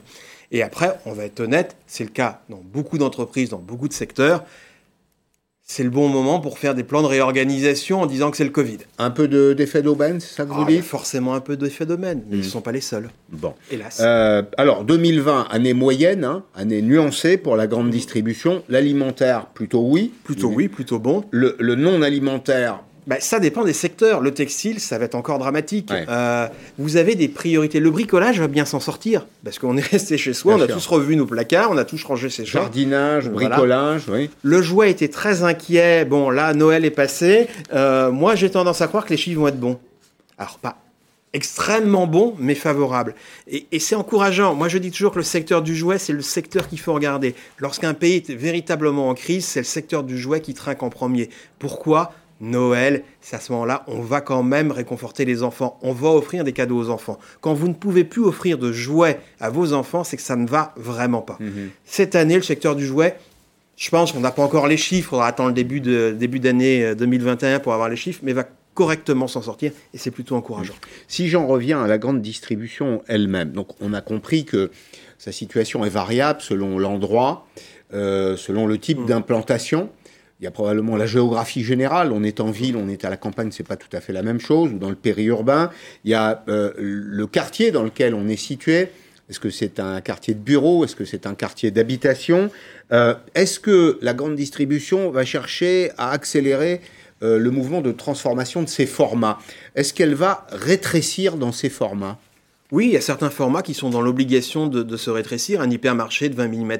Et 0.52 0.62
après, 0.62 0.96
on 1.06 1.12
va 1.12 1.24
être 1.24 1.40
honnête, 1.40 1.76
c'est 1.88 2.04
le 2.04 2.10
cas 2.10 2.42
dans 2.48 2.62
beaucoup 2.62 2.98
d'entreprises, 2.98 3.48
dans 3.48 3.58
beaucoup 3.58 3.88
de 3.88 3.92
secteurs 3.92 4.44
c'est 5.70 5.84
le 5.84 5.90
bon 5.90 6.08
moment 6.08 6.40
pour 6.40 6.58
faire 6.58 6.74
des 6.74 6.82
plans 6.82 7.02
de 7.02 7.06
réorganisation 7.06 8.00
en 8.00 8.06
disant 8.06 8.30
que 8.30 8.38
c'est 8.38 8.44
le 8.44 8.50
Covid. 8.50 8.78
Un 8.96 9.10
peu 9.10 9.28
d'effet 9.54 9.82
d'aubaine, 9.82 10.18
c'est 10.18 10.34
ça 10.34 10.44
que 10.44 10.50
vous 10.50 10.62
ah, 10.62 10.66
dites 10.66 10.82
Forcément 10.82 11.34
un 11.34 11.40
peu 11.40 11.58
d'effet 11.58 11.84
d'aubaine, 11.84 12.22
mais 12.26 12.36
ils 12.36 12.40
ne 12.40 12.44
hmm. 12.44 12.48
sont 12.48 12.62
pas 12.62 12.72
les 12.72 12.80
seuls. 12.80 13.10
Bon. 13.28 13.52
Hélas. 13.70 14.00
Euh, 14.00 14.42
alors, 14.56 14.84
2020, 14.84 15.46
année 15.50 15.74
moyenne, 15.74 16.24
hein, 16.24 16.42
année 16.54 16.80
nuancée 16.80 17.36
pour 17.36 17.54
la 17.54 17.66
grande 17.66 17.90
distribution. 17.90 18.62
L'alimentaire, 18.70 19.46
plutôt 19.52 19.82
oui. 19.82 20.10
Plutôt 20.24 20.48
oui, 20.48 20.68
plutôt 20.68 20.98
bon. 20.98 21.24
Le, 21.30 21.54
le 21.60 21.74
non-alimentaire, 21.74 22.82
bah, 23.08 23.16
ça 23.20 23.40
dépend 23.40 23.64
des 23.64 23.72
secteurs. 23.72 24.20
Le 24.20 24.34
textile, 24.34 24.80
ça 24.80 24.98
va 24.98 25.06
être 25.06 25.14
encore 25.14 25.38
dramatique. 25.38 25.90
Euh, 25.90 26.46
vous 26.76 26.98
avez 26.98 27.14
des 27.14 27.28
priorités. 27.28 27.80
Le 27.80 27.90
bricolage 27.90 28.38
va 28.38 28.48
bien 28.48 28.66
s'en 28.66 28.80
sortir 28.80 29.26
parce 29.42 29.58
qu'on 29.58 29.78
est 29.78 29.86
resté 29.86 30.18
chez 30.18 30.34
soi, 30.34 30.56
on 30.56 30.60
a 30.60 30.66
tous 30.66 30.86
revu 30.86 31.16
nos 31.16 31.24
placards, 31.24 31.70
on 31.70 31.78
a 31.78 31.86
tous 31.86 32.04
rangé 32.04 32.28
ses 32.28 32.44
choses. 32.44 32.60
Jardinage, 32.60 33.30
bricolage, 33.30 34.02
oui. 34.08 34.28
Le 34.42 34.60
jouet 34.60 34.90
était 34.90 35.08
très 35.08 35.42
inquiet. 35.42 36.04
Bon, 36.04 36.28
là, 36.28 36.52
Noël 36.52 36.84
est 36.84 36.90
passé. 36.90 37.48
Euh, 37.72 38.10
moi, 38.10 38.34
j'ai 38.34 38.50
tendance 38.50 38.82
à 38.82 38.88
croire 38.88 39.06
que 39.06 39.10
les 39.10 39.16
chiffres 39.16 39.40
vont 39.40 39.48
être 39.48 39.58
bons. 39.58 39.78
Alors, 40.36 40.58
pas 40.58 40.76
extrêmement 41.32 42.06
bons, 42.06 42.34
mais 42.38 42.54
favorables. 42.54 43.14
Et, 43.48 43.66
et 43.70 43.78
c'est 43.78 43.94
encourageant. 43.94 44.54
Moi, 44.54 44.68
je 44.68 44.78
dis 44.78 44.90
toujours 44.90 45.12
que 45.12 45.18
le 45.18 45.24
secteur 45.24 45.62
du 45.62 45.76
jouet, 45.76 45.98
c'est 45.98 46.12
le 46.12 46.22
secteur 46.22 46.68
qu'il 46.68 46.80
faut 46.80 46.92
regarder. 46.92 47.34
Lorsqu'un 47.58 47.94
pays 47.94 48.16
est 48.16 48.34
véritablement 48.34 49.08
en 49.08 49.14
crise, 49.14 49.46
c'est 49.46 49.60
le 49.60 49.64
secteur 49.64 50.04
du 50.04 50.18
jouet 50.18 50.40
qui 50.40 50.54
trinque 50.54 50.82
en 50.82 50.90
premier. 50.90 51.30
Pourquoi? 51.58 52.12
Noël, 52.40 53.02
c'est 53.20 53.36
à 53.36 53.40
ce 53.40 53.52
moment-là, 53.52 53.84
on 53.88 54.00
va 54.00 54.20
quand 54.20 54.42
même 54.42 54.70
réconforter 54.70 55.24
les 55.24 55.42
enfants. 55.42 55.78
On 55.82 55.92
va 55.92 56.10
offrir 56.10 56.44
des 56.44 56.52
cadeaux 56.52 56.78
aux 56.78 56.90
enfants. 56.90 57.18
Quand 57.40 57.54
vous 57.54 57.68
ne 57.68 57.74
pouvez 57.74 58.04
plus 58.04 58.24
offrir 58.24 58.58
de 58.58 58.72
jouets 58.72 59.20
à 59.40 59.50
vos 59.50 59.72
enfants, 59.72 60.04
c'est 60.04 60.16
que 60.16 60.22
ça 60.22 60.36
ne 60.36 60.46
va 60.46 60.72
vraiment 60.76 61.22
pas. 61.22 61.36
Mhm. 61.40 61.70
Cette 61.84 62.14
année, 62.14 62.36
le 62.36 62.42
secteur 62.42 62.76
du 62.76 62.86
jouet, 62.86 63.16
je 63.76 63.90
pense 63.90 64.12
qu'on 64.12 64.20
n'a 64.20 64.30
pas 64.30 64.42
encore 64.42 64.66
les 64.66 64.76
chiffres. 64.76 65.14
On 65.14 65.18
va 65.18 65.26
attendre 65.26 65.48
le 65.48 65.54
début 65.54 65.80
de 65.80 66.14
début 66.16 66.40
d'année 66.40 66.94
2021 66.94 67.48
euh, 67.48 67.58
pour 67.58 67.72
avoir 67.72 67.88
les 67.88 67.96
chiffres, 67.96 68.20
mais 68.22 68.32
va 68.32 68.44
correctement 68.78 69.26
s'en 69.26 69.42
sortir 69.42 69.72
et 69.92 69.98
c'est 69.98 70.12
plutôt 70.12 70.36
encourageant. 70.36 70.74
Si 71.08 71.28
j'en 71.28 71.48
reviens 71.48 71.82
à 71.82 71.88
la 71.88 71.98
grande 71.98 72.22
distribution 72.22 73.02
elle-même, 73.08 73.50
donc 73.50 73.70
on 73.80 73.92
a 73.92 74.00
compris 74.00 74.44
que 74.44 74.70
sa 75.18 75.32
situation 75.32 75.84
est 75.84 75.88
variable 75.88 76.40
selon 76.40 76.78
l'endroit, 76.78 77.48
euh, 77.92 78.36
selon 78.36 78.68
le 78.68 78.78
type 78.78 79.00
mm. 79.00 79.06
d'implantation. 79.06 79.90
Il 80.40 80.44
y 80.44 80.46
a 80.46 80.52
probablement 80.52 80.96
la 80.96 81.06
géographie 81.06 81.64
générale. 81.64 82.12
On 82.12 82.22
est 82.22 82.40
en 82.40 82.50
ville, 82.50 82.76
on 82.76 82.88
est 82.88 83.04
à 83.04 83.10
la 83.10 83.16
campagne, 83.16 83.50
c'est 83.50 83.66
pas 83.66 83.76
tout 83.76 83.88
à 83.92 84.00
fait 84.00 84.12
la 84.12 84.22
même 84.22 84.40
chose. 84.40 84.72
Ou 84.72 84.78
dans 84.78 84.88
le 84.88 84.94
périurbain, 84.94 85.70
il 86.04 86.12
y 86.12 86.14
a 86.14 86.44
euh, 86.48 86.72
le 86.76 87.26
quartier 87.26 87.72
dans 87.72 87.82
lequel 87.82 88.14
on 88.14 88.28
est 88.28 88.36
situé. 88.36 88.88
Est-ce 89.28 89.40
que 89.40 89.50
c'est 89.50 89.80
un 89.80 90.00
quartier 90.00 90.34
de 90.34 90.38
bureau 90.38 90.84
Est-ce 90.84 90.96
que 90.96 91.04
c'est 91.04 91.26
un 91.26 91.34
quartier 91.34 91.70
d'habitation 91.70 92.50
euh, 92.92 93.14
Est-ce 93.34 93.60
que 93.60 93.98
la 94.00 94.14
grande 94.14 94.36
distribution 94.36 95.10
va 95.10 95.24
chercher 95.24 95.90
à 95.98 96.12
accélérer 96.12 96.80
euh, 97.22 97.38
le 97.38 97.50
mouvement 97.50 97.80
de 97.80 97.92
transformation 97.92 98.62
de 98.62 98.68
ses 98.68 98.86
formats? 98.86 99.38
Est-ce 99.74 99.92
qu'elle 99.92 100.14
va 100.14 100.46
rétrécir 100.50 101.36
dans 101.36 101.52
ses 101.52 101.68
formats? 101.68 102.18
Oui, 102.70 102.86
il 102.86 102.92
y 102.92 102.96
a 102.96 103.00
certains 103.00 103.30
formats 103.30 103.62
qui 103.62 103.74
sont 103.74 103.90
dans 103.90 104.02
l'obligation 104.02 104.66
de, 104.66 104.82
de, 104.82 104.96
se 104.96 105.10
rétrécir. 105.10 105.60
Un 105.60 105.70
hypermarché 105.70 106.28
de 106.28 106.34
20 106.34 106.48
mm, 106.48 106.78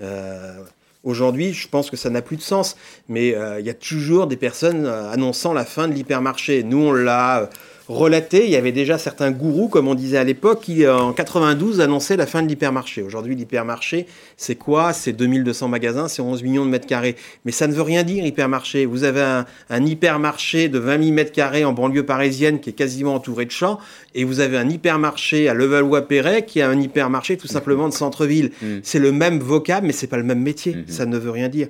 euh, 0.00 0.56
Aujourd'hui, 1.04 1.52
je 1.52 1.66
pense 1.68 1.90
que 1.90 1.96
ça 1.96 2.10
n'a 2.10 2.22
plus 2.22 2.36
de 2.36 2.42
sens, 2.42 2.76
mais 3.08 3.34
euh, 3.34 3.58
il 3.58 3.66
y 3.66 3.70
a 3.70 3.74
toujours 3.74 4.28
des 4.28 4.36
personnes 4.36 4.86
euh, 4.86 5.10
annonçant 5.10 5.52
la 5.52 5.64
fin 5.64 5.88
de 5.88 5.94
l'hypermarché. 5.94 6.62
Nous, 6.62 6.78
on 6.78 6.92
l'a 6.92 7.50
relaté. 7.92 8.44
Il 8.44 8.50
y 8.50 8.56
avait 8.56 8.72
déjà 8.72 8.98
certains 8.98 9.30
gourous, 9.30 9.68
comme 9.68 9.88
on 9.88 9.94
disait 9.94 10.18
à 10.18 10.24
l'époque, 10.24 10.62
qui 10.62 10.84
euh, 10.84 10.96
en 10.96 11.12
92 11.12 11.80
annonçaient 11.80 12.16
la 12.16 12.26
fin 12.26 12.42
de 12.42 12.48
l'hypermarché. 12.48 13.02
Aujourd'hui, 13.02 13.34
l'hypermarché, 13.34 14.06
c'est 14.36 14.56
quoi? 14.56 14.92
C'est 14.92 15.12
2200 15.12 15.68
magasins, 15.68 16.08
c'est 16.08 16.22
11 16.22 16.42
millions 16.42 16.64
de 16.64 16.70
mètres 16.70 16.86
carrés. 16.86 17.16
Mais 17.44 17.52
ça 17.52 17.66
ne 17.66 17.72
veut 17.72 17.82
rien 17.82 18.02
dire, 18.02 18.24
hypermarché. 18.24 18.86
Vous 18.86 19.04
avez 19.04 19.44
un, 19.70 19.86
hypermarché 19.86 20.68
de 20.68 20.78
20 20.78 21.02
000 21.02 21.14
mètres 21.14 21.32
carrés 21.32 21.64
en 21.64 21.72
banlieue 21.72 22.04
parisienne 22.04 22.60
qui 22.60 22.70
est 22.70 22.74
quasiment 22.74 23.14
entouré 23.14 23.44
de 23.44 23.50
champs, 23.50 23.78
et 24.14 24.24
vous 24.24 24.40
avez 24.40 24.58
un 24.58 24.68
hypermarché 24.68 25.48
à 25.48 25.54
Levallois-Perret 25.54 26.44
qui 26.44 26.60
a 26.60 26.68
un 26.68 26.80
hypermarché 26.80 27.36
tout 27.36 27.46
simplement 27.46 27.88
de 27.88 27.94
centre-ville. 27.94 28.50
Mmh. 28.60 28.66
C'est 28.82 28.98
le 28.98 29.12
même 29.12 29.38
vocable, 29.38 29.86
mais 29.86 29.92
c'est 29.92 30.06
pas 30.06 30.16
le 30.16 30.22
même 30.22 30.40
métier. 30.40 30.74
Mmh. 30.74 30.84
Ça 30.88 31.06
ne 31.06 31.18
veut 31.18 31.30
rien 31.30 31.48
dire. 31.48 31.68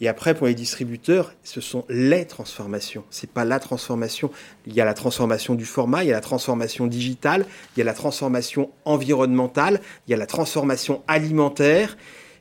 Et 0.00 0.08
après, 0.08 0.34
pour 0.34 0.46
les 0.46 0.54
distributeurs, 0.54 1.34
ce 1.44 1.60
sont 1.60 1.84
les 1.90 2.24
transformations. 2.24 3.04
C'est 3.10 3.30
pas 3.30 3.44
la 3.44 3.60
transformation. 3.60 4.30
Il 4.66 4.74
y 4.74 4.80
a 4.80 4.86
la 4.86 4.94
transformation 4.94 5.54
du 5.54 5.66
format, 5.66 6.04
il 6.04 6.08
y 6.08 6.12
a 6.12 6.14
la 6.14 6.22
transformation 6.22 6.86
digitale, 6.86 7.44
il 7.76 7.80
y 7.80 7.82
a 7.82 7.84
la 7.84 7.92
transformation 7.92 8.70
environnementale, 8.86 9.80
il 10.06 10.12
y 10.12 10.14
a 10.14 10.16
la 10.16 10.26
transformation 10.26 11.02
alimentaire. 11.06 11.98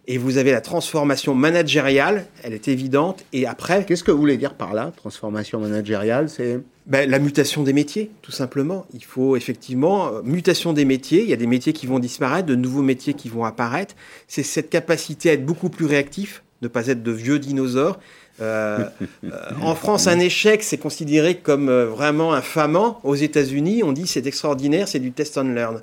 Et 0.08 0.18
vous 0.18 0.38
avez 0.38 0.52
la 0.52 0.62
transformation 0.62 1.36
managériale, 1.36 2.26
elle 2.44 2.54
est 2.54 2.68
évidente. 2.68 3.24
Et 3.32 3.46
après. 3.46 3.86
Qu'est-ce 3.86 4.04
que 4.04 4.12
vous 4.12 4.18
voulez 4.18 4.38
dire 4.38 4.56
par 4.56 4.74
là, 4.74 4.92
transformation 4.96 5.60
managériale? 5.60 6.30
C'est. 6.30 6.62
Ben, 6.88 7.08
la 7.08 7.20
mutation 7.20 7.62
des 7.62 7.74
métiers, 7.74 8.10
tout 8.24 8.32
simplement. 8.32 8.88
Il 8.96 9.04
faut 9.04 9.36
effectivement, 9.36 10.08
euh, 10.08 10.22
mutation 10.24 10.74
des 10.74 10.86
métiers, 10.86 11.22
il 11.22 11.30
y 11.30 11.34
a 11.34 11.36
des 11.36 11.46
métiers 11.46 11.74
qui 11.74 11.86
vont 11.86 12.00
disparaître, 12.00 12.48
de 12.48 12.56
nouveaux 12.56 12.82
métiers 12.82 13.14
qui 13.14 13.30
vont 13.30 13.46
apparaître. 13.46 13.94
C'est 14.28 14.42
cette 14.42 14.72
capacité 14.72 15.30
à 15.30 15.34
être 15.34 15.46
beaucoup 15.46 15.70
plus 15.70 15.86
réactif, 15.86 16.42
ne 16.62 16.68
pas 16.68 16.88
être 16.88 17.04
de 17.04 17.12
vieux 17.12 17.40
dinosaures. 17.40 18.00
Euh, 18.42 18.86
euh, 19.24 19.30
en 19.62 19.76
France, 19.76 20.08
un 20.08 20.20
échec, 20.20 20.64
c'est 20.64 20.78
considéré 20.78 21.36
comme 21.36 21.70
euh, 21.70 21.86
vraiment 21.86 22.34
infamant. 22.34 23.00
Aux 23.04 23.16
États-Unis, 23.16 23.84
on 23.84 23.92
dit 23.92 24.08
c'est 24.08 24.26
extraordinaire, 24.26 24.88
c'est 24.88 25.00
du 25.00 25.12
test 25.12 25.38
and 25.38 25.54
learn. 25.54 25.82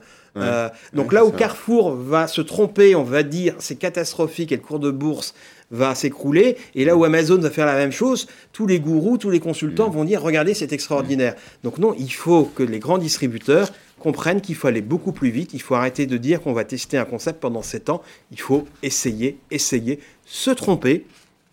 donc 0.93 1.13
là 1.13 1.25
où 1.25 1.31
Carrefour 1.31 1.95
va 1.95 2.27
se 2.27 2.43
tromper, 2.43 2.95
on 2.95 3.05
va 3.05 3.23
dire 3.23 3.55
c'est 3.59 3.77
catastrophique 3.77 4.53
et 4.53 4.57
le 4.57 4.63
cours 4.63 4.81
de 4.81 4.91
bourse 4.91 5.35
va 5.71 5.95
s'écrouler. 5.95 6.57
Et 6.75 6.85
là 6.85 6.97
où 6.97 7.05
Amazon 7.05 7.39
va 7.39 7.51
faire 7.51 7.67
la 7.67 7.75
même 7.75 7.93
chose, 7.93 8.27
tous 8.53 8.67
les 8.67 8.81
gourous, 8.81 9.19
tous 9.19 9.31
les 9.31 9.41
consultants 9.41 9.89
mm. 9.89 9.93
vont 9.93 10.05
dire 10.05 10.23
regardez, 10.23 10.55
c'est 10.55 10.73
extraordinaire. 10.73 11.35
Donc 11.65 11.79
non, 11.79 11.95
il 11.99 12.13
faut 12.13 12.45
que 12.45 12.63
les 12.63 12.79
grands 12.79 12.99
distributeurs 12.99 13.71
comprennent 13.99 14.41
qu'il 14.41 14.55
faut 14.55 14.69
aller 14.69 14.83
beaucoup 14.83 15.13
plus 15.13 15.31
vite. 15.31 15.55
Il 15.55 15.63
faut 15.63 15.75
arrêter 15.75 16.07
de 16.07 16.17
dire 16.17 16.41
qu'on 16.41 16.53
va 16.53 16.65
tester 16.65 16.99
un 16.99 17.05
concept 17.05 17.41
pendant 17.41 17.63
7 17.63 17.91
ans. 17.91 18.03
Il 18.31 18.41
faut 18.41 18.67
essayer, 18.83 19.39
essayer, 19.51 20.01
se 20.25 20.51
tromper 20.51 21.07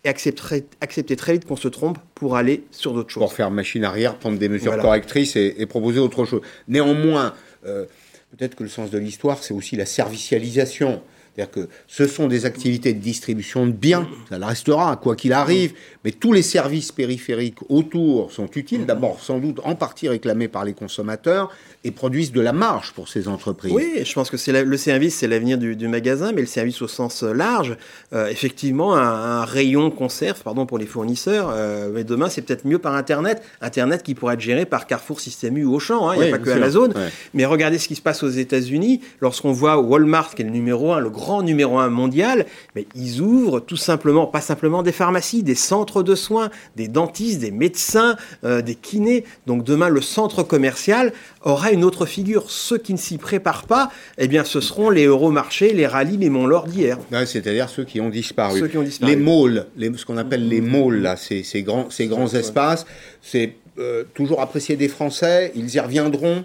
et 0.04 0.08
accepter, 0.08 0.64
accepter 0.80 1.16
très 1.16 1.32
vite 1.32 1.46
qu'on 1.46 1.56
se 1.56 1.68
trompe 1.68 1.98
pour 2.14 2.36
aller 2.36 2.64
sur 2.70 2.92
d'autres 2.92 3.10
choses. 3.10 3.22
Pour 3.22 3.32
faire 3.32 3.50
machine 3.50 3.84
arrière, 3.84 4.16
prendre 4.18 4.38
des 4.38 4.48
mesures 4.48 4.76
correctrices 4.78 5.36
et, 5.36 5.66
proposer 5.66 5.98
autre 5.98 6.24
chose. 6.24 6.42
Néanmoins, 6.68 7.34
euh, 7.66 7.86
peut-être 8.36 8.54
que 8.54 8.62
le 8.62 8.68
sens 8.68 8.90
de 8.90 8.98
l'histoire, 8.98 9.42
c'est 9.42 9.54
aussi 9.54 9.76
la 9.76 9.86
servicialisation 9.86 11.02
C'est-à-dire 11.36 11.50
que 11.52 11.68
ce 11.88 12.06
sont 12.06 12.28
des 12.28 12.46
activités 12.46 12.92
de 12.92 13.00
distribution 13.00 13.66
de 13.66 13.72
biens, 13.72 14.06
ça 14.28 14.38
le 14.38 14.44
restera, 14.44 14.96
quoi 14.96 15.16
qu'il 15.16 15.32
arrive, 15.32 15.72
mais 16.04 16.12
tous 16.12 16.32
les 16.32 16.42
services 16.42 16.92
périphériques 16.92 17.58
autour 17.68 18.30
sont 18.30 18.48
utiles, 18.54 18.86
d'abord 18.86 19.18
sans 19.20 19.38
doute 19.38 19.58
en 19.64 19.74
partie 19.74 20.08
réclamés 20.08 20.46
par 20.48 20.64
les 20.64 20.74
consommateurs, 20.74 21.50
et 21.82 21.90
produisent 21.90 22.30
de 22.32 22.40
la 22.40 22.52
marge 22.52 22.92
pour 22.92 23.08
ces 23.08 23.26
entreprises. 23.26 23.72
Oui, 23.72 24.02
je 24.04 24.12
pense 24.14 24.30
que 24.30 24.36
c'est 24.36 24.52
la- 24.52 24.62
le 24.62 24.76
service, 24.76 25.16
c'est 25.16 25.26
l'avenir 25.26 25.58
du, 25.58 25.74
du 25.76 25.88
magasin, 25.88 26.30
mais 26.32 26.40
le 26.40 26.46
service 26.46 26.80
au 26.82 26.88
sens 26.88 27.22
large, 27.24 27.76
euh, 28.12 28.28
effectivement, 28.28 28.94
un, 28.94 29.02
un 29.40 29.44
rayon 29.44 29.90
conserve, 29.90 30.40
pardon 30.42 30.66
pour 30.66 30.78
les 30.78 30.86
fournisseurs, 30.86 31.50
euh, 31.52 31.90
mais 31.92 32.04
demain 32.04 32.28
c'est 32.28 32.42
peut-être 32.42 32.64
mieux 32.64 32.78
par 32.78 32.94
Internet, 32.94 33.42
Internet 33.60 34.02
qui 34.04 34.14
pourrait 34.14 34.34
être 34.34 34.40
géré 34.40 34.66
par 34.66 34.86
Carrefour, 34.86 35.20
Système 35.20 35.58
U 35.58 35.64
ou 35.64 35.74
Auchan, 35.74 36.08
hein, 36.08 36.14
il 36.14 36.18
n'y 36.20 36.24
Oui, 36.26 36.32
a 36.32 36.36
pas 36.36 36.38
que 36.38 36.44
sûr. 36.50 36.56
Amazon. 36.56 36.88
Ouais. 36.90 37.08
Mais 37.34 37.44
regardez 37.44 37.78
ce 37.78 37.88
qui 37.88 37.96
se 37.96 38.02
passe 38.02 38.22
aux 38.22 38.28
États-Unis, 38.30 39.00
lorsqu'on 39.20 39.52
voit 39.52 39.78
Walmart, 39.78 40.34
qui 40.34 40.42
est 40.42 40.44
le 40.44 40.50
numéro 40.52 40.92
un, 40.92 41.00
le 41.00 41.10
grand 41.10 41.23
numéro 41.42 41.78
un 41.78 41.88
mondial, 41.88 42.46
mais 42.74 42.86
ils 42.94 43.20
ouvrent 43.20 43.60
tout 43.60 43.76
simplement, 43.76 44.26
pas 44.26 44.40
simplement 44.40 44.82
des 44.82 44.92
pharmacies, 44.92 45.42
des 45.42 45.54
centres 45.54 46.02
de 46.02 46.14
soins, 46.14 46.50
des 46.76 46.88
dentistes, 46.88 47.40
des 47.40 47.50
médecins, 47.50 48.16
euh, 48.44 48.62
des 48.62 48.74
kinés. 48.74 49.24
Donc 49.46 49.64
demain, 49.64 49.88
le 49.88 50.00
centre 50.00 50.42
commercial 50.42 51.12
aura 51.42 51.70
une 51.72 51.84
autre 51.84 52.06
figure. 52.06 52.50
Ceux 52.50 52.78
qui 52.78 52.92
ne 52.92 52.98
s'y 52.98 53.18
préparent 53.18 53.66
pas, 53.66 53.90
eh 54.18 54.28
bien, 54.28 54.44
ce 54.44 54.60
seront 54.60 54.90
les 54.90 55.06
Euromarchés, 55.06 55.72
les 55.72 55.86
rallyes, 55.86 56.16
les 56.16 56.30
Montlord 56.30 56.66
d'hier. 56.66 56.98
Ouais, 57.12 57.26
C'est-à-dire 57.26 57.68
ceux 57.68 57.84
qui 57.84 58.00
ont 58.00 58.10
disparu. 58.10 58.60
Ceux 58.60 58.68
qui 58.68 58.76
ont 58.78 58.82
disparu. 58.82 59.10
Les 59.12 59.16
malls, 59.16 59.66
les- 59.76 59.92
ce 59.96 60.04
qu'on 60.04 60.16
appelle 60.16 60.48
les 60.48 60.60
malls, 60.60 61.00
là, 61.02 61.16
ces, 61.16 61.42
ces 61.42 61.62
grands, 61.62 61.88
ces 61.90 62.06
grands 62.06 62.32
espaces, 62.34 62.84
c'est 63.22 63.54
euh, 63.78 64.04
toujours 64.14 64.40
apprécié 64.40 64.76
des 64.76 64.88
Français. 64.88 65.52
Ils 65.56 65.74
y 65.74 65.80
reviendront, 65.80 66.44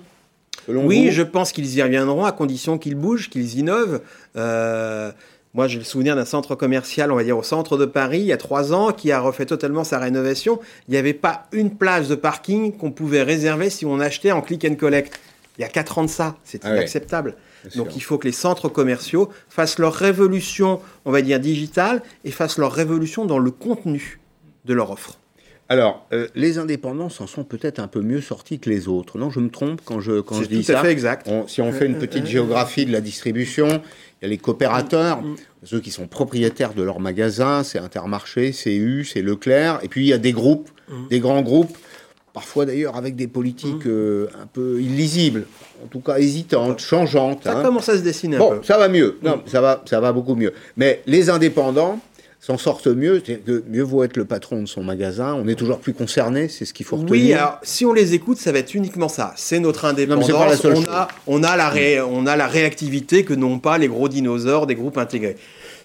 selon 0.70 0.86
Oui, 0.86 1.08
vous 1.08 1.12
je 1.12 1.24
pense 1.24 1.52
qu'ils 1.52 1.76
y 1.76 1.82
reviendront 1.82 2.26
à 2.26 2.32
condition 2.32 2.78
qu'ils 2.78 2.96
bougent, 2.96 3.30
qu'ils 3.30 3.58
innovent. 3.58 4.02
Euh, 4.38 5.12
moi, 5.56 5.68
j'ai 5.68 5.80
le 5.80 5.84
souvenir 5.84 6.16
d'un 6.16 6.26
centre 6.26 6.54
commercial, 6.54 7.12
on 7.12 7.16
va 7.16 7.24
dire 7.24 7.38
au 7.38 7.44
centre 7.44 7.76
de 7.76 7.86
Paris, 7.86 8.20
il 8.20 8.26
y 8.26 8.32
a 8.32 8.38
trois 8.38 8.72
ans, 8.72 8.92
qui 8.92 9.12
a 9.12 9.20
refait 9.20 9.48
totalement 9.48 9.84
sa 9.84 9.98
rénovation. 9.98 10.60
Il 10.88 10.92
n'y 10.92 10.98
avait 10.98 11.14
pas 11.14 11.48
une 11.52 11.76
place 11.76 12.08
de 12.08 12.16
parking 12.16 12.72
qu'on 12.78 12.92
pouvait 12.92 13.24
réserver 13.24 13.72
si 13.72 13.86
on 13.86 14.00
achetait 14.00 14.32
en 14.32 14.42
click 14.42 14.66
and 14.70 14.76
collect. 14.76 15.20
Il 15.58 15.62
y 15.62 15.66
a 15.66 15.70
quatre 15.70 15.98
ans 15.98 16.04
de 16.04 16.10
ça, 16.10 16.38
c'est 16.44 16.64
Ah 16.64 16.76
inacceptable. 16.76 17.36
Donc 17.76 17.88
sûr. 17.88 17.98
il 17.98 18.02
faut 18.02 18.18
que 18.18 18.28
les 18.28 18.32
centres 18.32 18.70
commerciaux 18.70 19.30
fassent 19.50 19.80
leur 19.80 19.94
révolution, 19.94 20.80
on 21.04 21.12
va 21.12 21.22
dire 21.22 21.40
digitale, 21.40 22.02
et 22.24 22.32
fassent 22.32 22.58
leur 22.58 22.72
révolution 22.72 23.26
dans 23.26 23.40
le 23.40 23.52
contenu 23.52 24.20
de 24.66 24.74
leur 24.74 24.92
offre. 24.92 25.19
Alors, 25.72 26.08
euh, 26.14 26.28
les 26.36 26.58
indépendants 26.58 27.10
s'en 27.10 27.28
sont 27.28 27.44
peut-être 27.44 27.80
un 27.80 27.88
peu 27.88 28.02
mieux 28.02 28.22
sortis 28.22 28.58
que 28.60 28.70
les 28.72 28.88
autres. 28.88 29.20
Non, 29.20 29.30
je 29.30 29.40
me 29.40 29.50
trompe 29.50 29.82
quand 29.86 30.00
je, 30.00 30.20
quand 30.22 30.36
C'est 30.36 30.44
je 30.46 30.50
dis 30.50 30.66
tout 30.66 30.72
à 30.72 30.76
ça. 30.76 30.82
fait 30.82 30.92
exact. 30.92 31.28
On- 31.30 31.48
si 31.48 31.62
on 31.62 31.72
fait 31.72 31.86
une 31.86 32.00
petite 32.00 32.26
géographie 32.26 32.86
de 32.88 32.92
la 32.92 33.02
distribution, 33.02 33.68
il 33.68 34.24
y 34.24 34.26
a 34.26 34.28
les 34.30 34.38
coopérateurs, 34.40 35.22
Mm, 35.22 35.36
ceux 35.64 35.80
qui 35.80 35.92
sont 35.92 36.08
propriétaires 36.08 36.74
de 36.74 36.82
leurs 36.82 37.00
magasins, 37.00 37.64
c'est 37.64 37.78
Intermarché, 37.78 38.52
c'est 38.52 38.76
U, 38.76 39.06
c'est 39.06 39.22
Leclerc, 39.22 39.80
et 39.84 39.88
puis 39.90 40.06
il 40.06 40.08
y 40.08 40.14
a 40.14 40.18
des 40.18 40.32
groupes, 40.32 40.70
Mm. 40.90 41.08
des 41.10 41.20
grands 41.20 41.42
groupes, 41.44 41.78
parfois 42.34 42.66
d'ailleurs 42.66 42.96
avec 42.96 43.16
des 43.16 43.28
politiques 43.28 43.86
euh, 43.86 44.28
un 44.42 44.48
peu 44.48 44.82
illisibles, 44.82 45.46
en 45.84 45.88
tout 45.88 46.00
cas 46.00 46.18
hésitantes, 46.18 46.80
changeantes. 46.80 47.44
Ça 47.44 47.60
hein. 47.60 47.64
commence 47.64 47.90
à 47.90 47.98
se 47.98 48.02
dessiner 48.02 48.38
un 48.38 48.40
Bon, 48.40 48.50
peu. 48.52 48.58
Mm. 48.58 48.64
ça 48.64 48.78
va 48.80 48.88
mieux. 48.90 49.20
Non, 49.22 49.44
ça 49.46 49.62
va, 49.62 49.84
ça 49.86 50.00
va 50.00 50.12
beaucoup 50.14 50.34
mieux. 50.36 50.52
Mais 50.78 51.04
les 51.06 51.30
indépendants 51.30 52.00
s'en 52.40 52.58
sortent 52.58 52.88
mieux. 52.88 53.22
C'est 53.26 53.36
que 53.44 53.64
mieux 53.68 53.84
vaut 53.84 54.04
être 54.04 54.18
le 54.18 54.26
patron 54.26 54.62
de 54.62 54.66
son 54.68 54.84
magasin. 54.84 55.34
On 55.34 55.48
est 55.48 55.56
toujours 55.56 55.80
plus 55.80 55.94
concerné. 55.94 56.48
C'est 56.48 56.66
ce 56.66 56.74
qu'il 56.74 56.86
faut 56.86 56.96
retenir. 56.98 57.12
Oui, 57.12 57.34
alors 57.34 57.60
si 57.64 57.86
on 57.86 57.94
les 57.94 58.14
écoute, 58.14 58.38
ça 58.38 58.52
va 58.52 58.60
être 58.60 58.74
uniquement 58.74 59.10
ça. 59.10 59.34
C'est 59.36 59.60
notre 59.60 59.86
indépendance. 59.86 60.26
c'est 60.26 60.32
pas 60.34 60.48
la 60.48 60.58
seule 60.58 60.78
on, 60.78 60.84
a, 60.86 61.08
on, 61.28 61.44
a 61.44 61.58
la 61.58 61.70
ré- 61.70 62.02
on 62.02 62.26
a 62.26 62.36
la 62.36 62.48
réactivité 62.48 63.24
que 63.26 63.34
n'ont 63.34 63.60
pas 63.60 63.78
les 63.78 63.88
gros 63.88 64.08
dinosaures 64.10 64.68
des 64.68 64.76
groupes 64.76 64.98
intégrés. 64.98 65.36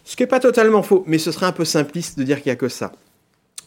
Ce 0.04 0.16
qui 0.16 0.22
n'est 0.22 0.28
pas 0.28 0.40
totalement 0.40 0.82
faux, 0.82 1.02
mais 1.06 1.18
ce 1.18 1.32
serait 1.32 1.46
un 1.46 1.52
peu 1.52 1.64
simpliste 1.64 2.18
de 2.18 2.24
dire 2.24 2.36
qu'il 2.42 2.50
n'y 2.50 2.52
a 2.52 2.56
que 2.56 2.68
ça. 2.68 2.92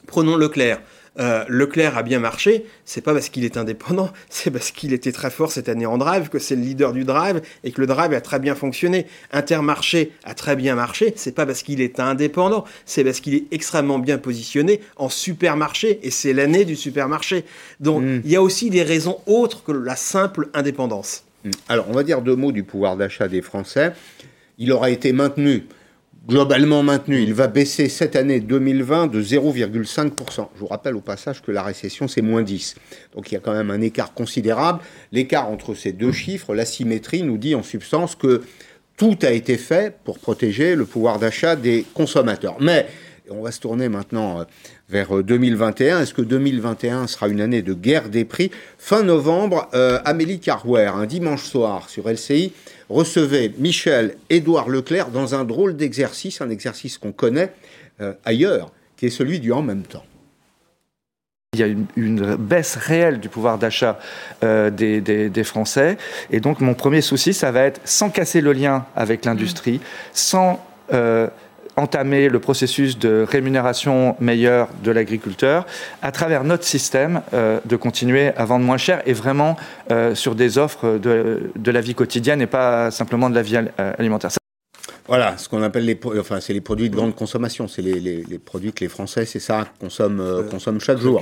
Prenons 0.06 0.36
Leclerc. 0.38 0.80
Euh, 1.20 1.46
Leclerc 1.48 1.98
a 1.98 2.04
bien 2.04 2.20
marché, 2.20 2.66
c'est 2.86 3.02
pas 3.02 3.14
parce 3.14 3.30
qu'il 3.30 3.44
est 3.46 3.58
indépendant, 3.58 4.12
c'est 4.30 4.52
parce 4.52 4.72
qu'il 4.72 4.94
était 4.94 5.12
très 5.12 5.30
fort 5.30 5.52
cette 5.52 5.70
année 5.70 5.86
en 5.86 5.98
drive, 5.98 6.30
que 6.30 6.40
c'est 6.40 6.56
le 6.56 6.62
leader 6.62 6.94
du 6.94 7.04
drive 7.04 7.42
et 7.64 7.72
que 7.72 7.82
le 7.82 7.88
drive 7.88 8.14
a 8.14 8.22
très 8.22 8.40
bien 8.40 8.56
fonctionné. 8.56 9.06
Intermarché 9.32 10.12
a 10.24 10.34
très 10.34 10.56
bien 10.56 10.76
marché, 10.76 11.14
c'est 11.16 11.36
pas 11.36 11.46
parce 11.46 11.62
qu'il 11.64 11.82
est 11.82 12.00
indépendant, 12.00 12.66
c'est 12.86 13.04
parce 13.04 13.20
qu'il 13.20 13.36
est 13.36 13.46
extrêmement 13.52 14.00
bien 14.00 14.18
positionné 14.18 14.82
en 14.96 15.10
supermarché 15.10 16.00
et 16.04 16.12
c'est 16.12 16.34
l'année 16.34 16.66
du 16.66 16.76
supermarché. 16.76 17.46
Donc 17.80 18.08
Mm. 18.08 18.22
il 18.26 18.32
y 18.32 18.36
a 18.36 18.42
aussi 18.42 18.70
des 18.70 18.84
raisons 18.84 19.18
autres 19.26 19.64
que 19.64 19.72
la 19.72 19.96
simple 19.96 20.50
indépendance. 20.54 21.24
Mm. 21.44 21.52
Alors, 21.70 21.86
on 21.90 21.94
va 21.94 22.04
dire 22.04 22.22
deux 22.22 22.36
mots 22.36 22.52
du 22.52 22.64
pouvoir 22.64 22.98
d'achat 22.98 23.28
des 23.28 23.42
Français. 23.42 23.94
Il 24.58 24.72
aura 24.72 24.90
été 24.90 25.14
maintenu, 25.14 25.66
globalement 26.28 26.84
maintenu. 26.84 27.22
Il 27.22 27.34
va 27.34 27.48
baisser 27.48 27.88
cette 27.90 28.16
année 28.16 28.40
2020 28.40 29.08
de 29.08 29.22
0,5%. 29.22 30.50
Je 30.56 30.60
vous 30.60 30.68
rappelle 30.68 30.96
au 30.96 31.02
passage 31.02 31.42
que 31.42 31.52
la 31.52 31.63
récession, 31.63 32.08
c'est 32.08 32.22
moins 32.22 32.44
10. 32.44 32.76
Donc, 33.16 33.32
il 33.32 33.36
y 33.36 33.38
a 33.38 33.40
quand 33.40 33.54
même 33.54 33.72
un 33.72 33.82
écart 33.82 34.13
considérable. 34.13 34.80
L'écart 35.12 35.50
entre 35.50 35.74
ces 35.74 35.94
deux 35.94 36.12
chiffres, 36.12 36.54
l'asymétrie, 36.54 37.24
nous 37.24 37.38
dit 37.38 37.56
en 37.56 37.63
substance 37.63 38.16
que 38.16 38.42
tout 38.98 39.18
a 39.22 39.32
été 39.32 39.58
fait 39.58 39.96
pour 40.04 40.20
protéger 40.20 40.76
le 40.76 40.86
pouvoir 40.86 41.20
d'achat 41.20 41.56
des 41.56 41.86
consommateurs. 41.94 42.58
Mais 42.60 42.88
on 43.30 43.42
va 43.42 43.52
se 43.52 43.60
tourner 43.60 43.90
maintenant 43.90 44.42
euh, 44.42 44.44
vers 44.89 45.17
euh, 45.17 45.23
2021. 45.23 46.02
Est-ce 46.02 46.13
que 46.13 46.21
2021 46.21 47.08
sera 47.08 47.28
une 47.28 47.41
année 47.41 47.62
de 47.62 47.73
guerre 47.73 48.10
des 48.10 48.26
prix? 48.26 48.52
Fin 48.78 49.04
novembre, 49.04 49.69
euh, 49.73 50.00
Amélie 50.06 50.39
Carwer, 50.39 50.91
un 50.95 51.06
dimanche 51.06 51.43
soir 51.43 51.89
sur 51.89 52.10
LCI, 52.10 52.54
recevait 52.89 53.52
Michel 53.58 54.15
Édouard 54.30 54.69
Leclerc 54.69 55.10
dans 55.10 55.36
un 55.36 55.43
drôle 55.43 55.76
d'exercice, 55.76 56.41
un 56.41 56.50
exercice 56.50 56.97
qu'on 56.97 57.12
connaît 57.12 57.52
euh, 58.02 58.13
ailleurs, 58.26 58.71
qui 58.95 59.08
est 59.08 59.10
celui 59.12 59.39
du 59.39 59.52
en 59.52 59.62
même 59.62 59.84
temps. 59.84 60.04
Il 61.54 61.60
y 61.62 61.63
a 61.63 61.67
une, 61.67 61.86
une 61.95 62.36
baisse 62.36 62.76
réelle 62.76 63.19
du 63.19 63.30
pouvoir 63.30 63.58
d'achat 63.58 64.00
euh, 64.43 64.69
des, 64.69 65.02
des- 65.02 65.30
des 65.30 65.43
Français. 65.43 65.97
Et 66.30 66.39
donc, 66.39 66.60
mon 66.60 66.76
premier 66.76 67.02
souci, 67.02 67.34
ça 67.34 67.52
va 67.52 67.63
être 67.63 67.82
sans 67.84 68.10
casser 68.10 68.41
le 68.41 68.54
lien 68.54 68.86
avec 68.95 69.26
l'industrie, 69.26 69.80
sans 70.13 70.63
euh, 70.93 71.28
entamer 71.78 72.28
le 72.28 72.40
processus 72.40 73.00
de 73.00 73.26
rémunération 73.30 74.18
meilleure 74.20 74.68
de 74.84 74.92
l'agriculteur, 74.92 75.66
à 76.02 76.12
travers 76.12 76.44
notre 76.44 76.63
système, 76.63 77.22
euh, 77.34 77.60
de 77.66 77.76
continuer 77.76 78.34
à 78.36 78.46
vendre 78.46 78.66
moins 78.66 78.78
cher 78.78 79.02
et 79.06 79.13
vraiment 79.13 79.56
euh, 79.92 80.16
sur 80.16 80.36
des 80.36 80.58
offres 80.58 80.98
de, 80.98 81.52
de 81.56 81.72
la 81.72 81.82
vie 81.82 81.96
quotidienne 81.96 82.42
et 82.42 82.48
pas 82.48 82.92
simplement 82.92 83.30
de 83.30 83.36
la 83.36 83.44
vie 83.44 83.58
euh, 83.58 83.94
alimentaire. 83.98 84.32
Voilà, 85.08 85.38
ce 85.38 85.48
qu'on 85.48 85.62
appelle 85.63 85.86
les, 85.86 85.98
enfin, 86.20 86.39
c'est 86.41 86.52
les 86.52 86.60
produits 86.62 86.89
de 86.89 86.96
grande 86.96 87.15
consommation. 87.15 87.67
C'est 87.67 87.82
les, 87.82 88.00
les- 88.00 88.24
les 88.30 88.38
produits 88.39 88.74
que 88.74 88.82
les 88.84 88.89
Français, 88.89 89.26
c'est 89.26 89.39
ça, 89.39 89.65
consomment, 89.80 90.20
euh, 90.20 90.43
consomment 90.43 90.82
chaque 90.82 91.00
jour. 91.00 91.22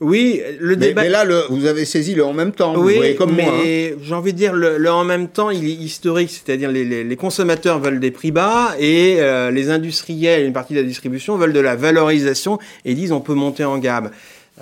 Oui, 0.00 0.40
le 0.60 0.76
Mais, 0.76 0.88
débat. 0.88 1.02
mais 1.02 1.08
là, 1.08 1.24
le- 1.24 1.44
vous 1.50 1.66
avez 1.66 1.84
saisi 1.84 2.14
le 2.14 2.24
en 2.24 2.32
même 2.32 2.52
temps. 2.52 2.74
vous 2.74 2.84
Oui, 2.86 2.96
voyez 2.96 3.14
comme 3.16 3.34
mais 3.34 3.92
hein. 3.94 3.98
j'ai 4.00 4.14
envie 4.14 4.32
de 4.32 4.38
dire, 4.38 4.52
le, 4.52 4.78
le 4.78 4.90
en 4.90 5.04
même 5.04 5.26
temps, 5.28 5.50
il 5.50 5.64
est 5.68 5.72
historique, 5.74 6.30
c'est-à-dire 6.30 6.70
les, 6.70 6.84
les, 7.04 7.16
consommateurs 7.16 7.80
veulent 7.80 7.98
des 8.00 8.10
prix 8.12 8.30
bas 8.30 8.74
et 8.78 9.16
euh, 9.20 9.50
les 9.50 9.70
industriels 9.70 10.46
une 10.46 10.52
partie 10.52 10.74
de 10.74 10.80
la 10.80 10.86
distribution 10.86 11.36
veulent 11.36 11.52
de 11.52 11.60
la 11.60 11.74
valorisation 11.74 12.58
et 12.84 12.94
disent 12.94 13.10
on 13.12 13.20
peut 13.20 13.34
monter 13.34 13.64
en 13.64 13.78
gamme. 13.78 14.10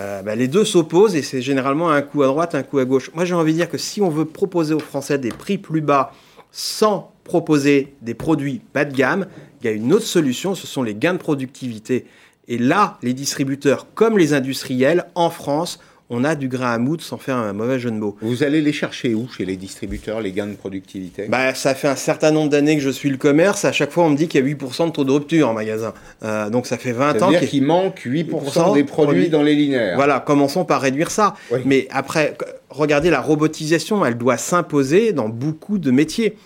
Euh, 0.01 0.23
bah, 0.23 0.35
les 0.35 0.49
deux 0.49 0.65
s'opposent 0.65 1.15
et 1.17 1.23
c'est 1.23 1.43
généralement 1.43 1.91
un 1.91 2.03
coup 2.03 2.23
à 2.23 2.27
droite, 2.27 2.55
un 2.55 2.63
coup 2.63 2.79
à 2.79 2.85
gauche. 2.85 3.11
Moi 3.15 3.25
j'ai 3.25 3.35
envie 3.35 3.53
de 3.53 3.59
dire 3.59 3.69
que 3.71 3.79
si 3.79 4.01
on 4.03 4.09
veut 4.09 4.25
proposer 4.25 4.75
aux 4.75 4.79
Français 4.81 5.19
des 5.19 5.29
prix 5.29 5.59
plus 5.59 5.81
bas 5.83 6.13
sans 6.51 7.13
proposer 7.25 7.95
des 8.03 8.15
produits 8.15 8.61
bas 8.73 8.85
de 8.85 8.95
gamme, 8.95 9.27
il 9.61 9.67
y 9.67 9.69
a 9.69 9.73
une 9.73 9.93
autre 9.93 10.07
solution, 10.07 10.55
ce 10.55 10.67
sont 10.67 10.83
les 10.83 10.95
gains 10.95 11.15
de 11.15 11.19
productivité. 11.19 12.05
Et 12.49 12.59
là, 12.59 12.99
les 13.03 13.15
distributeurs 13.15 13.87
comme 13.95 14.19
les 14.19 14.35
industriels 14.35 15.07
en 15.15 15.31
France, 15.31 15.81
on 16.11 16.23
a 16.23 16.35
du 16.35 16.49
grain 16.49 16.73
à 16.73 16.79
moudre 16.79 17.03
sans 17.03 17.17
faire 17.17 17.37
un 17.37 17.55
mauvais 17.55 17.79
jeu 17.79 17.91
de 17.91 17.97
mots. 17.97 18.17
Vous 18.21 18.43
allez 18.43 18.61
les 18.61 18.75
chercher 18.75 19.15
où 19.15 19.27
chez 19.35 19.47
les 19.47 19.57
distributeurs, 19.57 20.21
les 20.21 20.33
gains 20.33 20.47
de 20.47 20.55
productivité? 20.55 21.27
Bah, 21.29 21.55
ça 21.55 21.75
fait 21.75 21.89
un 21.89 21.97
certain 21.97 22.31
nombre 22.31 22.51
d'années 22.51 22.77
que 22.77 22.83
je 22.83 22.91
suis 22.91 23.09
le 23.09 23.17
commerce. 23.17 23.65
À 23.65 23.73
chaque 23.73 23.91
fois, 23.91 24.05
on 24.05 24.11
me 24.11 24.17
dit 24.17 24.29
qu'il 24.29 24.47
y 24.47 24.53
a 24.53 24.55
8% 24.55 24.89
de 24.89 24.93
taux 24.93 25.05
de 25.05 25.11
rupture 25.11 25.49
en 25.49 25.55
magasin. 25.55 25.95
Euh, 26.23 26.51
donc, 26.51 26.67
ça 26.67 26.77
fait 26.77 26.93
20 26.93 27.19
Ça 27.19 27.25
ans 27.25 27.31
veut 27.31 27.33
dire 27.33 27.41
qu'il 27.41 27.49
qu'il 27.49 27.63
manque 27.65 28.01
8% 28.05 28.27
8% 28.27 28.75
des 28.75 28.85
produits 28.85 28.85
produits. 28.85 29.29
dans 29.31 29.43
les 29.43 29.55
linéaires. 29.55 29.97
Voilà, 29.97 30.21
commençons 30.21 30.67
par 30.67 30.83
réduire 30.83 31.11
ça. 31.11 31.35
Oui. 31.51 31.61
Mais 31.65 31.89
après, 31.91 32.37
regardez 32.69 33.09
la 33.09 33.23
robotisation, 33.23 34.05
elle 34.05 34.19
doit 34.19 34.37
s'imposer 34.37 35.13
dans 35.15 35.31
beaucoup 35.31 35.79
de 35.79 35.91
métiers. 35.91 36.37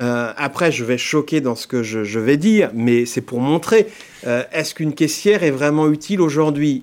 Euh, 0.00 0.32
après, 0.36 0.72
je 0.72 0.84
vais 0.84 0.96
choquer 0.98 1.40
dans 1.40 1.54
ce 1.54 1.66
que 1.66 1.82
je, 1.82 2.02
je 2.04 2.18
vais 2.18 2.36
dire, 2.38 2.70
mais 2.74 3.04
c'est 3.04 3.20
pour 3.20 3.40
montrer. 3.40 3.88
euh, 4.26 4.42
Est-ce 4.52 4.74
qu'une 4.74 4.94
caissière 4.94 5.42
est 5.42 5.50
vraiment 5.50 5.88
utile 5.88 6.20
aujourd'hui? 6.20 6.82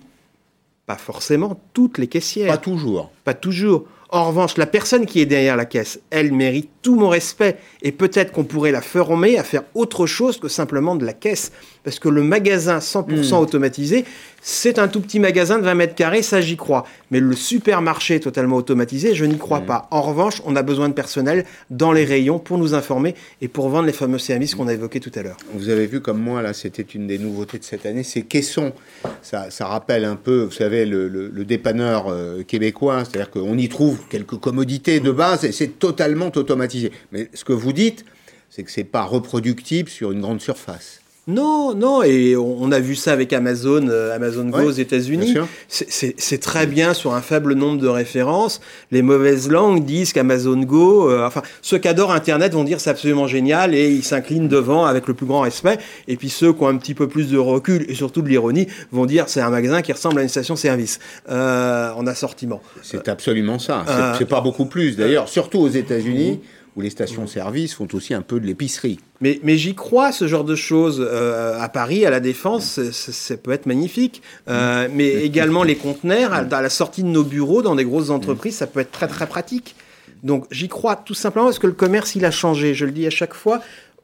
Pas 0.85 0.95
forcément 0.97 1.59
toutes 1.73 1.97
les 1.97 2.07
caissières. 2.07 2.51
Pas 2.51 2.57
toujours. 2.57 3.11
Pas 3.23 3.33
toujours. 3.33 3.85
En 4.11 4.25
revanche, 4.27 4.57
la 4.57 4.65
personne 4.65 5.05
qui 5.05 5.21
est 5.21 5.27
derrière 5.27 5.55
la 5.55 5.65
caisse, 5.65 5.99
elle 6.09 6.33
mérite 6.33 6.69
tout 6.81 6.95
mon 6.95 7.09
respect. 7.09 7.57
Et 7.83 7.91
peut-être 7.91 8.31
qu'on 8.31 8.43
pourrait 8.43 8.71
la 8.71 8.81
former 8.81 9.37
à 9.37 9.43
faire 9.43 9.61
autre 9.75 10.07
chose 10.07 10.39
que 10.39 10.47
simplement 10.47 10.95
de 10.95 11.05
la 11.05 11.13
caisse. 11.13 11.51
Parce 11.83 11.99
que 11.99 12.09
le 12.09 12.21
magasin 12.23 12.79
100% 12.79 13.35
automatisé, 13.41 14.05
c'est 14.41 14.79
un 14.79 14.87
tout 14.87 15.01
petit 15.01 15.19
magasin 15.19 15.57
de 15.59 15.63
20 15.63 15.73
mètres 15.75 15.95
carrés, 15.95 16.21
ça 16.21 16.41
j'y 16.41 16.55
crois. 16.57 16.85
Mais 17.11 17.19
le 17.19 17.35
supermarché 17.35 18.19
totalement 18.19 18.57
automatisé, 18.57 19.15
je 19.15 19.25
n'y 19.25 19.37
crois 19.37 19.61
Mmh. 19.61 19.65
pas. 19.65 19.87
En 19.91 20.01
revanche, 20.01 20.41
on 20.45 20.55
a 20.55 20.61
besoin 20.61 20.89
de 20.89 20.93
personnel 20.93 21.45
dans 21.69 21.91
les 21.91 22.03
rayons 22.05 22.37
pour 22.39 22.57
nous 22.57 22.73
informer 22.73 23.15
et 23.41 23.47
pour 23.47 23.69
vendre 23.69 23.85
les 23.85 23.93
fameux 23.93 24.19
services 24.19 24.55
qu'on 24.55 24.67
a 24.67 24.73
évoqués 24.73 24.99
tout 24.99 25.11
à 25.15 25.21
l'heure. 25.23 25.37
Vous 25.53 25.69
avez 25.69 25.87
vu 25.87 26.01
comme 26.01 26.19
moi, 26.21 26.41
là, 26.41 26.53
c'était 26.53 26.83
une 26.83 27.07
des 27.07 27.17
nouveautés 27.17 27.59
de 27.59 27.63
cette 27.63 27.85
année, 27.85 28.03
c'est 28.03 28.21
caissons. 28.23 28.73
Ça, 29.21 29.49
ça 29.49 29.65
rappelle 29.67 30.05
un 30.05 30.15
peu, 30.15 30.43
vous 30.43 30.51
savez, 30.51 30.85
le, 30.85 31.07
le- 31.07 31.29
le 31.29 31.45
dépanneur 31.45 32.07
euh, 32.09 32.43
québécois, 32.43 33.03
c'est-à-dire 33.05 33.29
qu'on 33.31 33.57
y 33.57 33.69
trouve 33.69 33.99
quelques 34.09 34.37
commodités 34.37 34.99
de 34.99 35.11
base 35.11 35.43
et 35.45 35.51
c'est 35.51 35.79
totalement 35.79 36.31
automatisé. 36.35 36.91
Mais 37.11 37.29
ce 37.33 37.43
que 37.43 37.53
vous 37.53 37.73
dites, 37.73 38.05
c'est 38.49 38.63
que 38.63 38.71
c'est 38.71 38.83
pas 38.83 39.03
reproductible 39.03 39.89
sur 39.89 40.11
une 40.11 40.21
grande 40.21 40.41
surface. 40.41 41.01
Non, 41.29 41.75
non, 41.75 42.01
et 42.01 42.35
on 42.35 42.71
a 42.71 42.79
vu 42.79 42.95
ça 42.95 43.13
avec 43.13 43.31
Amazon, 43.33 43.87
euh, 43.87 44.15
Amazon 44.15 44.45
Go 44.45 44.57
Ouais, 44.57 44.65
aux 44.65 44.71
États-Unis. 44.71 45.35
C'est- 45.67 46.39
très 46.41 46.65
bien 46.65 46.93
sur 46.93 47.13
un 47.13 47.21
faible 47.21 47.53
nombre 47.53 47.77
de 47.79 47.87
références. 47.87 48.61
Les 48.91 49.01
mauvaises 49.01 49.49
langues 49.49 49.85
disent 49.85 50.11
qu'Amazon 50.13 50.57
Go, 50.61 51.09
euh, 51.09 51.25
enfin, 51.27 51.41
ceux 51.61 51.77
qui 51.77 51.87
adorent 51.87 52.11
Internet 52.13 52.53
vont 52.53 52.63
dire 52.63 52.79
c'est 52.79 52.89
absolument 52.89 53.27
génial 53.27 53.75
et 53.75 53.89
ils 53.89 54.03
s'inclinent 54.03 54.47
devant 54.47 54.85
avec 54.85 55.07
le 55.07 55.13
plus 55.13 55.25
grand 55.27 55.41
respect. 55.41 55.77
Et 56.07 56.15
puis 56.15 56.29
ceux 56.29 56.51
qui 56.53 56.63
ont 56.63 56.67
un 56.67 56.77
petit 56.77 56.93
peu 56.95 57.07
plus 57.07 57.29
de 57.29 57.37
recul 57.37 57.85
et 57.89 57.93
surtout 57.93 58.21
de 58.21 58.29
l'ironie 58.29 58.67
vont 58.91 59.05
dire 59.05 59.25
c'est 59.27 59.41
un 59.41 59.49
magasin 59.49 59.81
qui 59.81 59.91
ressemble 59.91 60.19
à 60.19 60.23
une 60.23 60.29
station-service 60.29 60.99
euh, 61.29 61.91
en 61.93 62.07
assortiment. 62.07 62.61
C'est 62.81 63.07
absolument 63.07 63.59
ça. 63.59 63.83
C'est 63.85 63.93
euh, 63.93 64.13
c'est 64.17 64.25
pas 64.25 64.41
beaucoup 64.41 64.65
plus. 64.65 64.95
D'ailleurs, 64.97 65.27
surtout 65.29 65.59
aux 65.59 65.69
États-Unis, 65.69 66.39
où 66.79 66.81
les 66.81 66.89
stations-service 66.89 67.73
font 67.75 67.87
aussi 67.93 68.13
un 68.13 68.21
peu 68.21 68.39
de 68.39 68.45
l'épicerie. 68.47 68.99
Mais, 69.21 69.39
mais 69.43 69.57
j'y 69.57 69.75
crois, 69.75 70.11
ce 70.11 70.27
genre 70.27 70.45
de 70.45 70.55
choses. 70.55 71.05
Euh, 71.05 71.59
à 71.59 71.67
Paris, 71.69 72.05
à 72.05 72.09
la 72.09 72.19
Défense, 72.21 72.79
c'est- 72.91 73.11
ça 73.11 73.35
peut 73.37 73.51
être 73.51 73.65
magnifique. 73.65 74.21
Euh, 74.47 74.87
mais 74.93 75.09
également 75.09 75.63
les 75.63 75.75
conteneurs, 75.75 76.33
à, 76.33 76.37
à 76.37 76.61
la 76.61 76.69
sortie 76.69 77.03
de 77.03 77.09
nos 77.09 77.23
bureaux, 77.23 77.61
dans 77.61 77.75
des 77.75 77.83
grosses 77.85 78.09
entreprises, 78.09 78.55
ça 78.55 78.67
peut 78.67 78.79
être 78.79 78.91
très 78.91 79.07
très 79.07 79.27
pratique. 79.27 79.75
Donc 80.23 80.45
j'y 80.51 80.67
crois 80.69 80.95
tout 80.95 81.13
simplement 81.13 81.45
parce 81.45 81.59
que 81.59 81.67
le 81.67 81.73
commerce, 81.73 82.15
il 82.15 82.23
a 82.25 82.31
changé. 82.31 82.73
Je 82.73 82.85
le 82.85 82.91
dis 82.91 83.05
à 83.05 83.09
chaque 83.11 83.33
fois. 83.33 83.61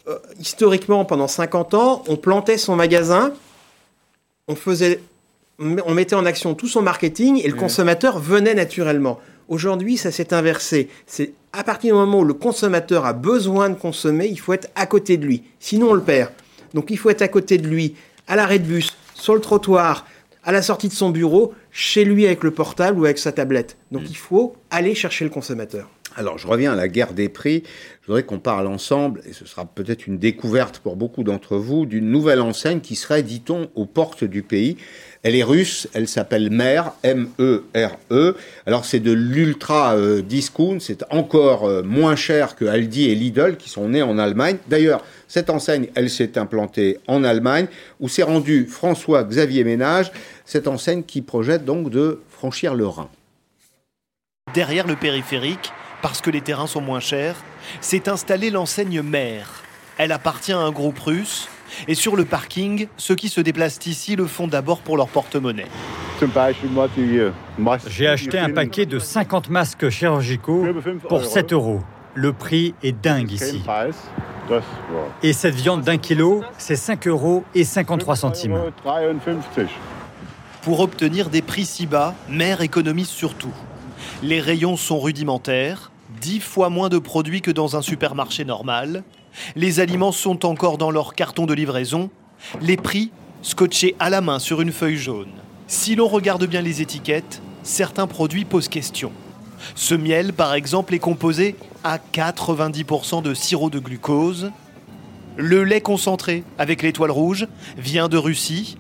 Euh, 0.08 0.18
historiquement, 0.40 1.04
pendant 1.06 1.28
50 1.28 1.74
ans, 1.74 2.04
on 2.08 2.16
plantait 2.18 2.58
son 2.60 2.76
magasin, 2.76 3.34
on 4.48 4.56
faisait, 4.56 5.00
on 5.60 5.94
mettait 5.94 6.16
en 6.16 6.26
action 6.26 6.54
tout 6.54 6.68
son 6.68 6.82
marketing 6.82 7.42
et 7.44 7.48
le 7.48 7.56
consommateur 7.56 8.20
venait 8.20 8.54
naturellement. 8.54 9.20
Aujourd'hui, 9.48 9.98
ça 9.98 10.12
s'est 10.12 10.34
inversé. 10.34 10.90
C'est 11.06 11.34
à 11.54 11.64
partir 11.64 11.94
du 11.94 12.00
moment 12.00 12.20
où 12.20 12.26
le 12.26 12.34
consommateur 12.34 13.06
a 13.06 13.14
besoin 13.14 13.70
de 13.70 13.76
consommer, 13.76 14.28
il 14.28 14.40
faut 14.40 14.54
être 14.54 14.70
à 14.76 14.86
côté 14.86 15.18
de 15.18 15.26
lui. 15.26 15.44
Sinon, 15.60 15.92
on 15.92 15.94
le 15.94 16.02
perd. 16.02 16.32
Donc, 16.74 16.90
il 16.90 16.98
faut 16.98 17.10
être 17.10 17.22
à 17.22 17.28
côté 17.28 17.58
de 17.58 17.68
lui, 17.68 17.96
à 18.28 18.36
l'arrêt 18.36 18.60
de 18.60 18.66
bus, 18.66 18.96
sur 19.14 19.36
le 19.36 19.42
trottoir, 19.42 20.06
à 20.44 20.52
la 20.52 20.62
sortie 20.62 20.90
de 20.90 20.94
son 20.94 21.10
bureau, 21.10 21.54
chez 21.72 22.06
lui 22.06 22.26
avec 22.26 22.44
le 22.44 22.52
portable 22.52 23.00
ou 23.00 23.06
avec 23.06 23.18
sa 23.18 23.32
tablette. 23.32 23.78
Donc, 23.92 24.04
il 24.10 24.18
faut 24.18 24.56
aller 24.70 24.96
chercher 24.96 25.26
le 25.26 25.32
consommateur. 25.32 25.90
Alors, 26.18 26.38
je 26.38 26.48
reviens 26.48 26.72
à 26.72 26.76
la 26.76 26.88
guerre 26.88 27.14
des 27.14 27.28
prix. 27.28 27.64
Je 28.02 28.08
voudrais 28.08 28.24
qu'on 28.24 28.40
parle 28.40 28.68
ensemble, 28.68 29.22
et 29.26 29.34
ce 29.34 29.46
sera 29.46 29.66
peut-être 29.66 30.08
une 30.08 30.18
découverte 30.18 30.80
pour 30.80 30.96
beaucoup 30.96 31.24
d'entre 31.24 31.58
vous, 31.58 31.86
d'une 31.86 32.10
nouvelle 32.10 32.42
enseigne 32.42 32.80
qui 32.80 32.96
serait, 32.96 33.22
dit-on, 33.22 33.70
aux 33.76 33.86
portes 33.86 34.24
du 34.24 34.42
pays. 34.42 34.78
Elle 35.26 35.36
est 35.36 35.44
russe, 35.44 35.88
elle 35.96 36.08
s'appelle 36.08 36.52
MER, 36.52 36.84
M-E-R-E. 37.02 38.38
Alors, 38.68 38.86
c'est 38.86 39.00
de 39.00 39.12
l'ultra 39.12 39.96
euh, 39.96 40.22
discount, 40.22 40.78
c'est 40.80 41.04
encore 41.10 41.66
euh, 41.66 41.82
moins 41.82 42.16
cher 42.16 42.56
que 42.56 42.66
Aldi 42.66 43.10
et 43.10 43.16
Lidl 43.16 43.58
qui 43.58 43.68
sont 43.68 43.90
nés 43.90 44.04
en 44.04 44.20
Allemagne. 44.20 44.58
D'ailleurs, 44.68 45.04
cette 45.28 45.50
enseigne, 45.50 45.88
elle 45.96 46.12
s'est 46.12 46.38
implantée 46.38 47.00
en 47.08 47.24
Allemagne, 47.24 47.66
où 48.00 48.08
s'est 48.08 48.22
rendu 48.22 48.68
François-Xavier 48.68 49.64
Ménage, 49.64 50.12
cette 50.46 50.68
enseigne 50.68 51.02
qui 51.02 51.24
projette 51.24 51.66
donc 51.66 51.90
de 51.90 52.22
franchir 52.30 52.76
le 52.76 52.86
Rhin. 52.86 53.10
Derrière 54.54 54.86
le 54.86 54.96
périphérique, 54.96 55.72
parce 56.04 56.22
que 56.22 56.30
les 56.30 56.42
terrains 56.42 56.68
sont 56.68 56.82
moins 56.82 57.00
chers, 57.00 57.38
s'est 57.82 58.10
installée 58.10 58.52
l'enseigne 58.52 59.02
Mère. 59.02 59.64
Elle 59.98 60.12
appartient 60.12 60.54
à 60.54 60.60
un 60.60 60.72
groupe 60.72 61.00
russe. 61.00 61.48
Et 61.88 61.96
sur 61.96 62.16
le 62.16 62.26
parking, 62.26 62.88
ceux 62.98 63.16
qui 63.16 63.30
se 63.30 63.42
déplacent 63.42 63.86
ici 63.86 64.16
le 64.16 64.28
font 64.28 64.48
d'abord 64.48 64.80
pour 64.80 64.98
leur 64.98 65.08
porte-monnaie. 65.08 65.68
J'ai 67.88 68.08
acheté 68.08 68.40
un 68.40 68.52
paquet 68.52 68.86
de 68.86 69.00
50 69.00 69.50
masques 69.50 69.90
chirurgicaux 69.90 70.66
pour 71.08 71.26
7 71.26 71.54
euros. 71.54 71.82
Le 72.14 72.32
prix 72.32 72.74
est 72.82 72.94
dingue 72.94 73.32
ici. 73.32 73.62
Et 75.22 75.34
cette 75.34 75.56
viande 75.56 75.82
d'un 75.82 75.98
kilo, 75.98 76.44
c'est 76.58 76.76
5 76.76 77.08
euros 77.08 77.44
et 77.54 77.64
53 77.64 78.16
centimes. 78.16 78.58
Pour 80.62 80.80
obtenir 80.80 81.30
des 81.30 81.42
prix 81.42 81.66
si 81.66 81.86
bas, 81.86 82.16
Mère 82.30 82.62
économise 82.62 83.08
surtout. 83.08 83.54
Les 84.24 84.40
rayons 84.40 84.78
sont 84.78 85.00
rudimentaires, 85.00 85.92
10 86.22 86.40
fois 86.40 86.70
moins 86.70 86.90
de 86.90 86.98
produits 86.98 87.42
que 87.42 87.52
dans 87.52 87.76
un 87.76 87.82
supermarché 87.82 88.46
normal. 88.46 89.04
Les 89.56 89.80
aliments 89.80 90.12
sont 90.12 90.45
encore 90.45 90.78
dans 90.78 90.91
leur 90.91 91.13
carton 91.13 91.45
de 91.45 91.54
livraison. 91.54 92.10
Les 92.62 92.78
prix 92.78 93.12
scotchés 93.41 93.95
à 94.00 94.10
la 94.10 94.21
main 94.21 94.39
sur 94.39 94.62
une 94.62 94.71
feuille 94.71 94.98
jaune. 94.98 95.32
Si 95.67 95.95
l'on 95.95 96.08
regarde 96.08 96.45
bien 96.45 96.62
les 96.62 96.82
étiquettes, 96.82 97.41
certains 97.63 98.08
produits 98.08 98.45
posent 98.45 98.69
question. 98.69 99.12
Ce 99.74 99.95
miel, 99.95 100.34
par 100.34 100.54
exemple, 100.54 100.93
est 100.93 101.00
composé 101.00 101.56
à 101.84 101.98
90% 101.98 103.21
de 103.21 103.34
sirop 103.34 103.69
de 103.69 103.80
glucose. 103.80 104.52
Le 105.38 105.63
lait 105.63 105.82
concentré, 105.82 106.43
avec 106.58 106.82
l'étoile 106.82 107.12
rouge, 107.12 107.48
vient 107.78 108.08
de 108.08 108.17
Russie. 108.17 108.78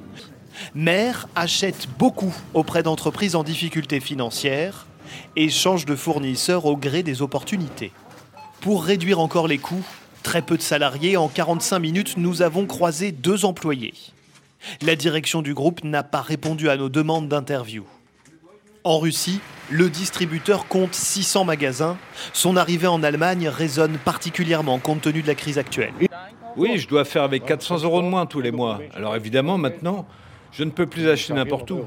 Mère 0.73 1.27
achète 1.35 1.87
beaucoup 1.99 2.33
auprès 2.53 2.83
d'entreprises 2.83 3.35
en 3.35 3.43
difficulté 3.43 3.99
financière 3.99 4.87
et 5.35 5.49
change 5.49 5.85
de 5.85 5.95
fournisseur 5.95 6.65
au 6.65 6.77
gré 6.77 7.03
des 7.03 7.21
opportunités. 7.21 7.91
Pour 8.61 8.83
réduire 8.83 9.19
encore 9.19 9.47
les 9.47 9.57
coûts, 9.57 9.85
très 10.25 10.41
peu 10.41 10.57
de 10.57 10.61
salariés, 10.63 11.17
en 11.17 11.27
45 11.29 11.77
minutes, 11.77 12.17
nous 12.17 12.41
avons 12.41 12.65
croisé 12.65 13.11
deux 13.11 13.45
employés. 13.45 13.93
La 14.81 14.95
direction 14.95 15.43
du 15.43 15.53
groupe 15.53 15.83
n'a 15.83 16.01
pas 16.01 16.21
répondu 16.21 16.67
à 16.67 16.75
nos 16.77 16.89
demandes 16.89 17.29
d'interview. 17.29 17.85
En 18.83 18.97
Russie, 18.97 19.39
le 19.69 19.87
distributeur 19.87 20.67
compte 20.67 20.95
600 20.95 21.45
magasins. 21.45 21.97
Son 22.33 22.57
arrivée 22.57 22.87
en 22.87 23.03
Allemagne 23.03 23.47
résonne 23.47 23.99
particulièrement 23.99 24.79
compte 24.79 25.01
tenu 25.01 25.21
de 25.21 25.27
la 25.27 25.35
crise 25.35 25.59
actuelle. 25.59 25.93
Oui, 26.57 26.79
je 26.79 26.87
dois 26.87 27.05
faire 27.05 27.21
avec 27.21 27.45
400 27.45 27.83
euros 27.83 28.01
de 28.01 28.07
moins 28.07 28.25
tous 28.25 28.41
les 28.41 28.51
mois. 28.51 28.79
Alors 28.95 29.15
évidemment, 29.15 29.59
maintenant, 29.59 30.07
je 30.51 30.63
ne 30.63 30.71
peux 30.71 30.87
plus 30.87 31.07
acheter 31.07 31.33
n'importe 31.33 31.69
où. 31.69 31.81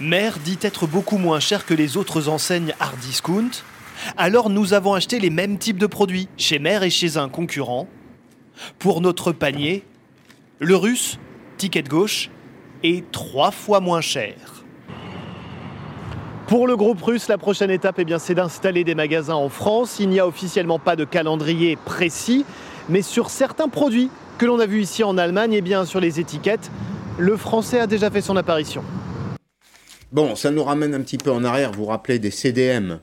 Mère 0.00 0.38
dit 0.38 0.58
être 0.62 0.86
beaucoup 0.88 1.18
moins 1.18 1.38
cher 1.38 1.64
que 1.64 1.74
les 1.74 1.96
autres 1.96 2.28
enseignes 2.28 2.74
hard 2.80 2.98
discount. 2.98 3.50
Alors 4.16 4.50
nous 4.50 4.74
avons 4.74 4.94
acheté 4.94 5.18
les 5.18 5.30
mêmes 5.30 5.58
types 5.58 5.78
de 5.78 5.86
produits 5.86 6.28
chez 6.36 6.58
Mère 6.58 6.82
et 6.82 6.90
chez 6.90 7.16
un 7.16 7.28
concurrent. 7.28 7.88
Pour 8.78 9.00
notre 9.00 9.32
panier, 9.32 9.84
le 10.58 10.76
russe, 10.76 11.18
ticket 11.56 11.82
de 11.82 11.88
gauche, 11.88 12.30
est 12.82 13.10
trois 13.10 13.50
fois 13.50 13.80
moins 13.80 14.00
cher. 14.00 14.34
Pour 16.46 16.66
le 16.66 16.76
groupe 16.76 17.02
russe, 17.02 17.28
la 17.28 17.36
prochaine 17.36 17.70
étape, 17.70 17.96
eh 17.98 18.04
bien, 18.04 18.18
c'est 18.18 18.34
d'installer 18.34 18.82
des 18.82 18.94
magasins 18.94 19.34
en 19.34 19.50
France. 19.50 19.98
Il 20.00 20.08
n'y 20.08 20.18
a 20.18 20.26
officiellement 20.26 20.78
pas 20.78 20.96
de 20.96 21.04
calendrier 21.04 21.76
précis, 21.76 22.46
mais 22.88 23.02
sur 23.02 23.28
certains 23.28 23.68
produits 23.68 24.10
que 24.38 24.46
l'on 24.46 24.58
a 24.58 24.66
vus 24.66 24.80
ici 24.80 25.04
en 25.04 25.18
Allemagne, 25.18 25.52
eh 25.52 25.60
bien, 25.60 25.84
sur 25.84 26.00
les 26.00 26.20
étiquettes, 26.20 26.70
le 27.18 27.36
français 27.36 27.80
a 27.80 27.86
déjà 27.86 28.10
fait 28.10 28.22
son 28.22 28.36
apparition. 28.36 28.82
Bon, 30.10 30.36
ça 30.36 30.50
nous 30.50 30.64
ramène 30.64 30.94
un 30.94 31.02
petit 31.02 31.18
peu 31.18 31.30
en 31.30 31.44
arrière. 31.44 31.72
Vous 31.72 31.80
vous 31.80 31.90
rappelez 31.90 32.18
des 32.18 32.30
CDM 32.30 33.00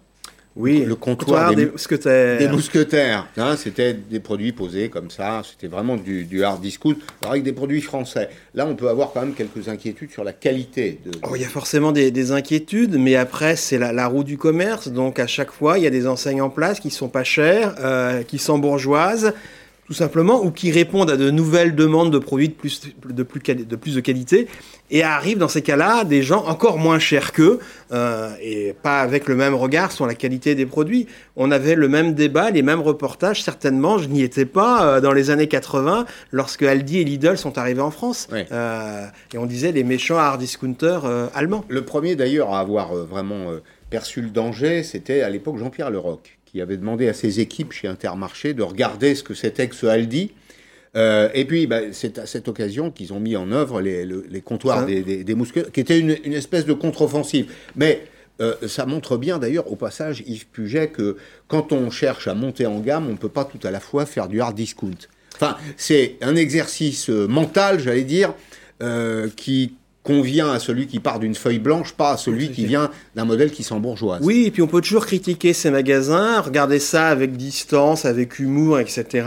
Oui, 0.56 0.86
le 0.86 0.96
comptoir 0.96 1.50
des, 1.50 1.66
des, 1.66 1.72
mousquetaires. 1.72 2.40
des 2.40 2.48
mousquetaires. 2.48 3.28
hein, 3.36 3.58
c'était 3.58 3.94
des 3.94 4.22
produits 4.22 4.54
posés 4.54 4.88
comme 4.88 5.10
ça. 5.10 5.42
C'était 5.44 5.68
vraiment 5.68 5.98
du, 5.98 6.24
du 6.24 6.46
hard 6.46 6.62
discount, 6.62 6.96
alors 7.22 7.34
avec 7.34 7.44
des 7.44 7.52
produits 7.52 7.82
français. 7.82 8.30
Là, 8.54 8.66
on 8.66 8.76
peut 8.76 8.88
avoir 8.88 9.12
quand 9.12 9.20
même 9.22 9.34
quelques 9.34 9.68
inquiétudes 9.68 10.12
sur 10.12 10.24
la 10.24 10.32
qualité. 10.32 11.00
De... 11.06 11.12
Oh, 11.24 11.36
il 11.36 11.42
y 11.42 11.46
a 11.46 11.50
forcément 11.50 11.92
des, 11.92 12.10
des 12.10 12.32
inquiétudes, 12.32 12.96
mais 12.98 13.16
après, 13.18 13.58
c'est 13.58 13.78
la, 13.78 13.92
la, 13.92 14.08
roue 14.08 14.24
du 14.24 14.38
commerce. 14.38 14.88
Donc, 14.88 15.20
à 15.20 15.28
chaque 15.28 15.52
fois, 15.52 15.78
il 15.78 15.84
y 15.84 15.88
a 15.88 15.92
des 15.92 16.08
enseignes 16.08 16.42
en 16.42 16.50
place 16.50 16.80
qui 16.80 16.90
sont 16.90 17.10
pas 17.10 17.26
chères, 17.26 17.76
euh, 17.80 18.24
qui 18.24 18.38
sont 18.38 18.58
bourgeoises, 18.58 19.34
tout 19.86 19.94
simplement, 19.94 20.44
ou 20.44 20.52
qui 20.52 20.72
répondent 20.72 21.12
à 21.12 21.18
de 21.18 21.30
nouvelles 21.30 21.76
demandes 21.76 22.12
de 22.12 22.18
produits 22.18 22.50
de 22.50 22.54
plus 22.54 22.82
de, 22.82 23.24
plus, 23.24 23.40
de, 23.54 23.76
plus 23.76 23.96
de 23.96 24.00
qualité, 24.00 24.48
et 24.90 25.04
arrivent 25.04 25.38
dans 25.38 25.48
ces 25.48 25.62
cas-là 25.62 26.04
des 26.04 26.24
gens 26.24 26.44
encore 26.46 26.78
moins 26.78 26.98
chers 27.00 27.32
qu'eux, 27.32 27.60
euh, 27.92 28.32
et 28.42 28.74
pas 28.82 29.02
avec 29.02 29.28
le 29.28 29.36
même 29.36 29.54
regard 29.54 29.92
sur 29.92 30.08
la 30.08 30.16
qualité 30.16 30.56
des 30.56 30.66
produits. 30.66 31.08
On 31.36 31.52
avait 31.52 31.76
le 31.76 31.88
même 31.88 32.14
débat, 32.14 32.50
les 32.50 32.64
mêmes 32.64 32.82
reportages, 32.82 33.44
certainement, 33.44 33.98
je 33.98 34.08
n'y 34.08 34.24
étais 34.24 34.46
pas, 34.46 34.86
euh, 34.86 35.02
dans 35.02 35.12
les 35.12 35.30
années 35.30 35.48
80, 35.48 36.06
lorsque 36.32 36.64
Aldi 36.64 37.00
et 37.00 37.04
Lidl 37.04 37.38
sont 37.38 37.58
arrivés 37.58 37.82
en 37.82 37.92
France, 37.92 38.28
oui. 38.32 38.42
euh, 38.52 39.06
et 39.34 39.38
on 39.38 39.46
disait 39.46 39.72
les 39.72 39.84
méchants 39.84 40.18
hard 40.18 40.40
discounters 40.40 41.06
euh, 41.06 41.28
allemands. 41.36 41.64
Le 41.68 41.84
premier 41.86 42.16
d'ailleurs 42.16 42.54
à 42.54 42.60
avoir 42.60 42.96
euh, 42.96 43.04
vraiment 43.04 43.48
perçu 43.90 44.22
le 44.22 44.30
danger, 44.30 44.84
c'était 44.84 45.22
à 45.22 45.30
l'époque 45.30 45.58
Jean-Pierre 45.58 45.92
Leroc 45.92 46.40
qui 46.56 46.62
avait 46.62 46.78
demandé 46.78 47.10
à 47.10 47.14
ses 47.14 47.42
équipes 47.42 47.74
chez 47.74 47.90
Intermarché 47.90 48.54
de 48.54 48.64
regarder 48.64 49.14
ce 49.14 49.24
que 49.24 49.34
c'était 49.34 49.68
que 49.68 49.76
ce 49.76 49.88
Aldi. 49.88 50.32
Euh, 50.96 51.28
et 51.34 51.44
puis, 51.44 51.68
bah, 51.68 51.82
c'est 51.92 52.18
à 52.18 52.26
cette 52.26 52.48
occasion 52.48 52.92
qu'ils 52.92 53.12
ont 53.12 53.20
mis 53.20 53.36
en 53.36 53.52
œuvre 53.52 53.82
les, 53.82 54.06
les 54.06 54.42
comptoirs 54.42 54.86
des, 54.86 55.02
des, 55.02 55.26
des 55.26 55.36
qui 55.74 55.82
était 55.82 56.00
une, 56.00 56.16
une, 56.24 56.32
espèce 56.32 56.66
de 56.66 56.72
contre-offensive. 56.72 57.52
Mais 57.76 58.06
euh, 58.40 58.56
ça 58.70 58.86
montre 58.86 59.18
bien 59.18 59.38
d'ailleurs 59.38 59.70
au 59.70 59.76
passage, 59.76 60.24
Yves 60.26 60.48
Puget, 60.48 60.88
que 60.88 61.18
quand 61.50 61.74
on 61.74 61.90
cherche 61.90 62.30
à 62.30 62.34
monter 62.36 62.66
en 62.66 62.80
gamme, 62.80 63.08
on 63.10 63.12
ne 63.12 63.18
peut 63.18 63.28
pas 63.28 63.44
tout 63.44 63.60
à 63.68 63.72
la 63.72 63.82
fois 63.82 64.06
faire 64.06 64.30
du 64.30 64.40
hard 64.40 64.56
discount. 64.56 65.10
Enfin, 65.36 65.58
c'est 65.76 66.16
un 66.22 66.38
exercice 66.38 67.10
mental, 67.10 67.82
j'allais 67.82 68.06
dire, 68.06 68.34
euh, 68.82 69.28
qui 69.36 69.74
convient 70.06 70.52
à 70.52 70.60
celui 70.60 70.86
qui 70.86 71.00
part 71.00 71.20
d'une 71.20 71.34
feuille 71.34 71.60
blanche, 71.60 71.94
pas 71.94 72.12
à 72.12 72.18
celui 72.18 72.52
qui 72.52 72.66
vient 72.66 72.92
d'un 73.16 73.26
modèle 73.26 73.52
qui 73.52 73.64
s'embourgeoise. 73.64 74.22
Oui, 74.24 74.44
et 74.46 74.52
puis 74.52 74.62
on 74.62 74.68
peut 74.68 74.80
toujours 74.80 75.08
critiquer 75.08 75.52
ces 75.52 75.72
magasins, 75.72 76.40
regarder 76.42 76.80
ça 76.80 77.08
avec 77.08 77.36
distance, 77.36 78.06
avec 78.06 78.38
humour, 78.38 78.80
etc. 78.80 79.26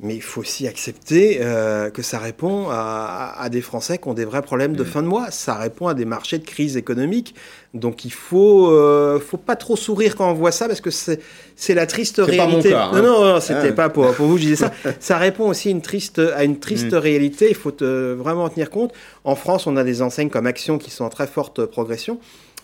Mais 0.00 0.16
il 0.16 0.22
faut 0.22 0.40
aussi 0.40 0.66
accepter 0.66 1.38
euh, 1.40 1.88
que 1.88 2.02
ça 2.02 2.18
répond 2.18 2.68
à, 2.68 3.32
à, 3.38 3.48
des 3.48 3.60
Français 3.60 3.98
qui 3.98 4.08
ont 4.08 4.14
des 4.14 4.24
vrais 4.24 4.42
problèmes 4.42 4.74
de 4.74 4.82
mm. 4.82 4.86
fin 4.86 5.02
de 5.02 5.06
mois. 5.06 5.30
Ça 5.30 5.54
répond 5.54 5.86
à 5.86 5.94
des 5.94 6.04
marchés 6.04 6.38
de 6.38 6.44
crise 6.44 6.76
économique. 6.76 7.34
Donc 7.74 8.04
il 8.04 8.12
faut, 8.12 8.72
euh, 8.72 9.20
faut 9.20 9.36
pas 9.36 9.54
trop 9.54 9.76
sourire 9.76 10.16
quand 10.16 10.28
on 10.28 10.34
voit 10.34 10.50
ça 10.50 10.66
parce 10.66 10.80
que 10.80 10.90
c'est, 10.90 11.20
la 11.68 11.86
triste 11.86 12.18
réalité. 12.18 12.70
Pas 12.72 12.86
mon 12.86 12.90
cas, 12.90 12.98
hein. 12.98 13.02
Non, 13.02 13.24
non, 13.24 13.40
c'était 13.40 13.68
ah. 13.68 13.72
pas 13.72 13.88
pour, 13.88 14.12
pour 14.14 14.26
vous 14.26 14.34
que 14.34 14.40
je 14.40 14.46
disais 14.46 14.56
ça. 14.56 14.72
ça 15.00 15.16
répond 15.16 15.48
aussi 15.48 15.70
une 15.70 15.82
triste, 15.82 16.18
à 16.18 16.42
une 16.42 16.58
triste 16.58 16.92
mm. 16.92 16.96
réalité. 16.96 17.46
Il 17.48 17.56
faut 17.56 17.72
vraiment 17.78 18.44
en 18.44 18.48
tenir 18.48 18.70
compte. 18.70 18.92
En 19.22 19.36
France, 19.36 19.68
on 19.68 19.76
a 19.76 19.84
des 19.84 20.02
enseignes 20.02 20.28
comme 20.28 20.46
Action 20.46 20.76
qui 20.76 20.90
sont 20.90 21.04
en 21.04 21.10
très 21.10 21.28
forte 21.28 21.66
progression. 21.66 22.18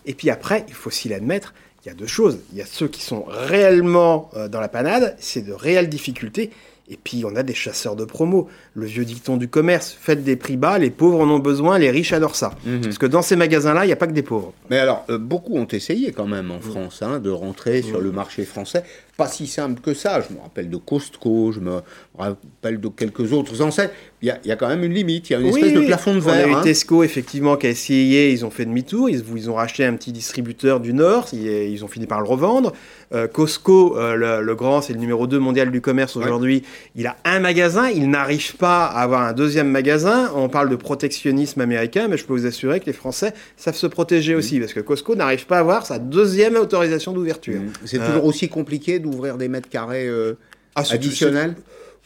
Et 0.07 0.15
puis 0.15 0.31
après, 0.31 0.65
il 0.69 0.75
faut 0.75 0.89
aussi 0.89 1.09
l'admettre, 1.09 1.55
il 1.85 1.89
y 1.89 1.91
a 1.91 1.95
deux 1.95 2.07
choses. 2.07 2.41
Il 2.53 2.59
y 2.59 2.63
a 2.63 2.67
ceux 2.67 2.89
qui 2.89 3.03
sont 3.03 3.25
réellement 3.29 4.31
euh, 4.35 4.49
dans 4.49 4.61
la 4.61 4.69
panade, 4.69 5.17
c'est 5.19 5.43
de 5.43 5.53
réelles 5.53 5.89
difficultés. 5.89 6.51
Et 6.91 6.99
puis 7.03 7.25
on 7.25 7.37
a 7.37 7.43
des 7.43 7.55
chasseurs 7.55 7.95
de 7.95 8.05
promo. 8.05 8.49
Le 8.75 8.85
vieux 8.85 9.05
dicton 9.05 9.37
du 9.37 9.49
commerce, 9.49 9.97
faites 9.99 10.25
des 10.25 10.37
prix 10.37 10.57
bas, 10.57 10.79
les 10.79 10.91
pauvres 10.91 11.21
en 11.21 11.31
ont 11.31 11.39
besoin, 11.39 11.79
les 11.79 11.91
riches 11.91 12.13
adorent 12.13 12.37
ça. 12.37 12.51
Mhm. 12.67 12.81
Parce 12.83 12.99
que 12.99 13.07
dans 13.07 13.23
ces 13.23 13.37
magasins-là, 13.37 13.85
il 13.85 13.87
n'y 13.87 13.93
a 13.93 13.97
pas 13.97 14.09
que 14.09 14.13
des 14.13 14.23
pauvres. 14.23 14.53
Mais 14.71 14.79
alors, 14.79 15.05
euh, 15.09 15.17
beaucoup 15.17 15.57
ont 15.57 15.69
essayé 15.69 16.11
quand 16.11 16.27
même 16.27 16.51
en 16.51 16.61
France 16.61 17.03
hein, 17.03 17.21
de 17.21 17.31
rentrer 17.31 17.83
sur 17.83 18.01
le 18.01 18.11
marché 18.11 18.45
français 18.45 18.83
pas 19.21 19.29
si 19.29 19.47
simple 19.47 19.83
que 19.83 19.93
ça. 19.93 20.23
Je 20.23 20.35
me 20.35 20.41
rappelle 20.41 20.71
de 20.71 20.79
Costco, 20.79 21.53
je 21.53 21.61
me 21.61 21.83
rappelle 22.17 22.81
de 22.81 22.89
quelques 22.89 23.35
autres 23.35 23.61
enseignes. 23.61 23.91
Il 24.23 24.29
y 24.29 24.31
a, 24.31 24.39
il 24.45 24.49
y 24.49 24.53
a 24.53 24.57
quand 24.57 24.69
même 24.69 24.83
une 24.83 24.95
limite, 24.95 25.29
il 25.29 25.33
y 25.35 25.37
a 25.37 25.41
une 25.41 25.47
espèce 25.47 25.75
de 25.75 25.81
plafond 25.81 26.15
de 26.15 26.21
verre. 26.21 26.47
On 26.47 26.51
a 26.51 26.53
eu 26.53 26.55
hein. 26.55 26.61
Tesco, 26.63 27.05
effectivement, 27.05 27.57
qui 27.57 27.67
a 27.67 27.71
essayé, 27.71 28.33
ils 28.33 28.45
ont 28.45 28.51
fait 28.51 28.65
demi-tour, 28.65 29.11
ils, 29.11 29.23
ils, 29.37 29.51
ont 29.51 29.55
racheté 29.55 29.85
un 29.85 29.95
petit 29.95 30.13
distributeur 30.13 30.81
du 30.81 30.95
Nord, 30.95 31.29
ils, 31.33 31.85
ont 31.85 31.89
fini 31.89 32.07
par 32.07 32.21
le 32.21 32.27
revendre. 32.27 32.73
Euh, 33.13 33.27
Costco, 33.27 33.99
euh, 33.99 34.41
le, 34.41 34.55
grand, 34.55 34.83
c'est 34.83 34.93
le 34.93 34.99
numéro 34.99 35.27
2 35.27 35.39
mondial 35.39 35.71
du 35.71 35.81
commerce 35.81 36.17
aujourd'hui, 36.17 36.63
il 36.97 37.07
a 37.07 37.17
un 37.25 37.41
magasin, 37.41 37.89
il 37.89 38.09
n'arrive 38.11 38.57
pas 38.57 38.87
à 38.87 39.03
avoir 39.03 39.23
un 39.23 39.33
deuxième 39.33 39.69
magasin. 39.69 40.31
On 40.35 40.49
parle 40.49 40.69
de 40.69 40.77
protectionnisme 40.77 41.61
américain, 41.61 42.09
mais 42.09 42.17
je 42.17 42.25
peux 42.25 42.35
vous 42.35 42.47
assurer 42.47 42.81
que 42.81 42.87
les 42.87 42.93
Français 42.93 43.33
savent 43.57 43.77
se 43.77 43.87
protéger 43.87 44.35
aussi, 44.35 44.61
parce 44.61 44.73
que 44.73 44.81
Costco 44.81 45.15
n'arrive 45.15 45.47
pas 45.47 45.57
à 45.57 45.61
avoir 45.61 45.85
sa 45.85 45.99
deuxième 45.99 46.57
autorisation 46.57 47.13
d'ouverture. 47.13 47.61
C'est 47.87 47.99
toujours 47.99 48.27
aussi 48.27 48.49
compliqué 48.49 48.99
de 48.99 49.07
ouvrir 49.11 49.37
des 49.37 49.49
mètres 49.49 49.69
carrés 49.69 50.07
euh, 50.07 50.35
ah, 50.75 50.83
additionnels 50.91 51.55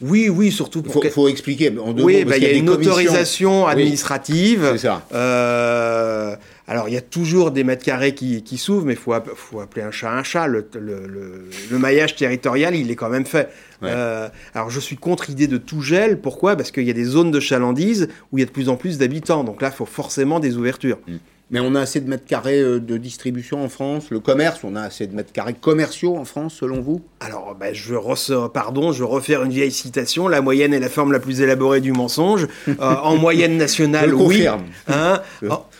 oui, 0.01 0.27
oui, 0.27 0.51
surtout 0.51 0.81
pour. 0.81 1.03
Il 1.05 1.09
faut, 1.09 1.29
expliquer. 1.29 1.73
En 1.79 1.97
oui, 1.97 2.25
bah, 2.25 2.35
il 2.35 2.43
y 2.43 2.47
a, 2.47 2.51
une 2.51 2.69
autorisation 2.69 3.65
administrative. 3.65 4.71
c'est 4.73 4.79
ça. 4.79 5.05
Euh, 5.13 6.35
alors, 6.67 6.89
il 6.89 6.93
y 6.93 6.97
a 6.97 7.01
toujours 7.01 7.51
des 7.51 7.63
mètres 7.63 7.85
carrés 7.85 8.13
qui, 8.13 8.57
s'ouvrent, 8.57 8.85
mais 8.85 8.93
il 8.93 8.99
faut, 8.99 9.13
faut, 9.35 9.61
appeler 9.61 9.83
un 9.83 9.91
chat 9.91 10.11
un 10.11 10.23
chat. 10.23 10.47
Le, 10.47 10.67
le, 10.73 11.79
maillage 11.79 12.15
territorial, 12.15 12.75
il 12.75 12.91
est 12.91 12.95
quand 12.95 13.09
même 13.09 13.25
fait. 13.25 13.49
Euh, 13.83 14.27
alors, 14.53 14.69
je 14.69 14.79
suis 14.81 14.97
contre 14.97 15.25
l'idée 15.29 15.47
de 15.47 15.57
tout 15.57 15.81
gel. 15.81 16.19
Pourquoi? 16.19 16.57
Parce 16.57 16.71
qu'il 16.71 16.83
y 16.83 16.89
a 16.89 16.93
des 16.93 17.05
zones 17.05 17.31
de 17.31 17.39
chalandise 17.39 18.09
où 18.31 18.37
il 18.37 18.41
y 18.41 18.43
a 18.43 18.47
de 18.47 18.51
plus 18.51 18.67
en 18.67 18.75
plus 18.75 18.97
d'habitants. 18.97 19.45
Donc 19.45 19.61
là, 19.61 19.69
il 19.71 19.75
faut 19.77 19.85
forcément 19.85 20.41
des 20.41 20.57
ouvertures. 20.57 20.97
Mm. 21.07 21.15
Mais 21.51 21.59
on 21.59 21.75
a 21.75 21.81
assez 21.81 22.01
de 22.01 22.09
mètres 22.09 22.25
carrés 22.25 22.59
euh, 22.59 22.79
de 22.79 22.97
distribution 22.97 23.63
en 23.63 23.69
France. 23.69 24.09
Le 24.09 24.19
commerce, 24.19 24.61
on 24.63 24.75
a 24.75 24.81
assez 24.81 25.05
de 25.05 25.15
mètres 25.15 25.31
carrés 25.31 25.53
commerciaux 25.53 26.17
en 26.17 26.25
France, 26.25 26.55
selon 26.59 26.81
vous? 26.81 27.01
Alors, 27.19 27.55
ben, 27.59 27.73
je 27.73 27.93
ressors, 27.93 28.51
pardon, 28.51 28.91
je 28.91 29.03
vais 29.03 29.09
refaire 29.09 29.43
une 29.43 29.51
vieille 29.51 29.71
citation. 29.71 30.27
La 30.27 30.41
moyenne 30.41 30.73
est 30.73 30.79
la 30.79 30.89
forme 30.89 31.11
la 31.11 31.19
plus 31.19 31.41
élaborée 31.41 31.81
du 31.81 31.91
mensonge. 31.91 32.47
Euh, 32.81 32.95
en 33.03 33.15
moyenne 33.15 33.57
nationale, 33.57 34.09
je 34.09 34.15
oui. 34.15 34.47
Hein 34.87 35.21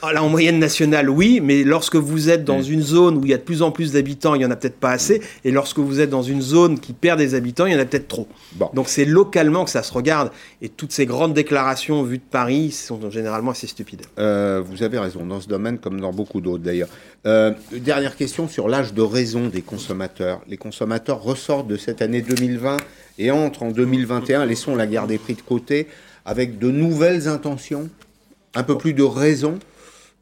en, 0.02 0.30
moyenne 0.30 0.60
nationale, 0.60 1.10
oui, 1.10 1.42
mais 1.42 1.64
lorsque 1.64 1.96
vous 1.96 2.30
êtes 2.30 2.44
dans 2.46 2.62
une 2.62 2.82
zone 2.82 3.18
où 3.18 3.26
il 3.26 3.32
y 3.32 3.34
a 3.34 3.38
de 3.38 3.42
plus 3.42 3.62
en 3.62 3.72
plus 3.72 3.92
d'habitants, 3.92 4.34
il 4.36 4.42
y 4.42 4.46
en 4.46 4.52
a 4.52 4.56
peut-être 4.56 4.80
pas 4.80 4.92
assez. 4.92 5.22
Et 5.44 5.52
lorsque 5.52 5.80
vous 5.80 6.00
êtes 6.00 6.10
dans 6.10 6.22
une 6.22 6.42
zone 6.42 6.80
qui 6.80 6.94
perd 6.94 7.20
des 7.20 7.36
habitants, 7.36 7.66
il 7.66 7.74
y 7.74 7.76
en 7.76 7.80
a 7.80 7.86
peut-être 7.86 8.08
trop. 8.08 8.28
Bon. 8.54 8.70
Donc 8.74 8.88
c'est 8.88 9.06
localement 9.06 9.66
que 9.66 9.72
ça 9.72 9.84
se 9.84 9.92
regarde. 9.94 10.32
Et 10.62 10.70
toutes 10.70 10.92
ces 10.92 11.06
grandes 11.06 11.34
déclarations 11.34 12.04
vues 12.04 12.18
de 12.18 12.24
Paris 12.30 12.72
sont 12.72 13.10
généralement 13.10 13.52
assez 13.52 13.68
stupides. 13.68 14.04
Euh, 14.20 14.64
vous 14.66 14.84
avez 14.84 15.00
raison. 15.00 15.26
Dans 15.26 15.42
ce 15.42 15.48
domaine 15.48 15.56
comme 15.74 16.00
dans 16.00 16.14
beaucoup 16.14 16.42
d'autres 16.42 16.64
d'ailleurs. 16.64 16.90
Euh, 17.26 17.52
dernière 17.72 18.16
question 18.16 18.48
sur 18.48 18.68
l'âge 18.68 18.94
de 18.94 19.02
raison 19.02 19.48
des 19.48 19.62
consommateurs. 19.62 20.42
Les 20.48 20.58
consommateurs 20.58 21.22
ressortent 21.22 21.68
de 21.68 21.78
cette 21.78 22.02
année 22.02 22.22
2020 22.22 22.78
et 23.18 23.32
entrent 23.32 23.64
en 23.64 23.72
2021, 23.72 24.46
laissons 24.46 24.76
la 24.76 24.88
guerre 24.88 25.08
des 25.08 25.18
prix 25.18 25.34
de 25.34 25.42
côté, 25.42 25.88
avec 26.26 26.60
de 26.60 26.70
nouvelles 26.72 27.28
intentions, 27.28 27.90
un 28.54 28.64
peu 28.64 28.78
plus 28.78 28.94
de 28.94 29.04
raison 29.04 29.60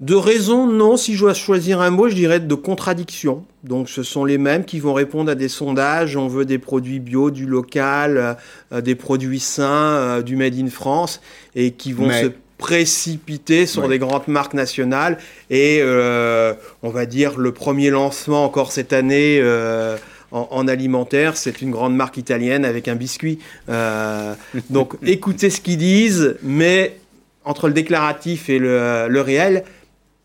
de 0.03 0.15
raison, 0.15 0.67
non. 0.67 0.97
Si 0.97 1.13
je 1.13 1.19
dois 1.19 1.33
choisir 1.33 1.79
un 1.79 1.89
mot, 1.89 2.09
je 2.09 2.15
dirais 2.15 2.41
de 2.41 2.55
contradiction. 2.55 3.45
Donc, 3.63 3.87
ce 3.87 4.03
sont 4.03 4.25
les 4.25 4.37
mêmes 4.37 4.65
qui 4.65 4.79
vont 4.79 4.93
répondre 4.93 5.31
à 5.31 5.35
des 5.35 5.47
sondages. 5.47 6.17
On 6.17 6.27
veut 6.27 6.43
des 6.43 6.57
produits 6.57 6.99
bio, 6.99 7.31
du 7.31 7.45
local, 7.45 8.37
euh, 8.73 8.81
des 8.81 8.95
produits 8.95 9.39
sains, 9.39 9.63
euh, 9.95 10.21
du 10.21 10.35
made 10.35 10.59
in 10.59 10.67
France, 10.67 11.21
et 11.55 11.71
qui 11.71 11.93
vont 11.93 12.09
se 12.11 12.31
précipité 12.63 13.65
sur 13.65 13.89
des 13.89 13.99
grandes 13.99 14.29
marques 14.29 14.53
nationales. 14.53 15.17
Et 15.49 15.79
euh, 15.81 16.53
on 16.81 16.91
va 16.91 17.05
dire 17.05 17.37
le 17.37 17.51
premier 17.51 17.89
lancement 17.89 18.45
encore 18.45 18.71
cette 18.71 18.93
année 18.93 19.37
euh, 19.41 19.97
en, 20.31 20.65
alimentaire, 20.69 21.35
c'est 21.35 21.61
une 21.61 21.71
grande 21.71 21.93
marque 21.93 22.15
italienne 22.15 22.63
avec 22.63 22.87
un 22.87 22.95
biscuit. 22.95 23.39
Euh, 23.67 24.33
donc 24.69 24.95
écoutez 25.03 25.49
ce 25.49 25.59
qu'ils 25.59 25.77
disent, 25.77 26.37
mais 26.41 26.95
entre 27.43 27.67
le 27.67 27.73
déclaratif 27.73 28.49
et 28.49 28.59
le, 28.59 29.07
le 29.09 29.21
réel, 29.21 29.65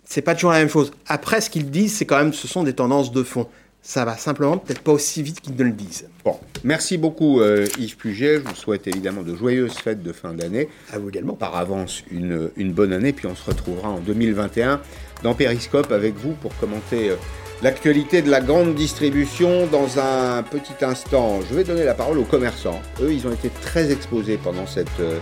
c'est 0.04 0.22
pas 0.22 0.36
toujours 0.36 0.52
la 0.52 0.60
même 0.60 0.70
chose. 0.70 0.92
Après, 1.08 1.40
ce 1.40 1.50
qu'ils 1.50 1.68
disent, 1.72 1.96
c'est 1.96 2.06
quand 2.06 2.18
même, 2.18 2.32
ce 2.32 2.46
sont 2.46 2.62
des 2.62 2.72
tendances 2.72 3.10
de 3.10 3.24
fond 3.24 3.48
ça 3.82 4.04
va 4.04 4.16
simplement 4.16 4.58
peut-être 4.58 4.82
pas 4.82 4.92
aussi 4.92 5.22
vite 5.22 5.40
qu'ils 5.40 5.56
ne 5.56 5.62
le 5.62 5.70
disent. 5.72 6.08
Bon, 6.24 6.38
merci 6.64 6.98
beaucoup 6.98 7.40
euh, 7.40 7.66
Yves 7.78 7.96
Puget. 7.96 8.36
Je 8.36 8.40
vous 8.40 8.54
souhaite 8.54 8.86
évidemment 8.86 9.22
de 9.22 9.34
joyeuses 9.34 9.74
fêtes 9.74 10.02
de 10.02 10.12
fin 10.12 10.34
d'année. 10.34 10.68
À 10.92 10.98
vous 10.98 11.08
également. 11.08 11.34
Par 11.34 11.56
avance, 11.56 12.02
une, 12.10 12.50
une, 12.56 12.72
bonne 12.72 12.92
année. 12.92 13.12
Puis 13.12 13.26
on 13.26 13.34
se 13.34 13.44
retrouvera 13.48 13.88
en 13.88 14.00
2021 14.00 14.80
dans 15.22 15.34
Périscope 15.34 15.92
avec 15.92 16.16
vous 16.16 16.32
pour 16.32 16.54
commenter 16.58 17.10
euh, 17.10 17.16
l'actualité 17.62 18.20
de 18.20 18.30
la 18.30 18.40
grande 18.40 18.74
distribution 18.74 19.66
dans 19.68 19.98
un 19.98 20.42
petit 20.42 20.84
instant. 20.84 21.40
Je 21.48 21.54
vais 21.54 21.64
donner 21.64 21.84
la 21.84 21.94
parole 21.94 22.18
aux 22.18 22.24
commerçants. 22.24 22.82
Eux, 23.00 23.12
ils 23.12 23.26
ont 23.26 23.32
été 23.32 23.48
très 23.62 23.90
exposés 23.90 24.38
pendant 24.42 24.66
cette, 24.66 24.88
euh, 25.00 25.18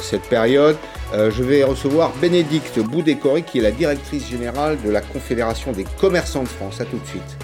cette 0.00 0.28
période. 0.28 0.76
je 1.12 1.42
vais 1.42 1.62
recevoir 1.62 2.12
Bénédicte 2.20 2.78
Boudécory, 2.80 3.42
qui 3.42 3.58
est 3.58 3.62
la 3.62 3.70
directrice 3.70 4.28
générale 4.28 4.78
de 4.84 4.90
la 4.90 5.00
Confédération 5.00 5.72
des 5.72 5.86
commerçants 6.00 6.42
de 6.42 6.48
France. 6.48 6.80
À 6.80 6.84
tout 6.84 6.98
de 6.98 7.06
suite. 7.06 7.36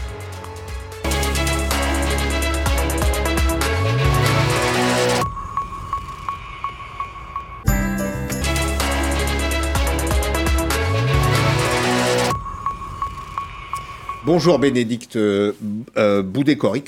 Bonjour 14.34 14.58
Bénédicte 14.58 15.16
euh, 15.16 15.52
euh 15.98 16.22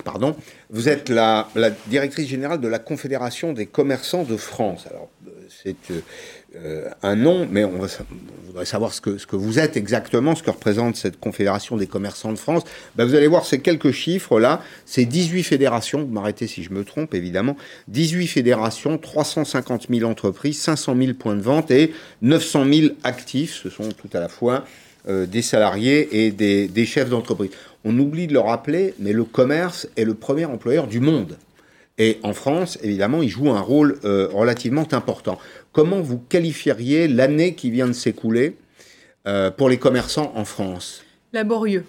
pardon. 0.03 0.35
Vous 0.71 0.89
êtes 0.89 1.11
la, 1.11 1.47
directrice 1.89 2.27
générale 2.27 2.59
de 2.59 2.69
la 2.69 2.79
Confédération 2.79 3.53
des 3.53 3.67
commerçants 3.67 4.23
de 4.23 4.39
France. 4.39 4.87
Alors, 4.89 5.11
euh, 5.29 5.31
c'est 5.63 5.77
un 7.03 7.17
nom, 7.17 7.47
mais 7.51 7.65
on, 7.65 7.87
voudrait 8.47 8.65
savoir 8.65 8.95
ce 8.95 9.03
que, 9.03 9.37
vous 9.37 9.59
êtes 9.59 9.77
exactement, 9.77 10.35
ce 10.35 10.43
que 10.43 10.53
représente 10.53 10.97
cette 10.97 11.21
Confédération 11.21 11.77
des 11.77 11.87
commerçants 11.87 12.33
de 12.33 12.39
France. 12.39 12.63
Ben, 12.97 13.05
vous 13.05 13.15
allez 13.15 13.27
voir 13.27 13.45
ces 13.45 13.61
quelques 13.61 13.91
chiffres 13.91 14.41
là. 14.41 14.63
C'est 14.87 15.05
18 15.05 15.43
fédérations, 15.43 16.03
vous 16.03 16.13
m'arrêtez 16.13 16.47
si 16.47 16.63
je 16.63 16.73
me 16.73 16.83
trompe 16.83 17.13
évidemment. 17.13 17.59
18 17.89 18.27
fédérations, 18.27 18.97
350 18.97 19.89
000 19.91 20.11
entreprises, 20.11 20.63
500 20.63 20.97
000 20.97 21.13
points 21.13 21.37
de 21.37 21.43
vente 21.43 21.71
et 21.71 21.93
900 22.23 22.65
000 22.73 22.95
actifs. 23.03 23.61
Ce 23.63 23.69
sont 23.69 23.91
tout 23.91 24.09
à 24.15 24.21
la 24.21 24.31
fois 24.31 24.65
euh, 25.09 25.27
des 25.27 25.43
salariés 25.43 26.25
et 26.25 26.31
des, 26.31 26.87
chefs 26.87 27.11
d'entreprise. 27.11 27.51
On 27.85 27.99
oublie 27.99 28.27
de 28.27 28.33
le 28.33 28.41
rappeler, 28.41 28.95
mais 28.99 29.13
le 29.13 29.25
commerce 29.25 29.87
est 29.97 30.05
le 30.05 30.15
premier 30.15 30.47
employeur 30.47 30.87
du 30.87 31.01
monde. 31.01 31.37
Et 31.99 32.19
en 32.23 32.33
France, 32.33 32.79
évidemment, 32.83 33.23
il 33.23 33.29
joue 33.29 33.51
un 33.51 33.61
rôle 33.61 33.99
euh, 34.05 34.29
relativement 34.33 34.87
important. 34.93 35.39
Comment 35.73 36.01
vous 36.01 36.19
qualifieriez 36.19 37.07
l'année 37.07 37.55
qui 37.55 37.71
vient 37.71 37.87
de 37.87 37.93
s'écouler 37.93 38.57
euh, 39.27 39.51
pour 39.51 39.69
les 39.69 39.77
commerçants 39.77 40.33
en 40.35 40.45
France? 40.45 41.05
Laborieux. 41.33 41.85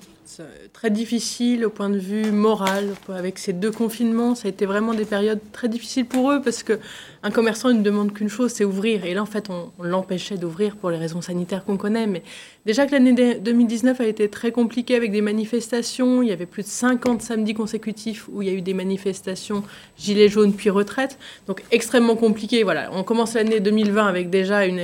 Très 0.73 0.89
difficile 0.89 1.65
au 1.65 1.69
point 1.69 1.89
de 1.89 1.97
vue 1.97 2.31
moral. 2.31 2.89
Avec 3.09 3.37
ces 3.37 3.53
deux 3.53 3.71
confinements, 3.71 4.35
ça 4.35 4.47
a 4.47 4.49
été 4.49 4.65
vraiment 4.65 4.93
des 4.93 5.05
périodes 5.05 5.39
très 5.51 5.69
difficiles 5.69 6.05
pour 6.05 6.31
eux 6.31 6.41
parce 6.41 6.63
que 6.63 6.79
un 7.23 7.31
commerçant 7.31 7.73
ne 7.73 7.81
demande 7.81 8.13
qu'une 8.13 8.29
chose, 8.29 8.51
c'est 8.51 8.65
ouvrir. 8.65 9.03
Et 9.05 9.13
là, 9.15 9.21
en 9.23 9.25
fait, 9.25 9.49
on, 9.49 9.71
l'empêchait 9.83 10.37
d'ouvrir 10.37 10.75
pour 10.75 10.91
les 10.91 10.97
raisons 10.97 11.21
sanitaires 11.21 11.65
qu'on 11.65 11.77
connaît. 11.77 12.05
Mais 12.05 12.21
déjà 12.65 12.85
que 12.85 12.91
l'année 12.91 13.35
2019 13.39 13.99
a 13.99 14.05
été 14.05 14.29
très 14.29 14.51
compliquée 14.51 14.95
avec 14.95 15.11
des 15.11 15.21
manifestations, 15.21 16.21
il 16.21 16.29
y 16.29 16.31
avait 16.31 16.45
plus 16.45 16.63
de 16.63 16.67
50 16.67 17.21
samedis 17.21 17.55
consécutifs 17.55 18.27
où 18.31 18.41
il 18.41 18.47
y 18.47 18.51
a 18.51 18.53
eu 18.53 18.61
des 18.61 18.75
manifestations, 18.75 19.63
gilets 19.97 20.29
jaunes 20.29 20.53
puis 20.53 20.69
retraite. 20.69 21.17
Donc 21.47 21.63
extrêmement 21.71 22.15
compliqué. 22.15 22.63
Voilà, 22.63 22.89
on 22.93 23.03
commence 23.03 23.33
l'année 23.33 23.59
2020 23.59 24.05
avec 24.05 24.29
déjà 24.29 24.65
une, 24.65 24.81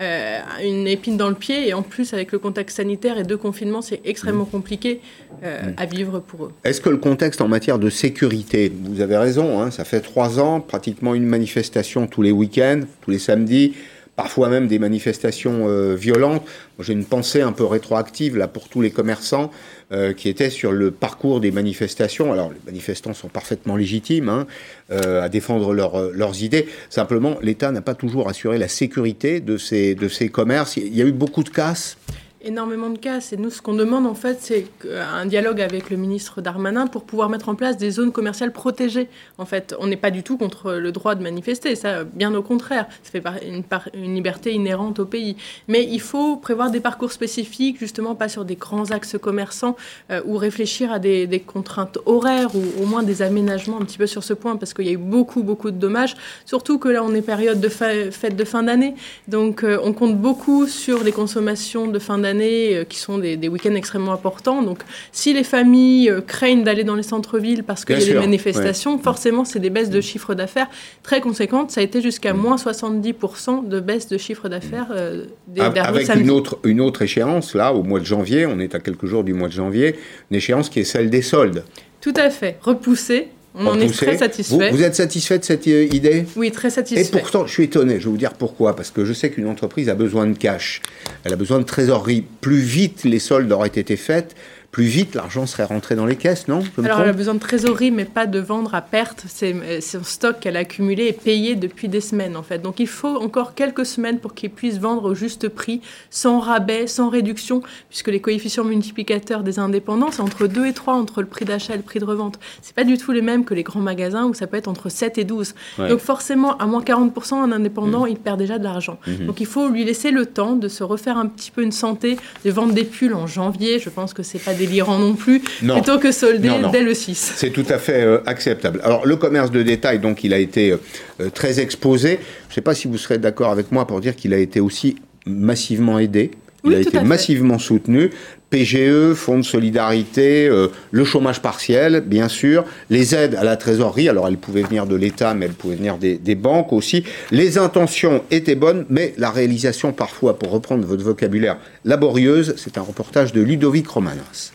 euh, 0.00 0.40
une 0.62 0.86
épine 0.86 1.16
dans 1.16 1.28
le 1.28 1.34
pied. 1.34 1.68
Et 1.68 1.74
en 1.74 1.82
plus, 1.82 2.14
avec 2.14 2.30
le 2.30 2.38
contexte 2.38 2.76
sanitaire 2.76 3.18
et 3.18 3.24
deux 3.24 3.36
confinements, 3.36 3.82
c'est 3.82 4.00
extrêmement 4.04 4.44
mmh. 4.44 4.50
Compliqué 4.80 5.00
euh, 5.42 5.62
mmh. 5.62 5.74
à 5.76 5.86
vivre 5.86 6.20
pour 6.20 6.46
eux. 6.46 6.52
Est-ce 6.64 6.80
que 6.80 6.90
le 6.90 6.96
contexte 6.96 7.40
en 7.40 7.48
matière 7.48 7.78
de 7.78 7.90
sécurité, 7.90 8.72
vous 8.84 9.00
avez 9.00 9.16
raison, 9.16 9.60
hein, 9.60 9.70
ça 9.70 9.84
fait 9.84 10.00
trois 10.00 10.40
ans, 10.40 10.60
pratiquement 10.60 11.14
une 11.14 11.26
manifestation 11.26 12.06
tous 12.06 12.22
les 12.22 12.32
week-ends, 12.32 12.80
tous 13.02 13.10
les 13.10 13.18
samedis, 13.18 13.74
parfois 14.16 14.50
même 14.50 14.66
des 14.66 14.78
manifestations 14.78 15.66
euh, 15.66 15.94
violentes. 15.94 16.42
J'ai 16.78 16.92
une 16.92 17.06
pensée 17.06 17.40
un 17.40 17.52
peu 17.52 17.64
rétroactive 17.64 18.36
là 18.36 18.48
pour 18.48 18.68
tous 18.68 18.82
les 18.82 18.90
commerçants 18.90 19.50
euh, 19.92 20.12
qui 20.12 20.28
étaient 20.28 20.50
sur 20.50 20.72
le 20.72 20.90
parcours 20.90 21.40
des 21.40 21.50
manifestations. 21.50 22.30
Alors 22.30 22.50
les 22.50 22.60
manifestants 22.66 23.14
sont 23.14 23.28
parfaitement 23.28 23.76
légitimes 23.76 24.28
hein, 24.28 24.46
euh, 24.90 25.22
à 25.22 25.30
défendre 25.30 25.72
leurs 25.72 26.42
idées. 26.42 26.68
Simplement, 26.90 27.38
l'État 27.40 27.72
n'a 27.72 27.80
pas 27.80 27.94
toujours 27.94 28.28
assuré 28.28 28.58
la 28.58 28.68
sécurité 28.68 29.40
de 29.40 29.56
ces, 29.56 29.94
de 29.94 30.08
ces 30.08 30.28
commerces. 30.28 30.76
Il 30.76 30.94
y 30.94 31.00
a 31.00 31.06
eu 31.06 31.12
beaucoup 31.12 31.42
de 31.42 31.48
casses 31.48 31.96
énormément 32.42 32.90
de 32.90 32.98
cas. 32.98 33.20
Et 33.32 33.36
nous, 33.36 33.50
ce 33.50 33.60
qu'on 33.60 33.74
demande, 33.74 34.06
en 34.06 34.14
fait, 34.14 34.38
c'est 34.40 34.66
un 34.88 35.26
dialogue 35.26 35.60
avec 35.60 35.90
le 35.90 35.96
ministre 35.96 36.40
Darmanin 36.40 36.86
pour 36.86 37.04
pouvoir 37.04 37.28
mettre 37.28 37.48
en 37.48 37.54
place 37.54 37.76
des 37.76 37.90
zones 37.90 38.12
commerciales 38.12 38.52
protégées. 38.52 39.08
En 39.38 39.44
fait, 39.44 39.74
on 39.78 39.86
n'est 39.86 39.96
pas 39.96 40.10
du 40.10 40.22
tout 40.22 40.38
contre 40.38 40.72
le 40.72 40.92
droit 40.92 41.14
de 41.14 41.22
manifester, 41.22 41.74
ça, 41.74 42.04
bien 42.04 42.34
au 42.34 42.42
contraire. 42.42 42.86
Ça 43.02 43.10
fait 43.10 43.22
une, 43.46 43.62
une 43.94 44.14
liberté 44.14 44.52
inhérente 44.52 44.98
au 45.00 45.04
pays. 45.04 45.36
Mais 45.68 45.84
il 45.84 46.00
faut 46.00 46.36
prévoir 46.36 46.70
des 46.70 46.80
parcours 46.80 47.12
spécifiques, 47.12 47.78
justement, 47.78 48.14
pas 48.14 48.28
sur 48.28 48.44
des 48.44 48.56
grands 48.56 48.90
axes 48.90 49.18
commerçants, 49.18 49.76
euh, 50.10 50.22
ou 50.24 50.36
réfléchir 50.36 50.92
à 50.92 50.98
des, 50.98 51.42
contraintes 51.46 51.98
horaires, 52.06 52.54
ou 52.54 52.82
au 52.82 52.86
moins 52.86 53.02
des 53.02 53.22
aménagements 53.22 53.80
un 53.80 53.84
petit 53.84 53.98
peu 53.98 54.06
sur 54.06 54.24
ce 54.24 54.32
point, 54.32 54.56
parce 54.56 54.74
qu'il 54.74 54.86
y 54.86 54.90
a 54.90 54.92
eu 54.92 54.96
beaucoup, 54.96 55.42
beaucoup 55.42 55.70
de 55.70 55.76
dommages. 55.76 56.16
Surtout 56.46 56.78
que 56.78 56.88
là, 56.88 57.04
on 57.04 57.14
est 57.14 57.22
période 57.22 57.60
de 57.60 57.68
fête 57.68 58.36
de 58.36 58.44
fin 58.44 58.62
d'année. 58.62 58.94
Donc, 59.28 59.62
euh, 59.62 59.78
on 59.82 59.92
compte 59.92 60.16
beaucoup 60.16 60.66
sur 60.66 61.04
les 61.04 61.12
consommations 61.12 61.86
de 61.86 61.98
fin 61.98 62.18
d'année 62.18 62.29
euh, 62.38 62.84
qui 62.84 62.98
sont 62.98 63.18
des, 63.18 63.48
week-ends 63.48 63.74
extrêmement 63.74 64.12
importants. 64.12 64.62
Donc, 64.62 64.80
si 65.12 65.32
les 65.32 65.44
familles 65.44 66.10
euh, 66.10 66.20
craignent 66.20 66.64
d'aller 66.64 66.84
dans 66.84 66.94
les 66.94 67.02
centres-villes 67.02 67.64
parce 67.64 67.84
qu'il 67.84 67.98
y 67.98 68.02
a 68.02 68.06
des 68.06 68.14
manifestations, 68.14 68.98
forcément, 68.98 69.44
c'est 69.44 69.58
des 69.58 69.70
baisses 69.70 69.90
de 69.90 70.00
chiffre 70.00 70.34
d'affaires 70.34 70.68
très 71.02 71.20
conséquentes. 71.20 71.70
Ça 71.70 71.80
a 71.80 71.84
été 71.84 72.00
jusqu'à 72.00 72.34
mm. 72.34 72.36
moins 72.36 72.56
70% 72.56 73.68
de 73.68 73.80
baisse 73.80 74.08
de 74.08 74.18
chiffre 74.18 74.48
d'affaires 74.48 74.88
euh, 74.90 75.24
des 75.48 75.60
derniers 75.60 75.80
Avec 75.80 76.14
une 76.14 76.30
autre, 76.30 76.58
une 76.64 76.80
autre 76.80 77.02
échéance, 77.02 77.54
là, 77.54 77.72
au 77.72 77.82
mois 77.82 78.00
de 78.00 78.06
janvier, 78.06 78.46
on 78.46 78.58
est 78.60 78.74
à 78.74 78.80
quelques 78.80 79.06
jours 79.06 79.24
du 79.24 79.34
mois 79.34 79.48
de 79.48 79.52
janvier, 79.52 79.96
une 80.30 80.36
échéance 80.36 80.68
qui 80.68 80.80
est 80.80 80.84
celle 80.84 81.10
des 81.10 81.22
soldes. 81.22 81.64
Tout 82.00 82.14
à 82.16 82.30
fait, 82.30 82.58
repoussée 82.62 83.28
on 83.54 83.66
en 83.66 83.80
est 83.80 83.92
très 83.92 84.16
satisfait. 84.16 84.70
Vous, 84.70 84.82
êtes 84.82 84.94
satisfait 84.94 85.38
de 85.38 85.44
cette 85.44 85.66
euh, 85.66 85.84
idée? 85.92 86.24
Oui, 86.36 86.50
très 86.50 86.70
satisfait. 86.70 87.02
Et 87.02 87.20
pourtant, 87.20 87.46
je 87.46 87.52
suis 87.52 87.64
étonné. 87.64 87.98
Je 87.98 88.04
vais 88.04 88.10
vous 88.10 88.16
dire 88.16 88.34
pourquoi. 88.34 88.76
Parce 88.76 88.90
que 88.90 89.04
je 89.04 89.12
sais 89.12 89.30
qu'une 89.30 89.48
entreprise 89.48 89.88
a 89.88 89.94
besoin 89.94 90.26
de 90.26 90.36
cash. 90.36 90.82
Elle 91.24 91.32
a 91.32 91.36
besoin 91.36 91.58
de 91.58 91.64
trésorerie. 91.64 92.24
Plus 92.40 92.60
vite 92.60 93.04
les 93.04 93.18
soldes 93.18 93.50
auraient 93.50 93.68
été 93.68 93.96
faits, 93.96 94.36
plus 94.70 94.84
vite 94.84 95.16
l'argent 95.16 95.46
serait 95.46 95.64
rentré 95.64 95.96
dans 95.96 96.06
les 96.06 96.14
caisses, 96.14 96.46
non? 96.46 96.62
Alors 96.78 97.00
elle 97.00 97.08
a 97.08 97.12
besoin 97.12 97.34
de 97.34 97.40
trésorerie, 97.40 97.90
mais 97.90 98.04
pas 98.04 98.26
de 98.26 98.38
vendre 98.38 98.74
à 98.74 98.82
perte. 98.82 99.24
C'est 99.26 99.52
euh, 99.52 99.80
son 99.80 100.04
stock 100.04 100.38
qu'elle 100.38 100.56
a 100.56 100.60
accumulé 100.60 101.06
et 101.06 101.12
payé 101.12 101.56
depuis 101.56 101.88
des 101.88 102.00
semaines 102.00 102.36
en 102.36 102.44
fait. 102.44 102.60
Donc 102.60 102.78
il 102.78 102.86
faut 102.86 103.16
encore 103.16 103.54
quelques 103.54 103.84
semaines 103.84 104.20
pour 104.20 104.32
qu'il 104.32 104.50
puisse 104.50 104.78
vendre 104.78 105.10
au 105.10 105.14
juste 105.14 105.48
prix, 105.48 105.80
sans 106.08 106.38
rabais, 106.38 106.86
sans 106.86 107.08
réduction, 107.08 107.62
puisque 107.88 108.08
les 108.08 108.20
coefficients 108.20 108.62
multiplicateurs 108.62 109.42
des 109.42 109.58
indépendants, 109.58 110.12
c'est 110.12 110.22
entre 110.22 110.46
2 110.46 110.66
et 110.66 110.72
3 110.72 110.94
entre 110.94 111.20
le 111.20 111.26
prix 111.26 111.44
d'achat 111.44 111.74
et 111.74 111.76
le 111.76 111.82
prix 111.82 111.98
de 111.98 112.04
revente. 112.04 112.38
C'est 112.62 112.74
pas 112.74 112.84
du 112.84 112.96
tout 112.96 113.10
les 113.10 113.22
mêmes 113.22 113.44
que 113.44 113.54
les 113.54 113.64
grands 113.64 113.80
magasins 113.80 114.26
où 114.26 114.34
ça 114.34 114.46
peut 114.46 114.56
être 114.56 114.68
entre 114.68 114.88
7 114.88 115.18
et 115.18 115.24
12. 115.24 115.54
Donc 115.78 115.98
forcément, 115.98 116.56
à 116.58 116.66
moins 116.66 116.82
40%, 116.82 117.34
un 117.34 117.50
indépendant, 117.50 118.04
mmh. 118.04 118.10
il 118.10 118.18
perd 118.18 118.38
déjà 118.38 118.58
de 118.58 118.64
l'argent. 118.64 118.98
Mmh. 119.06 119.26
Donc 119.26 119.40
il 119.40 119.46
faut 119.46 119.68
lui 119.68 119.84
laisser 119.84 120.12
le 120.12 120.26
temps 120.26 120.54
de 120.54 120.68
se 120.68 120.84
refaire 120.84 121.18
un 121.18 121.26
petit 121.26 121.50
peu 121.50 121.62
une 121.62 121.72
santé, 121.72 122.18
de 122.44 122.50
vendre 122.52 122.72
des 122.72 122.84
pulls 122.84 123.14
en 123.14 123.26
janvier. 123.26 123.80
Je 123.80 123.90
pense 123.90 124.14
que 124.14 124.22
c'est 124.22 124.38
pas 124.38 124.54
délirant 124.60 124.98
non 124.98 125.14
plus, 125.14 125.40
plutôt 125.40 125.98
que 125.98 126.12
solder 126.12 126.50
dès 126.72 126.82
le 126.82 126.94
6. 126.94 127.32
C'est 127.36 127.50
tout 127.50 127.64
à 127.68 127.78
fait 127.78 128.02
euh, 128.02 128.18
acceptable. 128.26 128.80
Alors 128.84 129.06
le 129.06 129.16
commerce 129.16 129.50
de 129.50 129.62
détail, 129.62 129.98
donc, 129.98 130.22
il 130.24 130.34
a 130.34 130.38
été 130.38 130.72
euh, 130.72 131.30
très 131.30 131.60
exposé. 131.60 132.18
Je 132.48 132.52
ne 132.52 132.54
sais 132.54 132.60
pas 132.60 132.74
si 132.74 132.88
vous 132.88 132.98
serez 132.98 133.18
d'accord 133.18 133.50
avec 133.50 133.72
moi 133.72 133.86
pour 133.86 134.00
dire 134.00 134.14
qu'il 134.14 134.34
a 134.34 134.38
été 134.38 134.60
aussi 134.60 134.96
massivement 135.26 135.98
aidé. 135.98 136.30
Il 136.64 136.74
a 136.74 136.78
été 136.78 137.00
massivement 137.00 137.58
soutenu. 137.58 138.10
PGE, 138.50 139.14
Fonds 139.14 139.38
de 139.38 139.42
solidarité, 139.42 140.48
euh, 140.48 140.68
le 140.90 141.04
chômage 141.04 141.40
partiel, 141.40 142.02
bien 142.04 142.28
sûr, 142.28 142.64
les 142.90 143.14
aides 143.14 143.36
à 143.36 143.44
la 143.44 143.56
trésorerie, 143.56 144.08
alors 144.08 144.26
elles 144.26 144.38
pouvaient 144.38 144.62
venir 144.62 144.86
de 144.86 144.96
l'État, 144.96 145.34
mais 145.34 145.46
elles 145.46 145.52
pouvaient 145.52 145.76
venir 145.76 145.98
des, 145.98 146.18
des, 146.18 146.34
banques 146.34 146.72
aussi. 146.72 147.04
Les 147.30 147.58
intentions 147.58 148.24
étaient 148.30 148.56
bonnes, 148.56 148.86
mais 148.90 149.14
la 149.18 149.30
réalisation 149.30 149.92
parfois, 149.92 150.36
pour 150.38 150.50
reprendre 150.50 150.84
votre 150.84 151.04
vocabulaire, 151.04 151.58
laborieuse, 151.84 152.54
c'est 152.56 152.76
un 152.76 152.82
reportage 152.82 153.32
de 153.32 153.40
Ludovic 153.40 153.86
Romanas. 153.86 154.52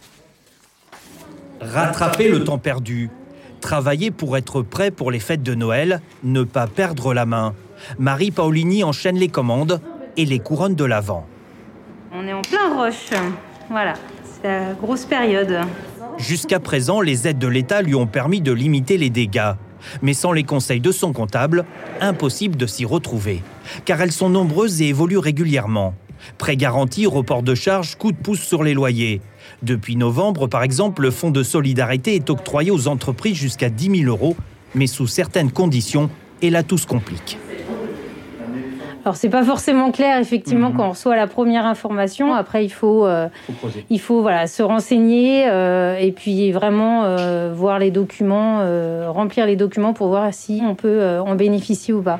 Rattraper 1.62 2.30
le 2.30 2.44
temps 2.44 2.58
perdu, 2.58 3.10
travailler 3.62 4.12
pour 4.12 4.36
être 4.36 4.62
prêt 4.62 4.92
pour 4.92 5.10
les 5.10 5.20
fêtes 5.20 5.42
de 5.42 5.56
Noël, 5.56 6.02
ne 6.24 6.44
pas 6.44 6.68
perdre 6.68 7.14
la 7.14 7.26
main. 7.26 7.54
Marie 7.98 8.32
Paolini 8.32 8.84
enchaîne 8.84 9.18
les 9.18 9.30
commandes 9.30 9.80
et 10.18 10.26
les 10.26 10.40
couronnes 10.40 10.76
de 10.76 10.86
l'Avent. 10.86 11.26
On 12.14 12.28
est 12.28 12.34
en 12.34 12.42
plein 12.42 12.82
rush. 12.82 13.10
Voilà, 13.70 13.94
c'est 14.24 14.48
la 14.48 14.74
grosse 14.74 15.06
période. 15.06 15.60
Jusqu'à 16.18 16.60
présent, 16.60 17.02
les 17.02 17.28
aides 17.28 17.40
de 17.40 17.48
l'État 17.48 17.82
lui 17.82 17.96
ont 17.96 18.08
permis 18.08 18.42
de 18.42 18.52
limiter 18.52 18.98
les 18.98 19.10
dégâts. 19.10 19.54
Mais 20.02 20.14
sans 20.14 20.32
les 20.32 20.44
conseils 20.44 20.80
de 20.80 20.92
son 20.92 21.14
comptable, 21.14 21.66
impossible 22.02 22.56
de 22.56 22.66
s'y 22.66 22.86
retrouver. 22.86 23.44
Car 23.86 24.02
elles 24.02 24.12
sont 24.12 24.30
nombreuses 24.30 24.82
et 24.82 24.88
évoluent 24.88 25.18
régulièrement. 25.18 25.94
Prêts 26.38 26.58
garantis, 26.58 27.06
report 27.06 27.44
de 27.44 27.54
charges, 27.54 27.96
coup 27.96 28.12
de 28.12 28.18
pouce 28.18 28.40
sur 28.40 28.64
les 28.64 28.74
loyers. 28.74 29.22
Depuis 29.62 29.96
novembre, 29.96 30.48
par 30.48 30.64
exemple, 30.64 31.04
le 31.04 31.12
fonds 31.12 31.32
de 31.32 31.44
solidarité 31.44 32.16
est 32.16 32.30
octroyé 32.30 32.72
aux 32.72 32.88
entreprises 32.88 33.36
jusqu'à 33.36 33.70
10 33.70 34.04
000 34.04 34.10
euros, 34.10 34.36
mais 34.74 34.88
sous 34.88 35.08
certaines 35.08 35.52
conditions, 35.52 36.10
et 36.42 36.50
là 36.50 36.64
tout 36.64 36.78
se 36.78 36.88
complique. 36.88 37.38
Alors 39.06 39.18
c'est 39.18 39.30
pas 39.30 39.44
forcément 39.44 39.92
clair 39.92 40.20
effectivement 40.20 40.72
mhm. 40.72 40.78
quand 40.78 40.88
on 40.88 40.90
reçoit 40.90 41.16
la 41.16 41.28
première 41.28 41.68
information. 41.68 42.34
Après 42.34 42.66
il 42.66 42.72
faut 42.72 43.06
euh, 43.06 43.28
il 43.92 44.02
faut 44.02 44.24
voilà 44.24 44.48
se 44.48 44.64
renseigner 44.64 45.48
euh, 45.48 45.96
et 46.00 46.12
puis 46.12 46.52
vraiment 46.52 47.04
euh, 47.04 47.54
voir 47.56 47.78
les 47.78 47.92
documents, 47.92 48.62
remplir 49.12 49.46
les 49.46 49.56
documents 49.56 49.94
pour 49.94 50.08
voir 50.08 50.34
si 50.34 50.64
on 50.68 50.74
peut 50.74 51.20
en 51.20 51.36
bénéficier 51.36 51.94
ou 51.94 52.02
pas. 52.02 52.20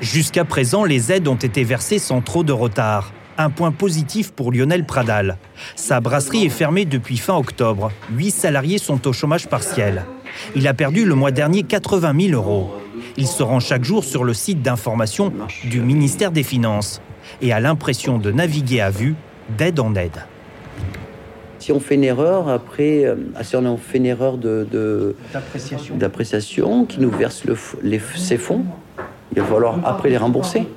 Jusqu'à 0.00 0.44
présent, 0.44 0.84
les 0.84 1.12
aides 1.12 1.28
ont 1.28 1.36
été 1.36 1.62
versées 1.62 2.00
sans 2.00 2.20
trop 2.20 2.42
de 2.42 2.52
retard. 2.52 3.12
Un 3.38 3.50
point 3.50 3.70
positif 3.70 4.32
pour 4.32 4.50
Lionel 4.50 4.84
Pradal. 4.84 5.36
Sa 5.76 6.00
brasserie 6.00 6.46
est 6.46 6.50
fermée 6.50 6.86
depuis 6.86 7.18
fin 7.18 7.36
octobre. 7.36 7.92
Huit 8.10 8.30
salariés 8.30 8.78
sont 8.78 9.06
au 9.06 9.12
chômage 9.12 9.46
partiel. 9.46 10.04
Il 10.56 10.66
a 10.66 10.74
perdu 10.74 11.04
le 11.04 11.14
mois 11.14 11.30
dernier 11.30 11.62
80 11.62 12.14
000 12.28 12.32
euros. 12.34 12.70
Il 13.18 13.26
se 13.26 13.42
rend 13.42 13.60
chaque 13.60 13.84
jour 13.84 14.04
sur 14.04 14.24
le 14.24 14.34
site 14.34 14.62
d'information 14.62 15.32
du 15.64 15.80
ministère 15.80 16.32
des 16.32 16.42
Finances 16.42 17.00
et 17.40 17.52
a 17.52 17.60
l'impression 17.60 18.18
de 18.18 18.30
naviguer 18.30 18.80
à 18.80 18.90
vue 18.90 19.14
d'aide 19.56 19.80
en 19.80 19.94
aide. 19.94 20.24
Si 21.58 21.72
on 21.72 21.80
fait 21.80 21.94
une 21.94 22.04
erreur, 22.04 22.48
après, 22.48 23.04
euh, 23.04 23.16
si 23.42 23.56
on 23.56 23.76
fait 23.76 23.98
une 23.98 24.06
erreur 24.06 24.38
d'appréciation 24.38 26.84
qui 26.84 27.00
nous 27.00 27.10
verse 27.10 27.44
le, 27.44 27.56
les, 27.82 28.00
ces 28.14 28.36
fonds, 28.36 28.64
il 29.34 29.40
va 29.40 29.46
falloir 29.46 29.80
après 29.84 30.10
les 30.10 30.18
rembourser. 30.18 30.68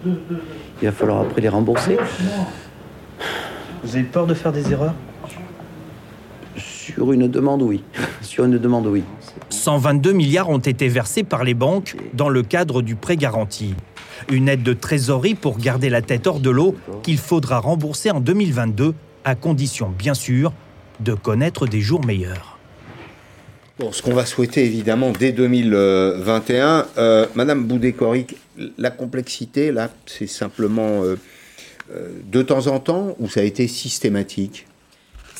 Il 0.81 0.87
va 0.87 0.91
falloir 0.91 1.21
après 1.21 1.41
les 1.41 1.49
rembourser. 1.49 1.97
Vous 3.83 3.95
avez 3.95 4.05
peur 4.05 4.25
de 4.25 4.33
faire 4.33 4.51
des 4.51 4.71
erreurs? 4.71 4.95
Sur 6.55 7.11
une 7.11 7.27
demande, 7.27 7.61
oui. 7.61 7.83
Sur 8.21 8.45
une 8.45 8.57
demande, 8.57 8.87
oui. 8.87 9.03
122 9.49 10.13
milliards 10.13 10.49
ont 10.49 10.59
été 10.59 10.87
versés 10.87 11.23
par 11.23 11.43
les 11.43 11.53
banques 11.53 11.95
dans 12.13 12.29
le 12.29 12.43
cadre 12.43 12.81
du 12.81 12.95
prêt 12.95 13.17
garanti. 13.17 13.75
Une 14.29 14.49
aide 14.49 14.63
de 14.63 14.73
trésorerie 14.73 15.35
pour 15.35 15.57
garder 15.57 15.89
la 15.89 16.01
tête 16.01 16.27
hors 16.27 16.39
de 16.39 16.49
l'eau 16.49 16.75
qu'il 17.03 17.17
faudra 17.17 17.59
rembourser 17.59 18.11
en 18.11 18.19
2022, 18.19 18.93
à 19.23 19.35
condition 19.35 19.89
bien 19.89 20.13
sûr 20.13 20.53
de 20.99 21.13
connaître 21.13 21.67
des 21.67 21.81
jours 21.81 22.05
meilleurs. 22.05 22.59
Bon, 23.79 23.93
ce 23.93 24.01
qu'on 24.01 24.13
va 24.13 24.25
souhaiter 24.25 24.65
évidemment 24.65 25.13
dès 25.17 25.31
2021, 25.31 26.87
euh, 26.97 27.25
Madame 27.33 27.63
Boudécoric, 27.63 28.35
la 28.77 28.91
complexité 28.91 29.71
là, 29.71 29.89
c'est 30.05 30.27
simplement 30.27 31.03
euh, 31.03 31.15
euh, 31.95 32.09
de 32.29 32.41
temps 32.41 32.67
en 32.67 32.79
temps 32.79 33.15
ou 33.19 33.29
ça 33.29 33.39
a 33.39 33.43
été 33.43 33.69
systématique? 33.69 34.67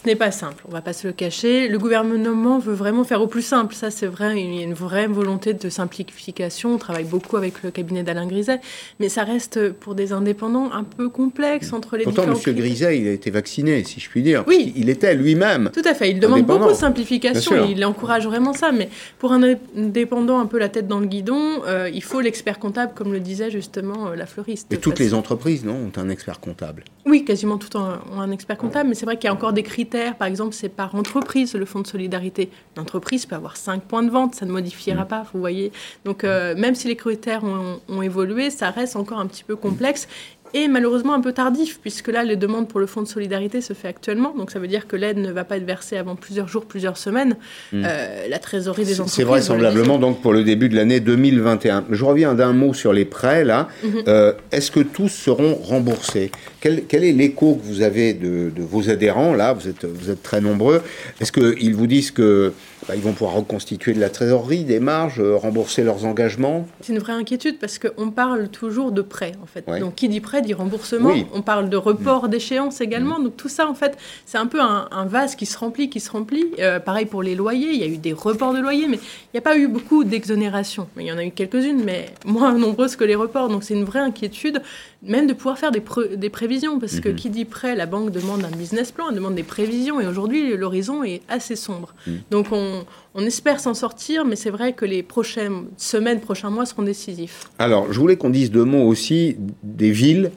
Ce 0.02 0.08
n'est 0.08 0.16
pas 0.16 0.32
simple, 0.32 0.64
on 0.66 0.72
va 0.72 0.80
pas 0.80 0.94
se 0.94 1.08
le 1.08 1.12
cacher. 1.12 1.68
Le 1.68 1.78
gouvernement 1.78 2.58
veut 2.58 2.74
vraiment 2.74 3.04
faire 3.04 3.22
au 3.22 3.28
plus 3.28 3.42
simple. 3.42 3.76
Ça, 3.76 3.92
c'est 3.92 4.08
vrai, 4.08 4.42
il 4.42 4.56
y 4.56 4.60
a 4.60 4.64
une 4.64 4.74
vraie 4.74 5.08
volonté 5.08 5.54
de 5.54 5.70
simplification. 5.70 6.76
On 6.76 6.78
travaille 6.78 7.04
beaucoup 7.04 7.36
avec 7.36 7.64
le 7.64 7.72
cabinet 7.72 8.02
d'Alain 8.02 8.26
Griset, 8.26 8.62
mais 9.02 9.10
ça 9.10 9.26
reste 9.26 9.74
pour 9.74 9.96
des 9.96 10.14
indépendants 10.14 10.72
un 10.72 10.86
peu 10.86 11.10
complexe 11.10 11.74
entre 11.74 11.98
les 11.98 12.06
Pourtant, 12.06 12.22
différents 12.22 12.38
M. 12.38 12.42
critères. 12.42 12.64
Griset, 12.64 12.98
il 12.98 13.08
a 13.10 13.12
été 13.12 13.30
vacciné, 13.30 13.84
si 13.84 14.00
je 14.00 14.10
puis 14.10 14.22
dire. 14.22 14.46
Oui. 14.48 14.72
Il 14.78 14.90
était 14.90 15.14
lui-même. 15.16 15.70
Tout 15.74 15.82
à 15.84 15.94
fait, 15.94 16.12
il 16.12 16.22
demande 16.22 16.46
beaucoup 16.46 16.70
de 16.70 16.74
simplification, 16.76 17.68
il 17.70 17.84
encourage 17.84 18.26
vraiment 18.26 18.54
ça, 18.54 18.72
mais 18.72 18.88
pour 19.18 19.34
un 19.34 19.56
indépendant 19.76 20.40
un 20.40 20.46
peu 20.46 20.60
la 20.60 20.70
tête 20.70 20.88
dans 20.88 21.02
le 21.02 21.08
guidon, 21.08 21.62
euh, 21.68 21.90
il 21.94 22.04
faut 22.04 22.22
l'expert 22.22 22.58
comptable, 22.58 22.94
comme 22.96 23.12
le 23.12 23.20
disait 23.20 23.52
justement 23.52 24.08
euh, 24.08 24.16
la 24.16 24.26
fleuriste. 24.26 24.68
Mais 24.72 24.78
toutes 24.78 25.00
les 25.00 25.14
entreprises, 25.14 25.66
non, 25.66 25.74
ont 25.74 26.00
un 26.00 26.08
expert 26.08 26.40
comptable. 26.40 26.86
Oui, 27.06 27.26
quasiment 27.26 27.58
tout 27.58 27.76
ont 27.76 27.98
ont 28.16 28.22
un 28.22 28.32
expert 28.32 28.58
comptable, 28.58 28.88
mais 28.88 28.96
c'est 28.96 29.06
vrai 29.06 29.18
qu'il 29.18 29.26
y 29.26 29.30
a 29.30 29.34
encore 29.34 29.52
des 29.52 29.64
critères. 29.64 29.89
Par 29.90 30.28
exemple, 30.28 30.54
c'est 30.54 30.70
par 30.70 30.96
entreprise 30.96 31.54
le 31.54 31.66
fonds 31.66 31.82
de 31.82 31.88
solidarité. 31.88 32.50
Une 32.76 32.82
entreprise 32.82 33.26
peut 33.26 33.36
avoir 33.36 33.58
5 33.58 33.84
points 33.84 34.04
de 34.04 34.10
vente, 34.10 34.36
ça 34.36 34.46
ne 34.46 34.52
modifiera 34.52 35.06
pas, 35.06 35.26
vous 35.34 35.40
voyez. 35.40 35.72
Donc, 36.06 36.24
euh, 36.24 36.56
même 36.56 36.76
si 36.76 36.88
les 36.88 36.96
critères 36.96 37.44
ont, 37.44 37.80
ont 37.88 38.02
évolué, 38.02 38.50
ça 38.50 38.70
reste 38.70 38.96
encore 38.96 39.20
un 39.20 39.28
petit 39.28 39.44
peu 39.44 39.56
complexe. 39.56 40.08
Et 40.54 40.68
malheureusement 40.68 41.14
un 41.14 41.22
peu 41.22 41.32
tardif, 41.32 41.80
puisque 41.82 42.08
là, 42.08 42.24
les 42.24 42.36
demandes 42.36 42.68
pour 42.68 42.80
le 42.80 42.86
fonds 42.88 43.02
de 43.02 43.08
solidarité 43.08 43.62
se 43.62 43.74
fait 43.74 43.88
actuellement. 43.88 44.34
Donc 44.36 44.52
ça 44.52 44.60
veut 44.60 44.68
dire 44.68 44.88
que 44.88 44.96
l'aide 44.96 45.18
ne 45.18 45.32
va 45.32 45.44
pas 45.44 45.58
être 45.58 45.66
versée 45.66 45.98
avant 45.98 46.16
plusieurs 46.16 46.48
jours, 46.48 46.66
plusieurs 46.66 46.98
semaines. 46.98 47.36
Mm. 47.72 47.84
Euh, 47.86 48.28
la 48.30 48.40
trésorerie 48.40 48.86
des 48.86 48.94
entreprises. 48.94 49.16
C'est 49.16 49.24
vraisemblablement 49.24 50.00
donc 50.00 50.22
pour 50.22 50.34
le 50.34 50.44
début 50.44 50.70
de 50.70 50.76
l'année 50.76 51.00
2021. 51.00 51.86
Je 51.90 52.06
reviens 52.06 52.34
d'un 52.34 52.54
mot 52.54 52.74
sur 52.74 52.94
les 52.94 53.06
prêts 53.06 53.44
là. 53.44 53.68
Mhm. 53.84 54.04
Euh, 54.08 54.34
Est-ce 54.52 54.72
que 54.72 54.80
tous 54.80 55.10
seront 55.10 55.56
remboursés? 55.56 56.32
Quel, 56.62 56.84
quel 56.88 57.04
est 57.04 57.12
l'écho 57.12 57.56
que 57.56 57.66
vous 57.66 57.82
avez 57.82 58.14
de, 58.14 58.52
de 58.56 58.64
vos 58.64 58.90
adhérents 58.90 59.34
là? 59.34 59.54
Vous 59.54 59.68
êtes 59.68 59.86
vous 59.86 60.10
êtes 60.10 60.24
très 60.24 60.42
nombreux. 60.42 60.82
Est-ce 61.20 61.32
qu'ils 61.32 61.76
vous 61.76 61.88
disent 61.88 62.12
que 62.12 62.54
bah, 62.90 62.96
ils 62.96 63.04
vont 63.04 63.14
pouvoir 63.14 63.36
reconstituer 63.36 63.94
de 63.94 64.00
la 64.00 64.10
trésorerie, 64.10 64.64
des 64.64 64.80
marges, 64.80 65.20
euh, 65.20 65.36
rembourser 65.36 65.84
leurs 65.84 66.06
engagements 66.06 66.66
C'est 66.82 66.92
une 66.92 66.98
vraie 66.98 67.14
inquiétude 67.14 67.60
parce 67.60 67.78
qu'on 67.78 68.10
parle 68.10 68.50
toujours 68.50 68.92
de 68.92 69.04
prêt 69.04 69.34
en 69.44 69.46
fait. 69.46 69.64
Ouais. 69.68 69.80
Donc 69.80 69.94
qui 69.94 70.10
dit 70.10 70.22
prêt 70.22 70.42
dit 70.42 70.56
remboursement. 70.56 71.10
Oui. 71.10 71.28
On 71.32 71.44
parle 71.44 71.70
de 71.70 71.78
report 71.78 72.30
d'échéance 72.30 72.82
également. 72.82 73.20
Donc 73.20 73.38
tout 73.38 73.48
ça 73.48 73.70
en 73.70 73.76
fait, 73.76 73.96
c'est 74.26 74.40
un 74.40 74.48
peu 74.48 74.60
un, 74.60 74.88
un 74.90 75.06
vase 75.06 75.36
qui 75.36 75.46
se 75.46 75.56
remplit, 75.56 75.92
qui 75.92 76.00
se 76.00 76.10
remplit. 76.10 76.48
Euh, 76.58 76.80
pareil 76.80 77.06
pour 77.06 77.22
les 77.22 77.36
loyers, 77.36 77.70
il 77.74 77.80
y 77.80 77.84
a 77.84 77.88
eu 77.88 77.98
des 77.98 78.12
reports 78.12 78.56
de 78.56 78.60
loyers, 78.60 78.88
mais 78.88 78.98
il 78.98 79.36
n'y 79.36 79.38
a 79.38 79.44
pas 79.44 79.56
eu 79.56 79.68
beaucoup 79.68 80.04
d'exonérations. 80.04 80.88
Il 80.98 81.06
y 81.06 81.12
en 81.12 81.20
a 81.20 81.24
eu 81.24 81.30
quelques-unes, 81.30 81.84
mais 81.86 82.08
moins 82.26 82.54
nombreuses 82.58 82.96
que 82.96 83.04
les 83.04 83.14
reports. 83.14 83.50
Donc 83.50 83.64
c'est 83.64 83.76
une 83.76 83.86
vraie 83.86 84.00
inquiétude, 84.00 84.64
même 85.02 85.28
de 85.28 85.34
pouvoir 85.34 85.58
faire 85.58 85.72
des, 85.72 85.80
pré- 85.80 86.18
des 86.18 86.30
prévisions 86.30 86.78
parce 86.80 87.00
que 87.00 87.10
Mhm. 87.10 87.16
qui 87.16 87.30
dit 87.30 87.46
prêt, 87.46 87.76
la 87.76 87.86
banque 87.86 88.12
demande 88.12 88.44
un 88.44 88.56
business 88.56 88.92
plan, 88.92 89.06
elle 89.10 89.16
demande 89.16 89.36
des 89.36 89.44
prévisions. 89.44 90.02
Et 90.02 90.06
aujourd'hui, 90.08 90.58
l'horizon 90.58 91.04
est 91.04 91.22
assez 91.30 91.56
sombre. 91.56 91.94
Mhm. 92.06 92.20
Donc 92.32 92.48
on, 92.52 92.84
on 93.16 93.26
espère 93.26 93.60
s'en 93.62 93.74
sortir, 93.74 94.26
mais 94.26 94.36
c'est 94.36 94.50
vrai 94.50 94.74
que 94.74 94.84
les 94.86 95.02
prochaines 95.04 95.66
semaines, 95.78 96.20
prochains 96.20 96.50
mois 96.50 96.66
seront 96.66 96.84
décisifs. 96.84 97.50
Alors, 97.60 97.92
je 97.94 98.00
voulais 98.00 98.18
qu'on 98.18 98.30
dise 98.30 98.52
deux 98.52 98.66
mots 98.66 98.86
aussi 98.88 99.38
des 99.64 99.92
villes 99.92 100.32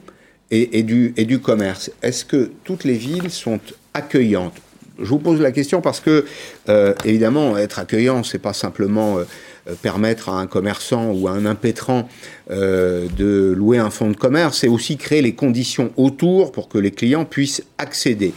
et, 0.51 0.79
et 0.79 0.83
du, 0.83 1.13
et 1.17 1.25
du 1.25 1.39
commerce. 1.39 1.91
Est-ce 2.01 2.23
que 2.23 2.51
toutes 2.63 2.83
les 2.85 2.93
villes 2.93 3.31
sont 3.31 3.59
accueillantes? 3.93 4.55
Je 4.99 5.05
vous 5.05 5.17
pose 5.17 5.41
la 5.41 5.51
question 5.51 5.81
parce 5.81 5.99
que, 5.99 6.25
euh, 6.69 6.93
évidemment, 7.03 7.57
être 7.57 7.79
accueillant, 7.79 8.23
c'est 8.23 8.39
pas 8.39 8.53
simplement 8.53 9.17
euh, 9.17 9.23
euh, 9.67 9.73
permettre 9.81 10.29
à 10.29 10.33
un 10.33 10.45
commerçant 10.45 11.11
ou 11.11 11.27
à 11.27 11.31
un 11.31 11.45
impétrant 11.45 12.07
de 12.49 13.53
louer 13.55 13.77
un 13.79 13.89
fonds 13.89 14.11
de 14.11 14.15
commerce, 14.15 14.59
c'est 14.59 14.67
aussi 14.67 14.97
créer 14.97 15.21
les 15.21 15.33
conditions 15.33 15.91
autour 15.97 16.51
pour 16.51 16.67
que 16.67 16.77
les 16.77 16.91
clients 16.91 17.25
puissent 17.25 17.63
accéder. 17.77 18.33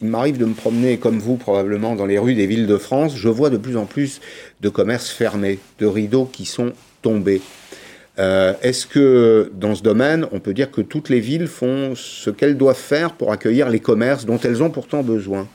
Il 0.00 0.08
m'arrive 0.08 0.38
de 0.38 0.46
me 0.46 0.54
promener, 0.54 0.96
comme 0.96 1.18
vous 1.18 1.36
probablement, 1.36 1.94
dans 1.94 2.06
les 2.06 2.18
rues 2.18 2.34
des 2.34 2.46
villes 2.46 2.66
de 2.66 2.78
France. 2.78 3.14
Je 3.16 3.28
vois 3.28 3.50
de 3.50 3.58
plus 3.58 3.76
en 3.76 3.84
plus 3.84 4.20
de 4.62 4.68
commerces 4.70 5.10
fermés, 5.10 5.58
de 5.78 5.86
rideaux 5.86 6.24
qui 6.24 6.46
sont 6.46 6.72
tombés. 7.02 7.42
Est-ce 8.16 8.86
que 8.86 9.52
dans 9.54 9.74
ce 9.74 9.82
domaine, 9.82 10.26
on 10.32 10.40
peut 10.40 10.54
dire 10.54 10.70
que 10.70 10.80
toutes 10.80 11.10
les 11.10 11.20
villes 11.20 11.46
font 11.46 11.94
ce 11.94 12.30
qu'elles 12.30 12.56
doivent 12.56 12.76
faire 12.76 13.12
pour 13.12 13.30
accueillir 13.30 13.68
les 13.68 13.80
commerces 13.80 14.24
dont 14.24 14.38
elles 14.38 14.62
ont 14.62 14.70
pourtant 14.70 15.02
besoin? 15.02 15.46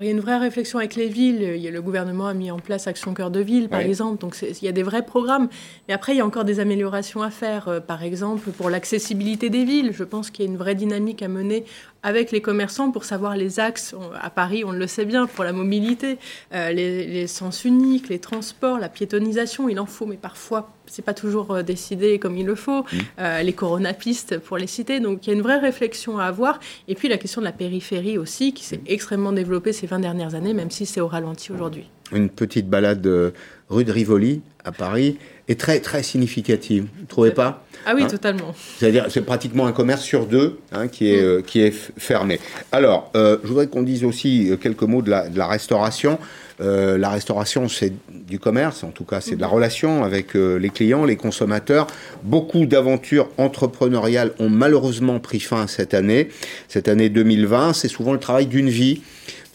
Il 0.00 0.06
y 0.06 0.10
a 0.10 0.12
une 0.12 0.20
vraie 0.20 0.38
réflexion 0.38 0.78
avec 0.78 0.94
les 0.94 1.08
villes. 1.08 1.60
Le 1.72 1.82
gouvernement 1.82 2.28
a 2.28 2.34
mis 2.34 2.52
en 2.52 2.58
place 2.58 2.86
Action 2.86 3.14
Cœur 3.14 3.32
de 3.32 3.40
Ville, 3.40 3.68
par 3.68 3.80
exemple. 3.80 4.20
Donc, 4.20 4.36
il 4.42 4.64
y 4.64 4.68
a 4.68 4.72
des 4.72 4.84
vrais 4.84 5.04
programmes. 5.04 5.48
Mais 5.88 5.94
après, 5.94 6.14
il 6.14 6.18
y 6.18 6.20
a 6.20 6.26
encore 6.26 6.44
des 6.44 6.60
améliorations 6.60 7.22
à 7.22 7.30
faire. 7.30 7.66
Euh, 7.66 7.80
par 7.80 8.04
exemple, 8.04 8.50
pour 8.50 8.70
l'accessibilité 8.70 9.50
des 9.50 9.64
villes, 9.64 9.92
je 9.92 10.04
pense 10.04 10.30
qu'il 10.30 10.44
y 10.44 10.48
a 10.48 10.50
une 10.50 10.56
vraie 10.56 10.76
dynamique 10.76 11.22
à 11.22 11.28
mener 11.28 11.64
avec 12.02 12.30
les 12.30 12.40
commerçants 12.40 12.90
pour 12.90 13.04
savoir 13.04 13.36
les 13.36 13.58
axes. 13.60 13.94
On- 13.98 14.12
À 14.20 14.30
Paris, 14.30 14.62
on 14.64 14.72
le 14.72 14.86
sait 14.86 15.04
bien, 15.04 15.26
pour 15.26 15.44
la 15.44 15.52
mobilité, 15.52 16.18
euh, 16.54 16.70
les, 16.70 17.06
les 17.06 17.26
sens 17.26 17.64
uniques, 17.64 18.08
les 18.08 18.18
transports, 18.20 18.78
la 18.78 18.88
piétonisation, 18.88 19.68
il 19.68 19.78
en 19.80 19.86
faut, 19.86 20.06
mais 20.06 20.16
parfois, 20.16 20.70
c'est 20.86 21.04
pas 21.04 21.14
toujours 21.14 21.50
euh, 21.52 21.62
décidé 21.62 22.18
comme 22.18 22.36
il 22.36 22.46
le 22.46 22.54
faut. 22.54 22.84
Euh, 23.18 23.42
les 23.42 23.52
coronapistes, 23.52 24.38
pour 24.38 24.58
les 24.58 24.66
citer. 24.66 25.00
Donc, 25.00 25.26
il 25.26 25.30
y 25.30 25.32
a 25.32 25.36
une 25.36 25.42
vraie 25.42 25.58
réflexion 25.58 26.18
à 26.18 26.24
avoir. 26.24 26.60
Et 26.86 26.94
puis, 26.94 27.08
la 27.08 27.18
question 27.18 27.40
de 27.40 27.46
la 27.46 27.52
périphérie 27.52 28.16
aussi, 28.18 28.52
qui 28.54 28.64
s'est 28.64 28.80
extrêmement 28.86 29.32
développée 29.32 29.72
ces 29.72 29.86
20 29.86 29.98
dernières 29.98 30.34
années, 30.34 30.54
même 30.54 30.70
si 30.70 30.86
c'est 30.86 31.00
au 31.00 31.08
ralenti 31.08 31.52
aujourd'hui. 31.52 31.88
Une 32.12 32.30
petite 32.30 32.68
balade 32.70 33.06
rue 33.68 33.84
de 33.84 33.92
Rivoli 33.92 34.40
à 34.64 34.72
Paris 34.72 35.18
est 35.48 35.58
très 35.58 35.80
très 35.80 36.02
significative. 36.02 36.84
Vous 36.94 37.02
ne 37.02 37.06
trouvez 37.06 37.30
pas 37.30 37.64
Ah 37.86 37.92
oui, 37.94 38.02
Hein 38.04 38.06
totalement. 38.08 38.54
C'est-à-dire, 38.78 39.06
c'est 39.08 39.22
pratiquement 39.22 39.66
un 39.66 39.72
commerce 39.72 40.02
sur 40.02 40.26
deux 40.26 40.58
hein, 40.72 40.88
qui 40.88 41.12
est, 41.12 41.22
euh, 41.22 41.42
qui 41.42 41.60
est 41.60 41.72
fermé. 41.98 42.38
Alors, 42.72 43.10
euh, 43.16 43.38
je 43.42 43.48
voudrais 43.48 43.66
qu'on 43.66 43.82
dise 43.82 44.04
aussi 44.04 44.50
euh, 44.50 44.56
quelques 44.56 44.82
mots 44.82 45.02
de 45.02 45.10
la, 45.10 45.28
de 45.28 45.38
la 45.38 45.46
restauration. 45.46 46.18
Euh, 46.60 46.98
la 46.98 47.10
restauration, 47.10 47.68
c'est 47.68 47.92
du 48.10 48.38
commerce, 48.38 48.82
en 48.82 48.90
tout 48.90 49.04
cas, 49.04 49.20
c'est 49.20 49.36
de 49.36 49.40
la 49.40 49.46
relation 49.46 50.02
avec 50.02 50.34
euh, 50.34 50.56
les 50.56 50.70
clients, 50.70 51.04
les 51.04 51.16
consommateurs. 51.16 51.86
Beaucoup 52.24 52.66
d'aventures 52.66 53.28
entrepreneuriales 53.38 54.32
ont 54.40 54.48
malheureusement 54.48 55.20
pris 55.20 55.40
fin 55.40 55.66
cette 55.66 55.94
année. 55.94 56.28
Cette 56.66 56.88
année 56.88 57.10
2020, 57.10 57.74
c'est 57.74 57.88
souvent 57.88 58.12
le 58.12 58.18
travail 58.18 58.46
d'une 58.46 58.68
vie. 58.68 59.02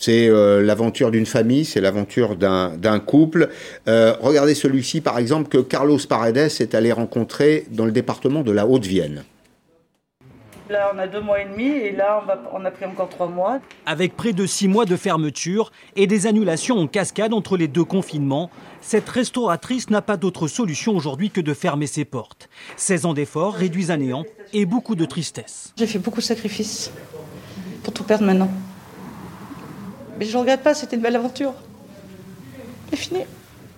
C'est 0.06 0.28
euh, 0.28 0.62
l'aventure 0.62 1.12
d'une 1.12 1.26
famille, 1.26 1.64
c'est 1.64 1.80
l'aventure 1.80 2.36
d'un 2.36 2.76
d'un 2.76 3.00
couple. 3.00 3.48
Euh, 3.88 4.14
regardez 4.20 4.54
celui-ci, 4.54 5.00
par 5.00 5.18
exemple, 5.18 5.48
que 5.48 5.60
Carlos 5.60 5.98
Paredes 6.10 6.52
est 6.60 6.76
allé 6.76 6.92
rencontrer 6.92 7.64
dans 7.72 7.86
le 7.86 7.94
département 7.94 8.42
de 8.42 8.52
la 8.52 8.68
Haute-Vienne. 8.68 9.24
Là, 10.70 10.92
on 10.94 11.00
a 11.00 11.08
deux 11.08 11.22
mois 11.22 11.40
et 11.40 11.46
demi 11.46 11.68
et 11.68 11.94
là, 11.94 12.20
on, 12.22 12.26
va, 12.26 12.52
on 12.52 12.66
a 12.66 12.72
pris 12.72 12.84
encore 12.84 13.08
trois 13.08 13.30
mois. 13.30 13.62
Avec 13.86 14.18
près 14.18 14.34
de 14.34 14.46
six 14.46 14.68
mois 14.68 14.84
de 14.84 14.98
fermeture 14.98 15.72
et 15.96 16.06
des 16.06 16.28
annulations 16.28 16.80
en 16.80 16.88
cascade 16.88 17.34
entre 17.34 17.56
les 17.56 17.70
deux 17.70 17.86
confinements, 17.86 18.50
cette 18.82 19.08
restauratrice 19.08 19.90
n'a 19.90 20.02
pas 20.02 20.18
d'autre 20.18 20.50
solution 20.50 20.98
aujourd'hui 20.98 21.30
que 21.30 21.40
de 21.40 21.54
fermer 21.54 21.88
ses 21.88 22.04
portes. 22.04 22.50
16 22.76 23.06
ans 23.06 23.14
d'efforts 23.14 23.54
réduisent 23.54 23.92
à 23.92 23.96
néant 23.96 24.26
et 24.52 24.66
beaucoup 24.66 24.96
de 24.96 25.06
tristesse. 25.06 25.74
J'ai 25.78 25.88
fait 25.88 26.00
beaucoup 26.00 26.20
de 26.20 26.26
sacrifices 26.26 26.92
pour 27.84 27.94
tout 27.94 28.04
perdre 28.04 28.26
maintenant. 28.26 28.52
Mais 30.20 30.26
je 30.26 30.34
ne 30.34 30.42
regrette 30.42 30.62
pas, 30.62 30.74
c'était 30.74 30.96
une 30.96 31.02
belle 31.02 31.16
aventure. 31.16 31.54
C'est 32.90 32.98
fini. 32.98 33.22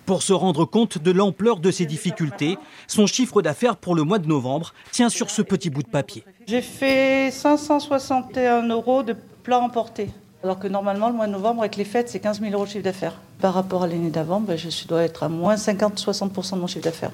Pour 0.05 0.21
se 0.21 0.33
rendre 0.33 0.65
compte 0.65 0.99
de 0.99 1.11
l'ampleur 1.11 1.59
de 1.59 1.71
ses 1.71 1.85
difficultés, 1.85 2.57
son 2.87 3.07
chiffre 3.07 3.41
d'affaires 3.41 3.75
pour 3.75 3.95
le 3.95 4.03
mois 4.03 4.19
de 4.19 4.27
novembre 4.27 4.73
tient 4.91 5.09
sur 5.09 5.31
ce 5.31 5.41
petit 5.41 5.71
bout 5.71 5.81
de 5.81 5.87
papier. 5.89 6.23
J'ai 6.47 6.61
fait 6.61 7.31
561 7.31 8.67
euros 8.67 9.01
de 9.01 9.15
plats 9.41 9.59
emportés. 9.59 10.09
Alors 10.43 10.59
que 10.59 10.67
normalement, 10.67 11.09
le 11.09 11.15
mois 11.15 11.25
de 11.25 11.31
novembre, 11.31 11.61
avec 11.61 11.75
les 11.75 11.85
fêtes, 11.85 12.09
c'est 12.09 12.19
15 12.19 12.39
000 12.39 12.53
euros 12.53 12.65
de 12.65 12.69
chiffre 12.69 12.83
d'affaires. 12.83 13.19
Par 13.39 13.55
rapport 13.55 13.81
à 13.81 13.87
l'année 13.87 14.11
d'avant, 14.11 14.39
ben, 14.41 14.55
je 14.55 14.87
dois 14.87 15.01
être 15.01 15.23
à 15.23 15.29
moins 15.29 15.55
50-60% 15.55 16.53
de 16.53 16.59
mon 16.59 16.67
chiffre 16.67 16.83
d'affaires. 16.83 17.11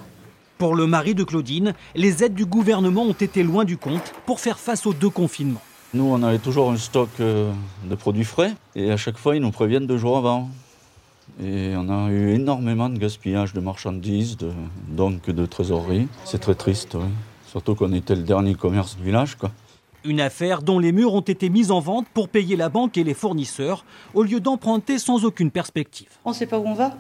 Pour 0.58 0.76
le 0.76 0.86
mari 0.86 1.16
de 1.16 1.24
Claudine, 1.24 1.74
les 1.96 2.26
aides 2.26 2.36
du 2.36 2.46
gouvernement 2.46 3.04
ont 3.04 3.14
été 3.14 3.42
loin 3.42 3.64
du 3.64 3.78
compte 3.78 4.14
pour 4.26 4.42
faire 4.42 4.60
face 4.60 4.86
aux 4.86 4.94
deux 4.94 5.10
confinements. 5.10 5.62
Nous, 5.94 6.06
on 6.06 6.24
avait 6.24 6.40
toujours 6.40 6.72
un 6.72 6.78
stock 6.78 7.10
euh, 7.20 7.52
de 7.84 7.96
produits 7.96 8.24
frais 8.24 8.54
et 8.76 8.92
à 8.92 8.98
chaque 8.98 9.18
fois, 9.18 9.36
ils 9.36 9.42
nous 9.42 9.52
préviennent 9.52 9.88
deux 9.88 9.98
jours 9.98 10.18
avant. 10.18 10.50
Et 11.44 11.74
on 11.76 11.90
a 11.90 12.10
eu 12.10 12.34
énormément 12.34 12.88
de 12.88 12.98
gaspillage 12.98 13.52
de 13.52 13.60
marchandises, 13.60 14.38
de, 14.38 14.52
donc 14.88 15.30
de 15.30 15.46
trésorerie. 15.46 16.08
C'est 16.24 16.40
très 16.40 16.56
triste, 16.56 16.96
oui. 16.96 17.10
Surtout 17.46 17.76
qu'on 17.76 17.92
était 17.92 18.16
le 18.16 18.24
dernier 18.24 18.56
commerce 18.56 18.96
du 18.96 19.04
village, 19.04 19.36
quoi. 19.36 19.52
Une 20.06 20.22
affaire 20.22 20.62
dont 20.62 20.80
les 20.80 20.94
murs 20.94 21.14
ont 21.14 21.20
été 21.20 21.50
mis 21.50 21.72
en 21.72 21.82
vente 21.82 22.08
pour 22.14 22.30
payer 22.30 22.56
la 22.56 22.70
banque 22.70 22.98
et 22.98 23.04
les 23.04 23.14
fournisseurs, 23.14 23.84
au 24.14 24.24
lieu 24.24 24.40
d'emprunter 24.40 24.98
sans 24.98 25.26
aucune 25.26 25.52
perspective. 25.52 26.08
On 26.24 26.30
ne 26.30 26.36
sait 26.36 26.48
pas 26.48 26.58
où 26.58 26.66
on 26.66 26.74
va? 26.74 26.96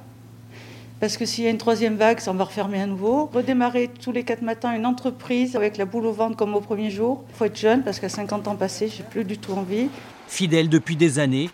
Parce 1.02 1.18
que 1.18 1.26
s'il 1.26 1.45
y 1.45 1.47
a 1.47 1.49
une 1.49 1.58
troisième 1.58 1.95
vague, 1.95 2.20
ça, 2.20 2.30
on 2.30 2.36
va 2.36 2.43
refermer 2.43 2.80
à 2.80 2.86
nouveau. 2.86 3.26
Redémarrer 3.34 3.88
tous 3.88 4.12
les 4.12 4.24
quatre 4.24 4.43
matins 4.43 4.72
une 4.76 4.86
entreprise 4.86 5.56
avec 5.56 5.78
la 5.78 5.86
boule 5.86 6.06
au 6.06 6.12
ventre 6.12 6.38
comme 6.38 6.54
au 6.54 6.62
premier 6.62 6.91
jour. 6.91 7.24
Il 7.30 7.36
faut 7.36 7.45
être 7.45 7.58
jeune 7.58 7.82
parce 7.84 7.99
qu'à 7.99 8.08
50 8.08 8.47
ans 8.47 8.56
passés, 8.56 8.88
j'ai 8.88 9.02
plus 9.02 9.24
du 9.24 9.39
tout 9.39 9.54
envie. 9.54 9.89
Fidèle 10.28 10.70
depuis 10.70 10.95
des 10.95 11.18
années, 11.18 11.49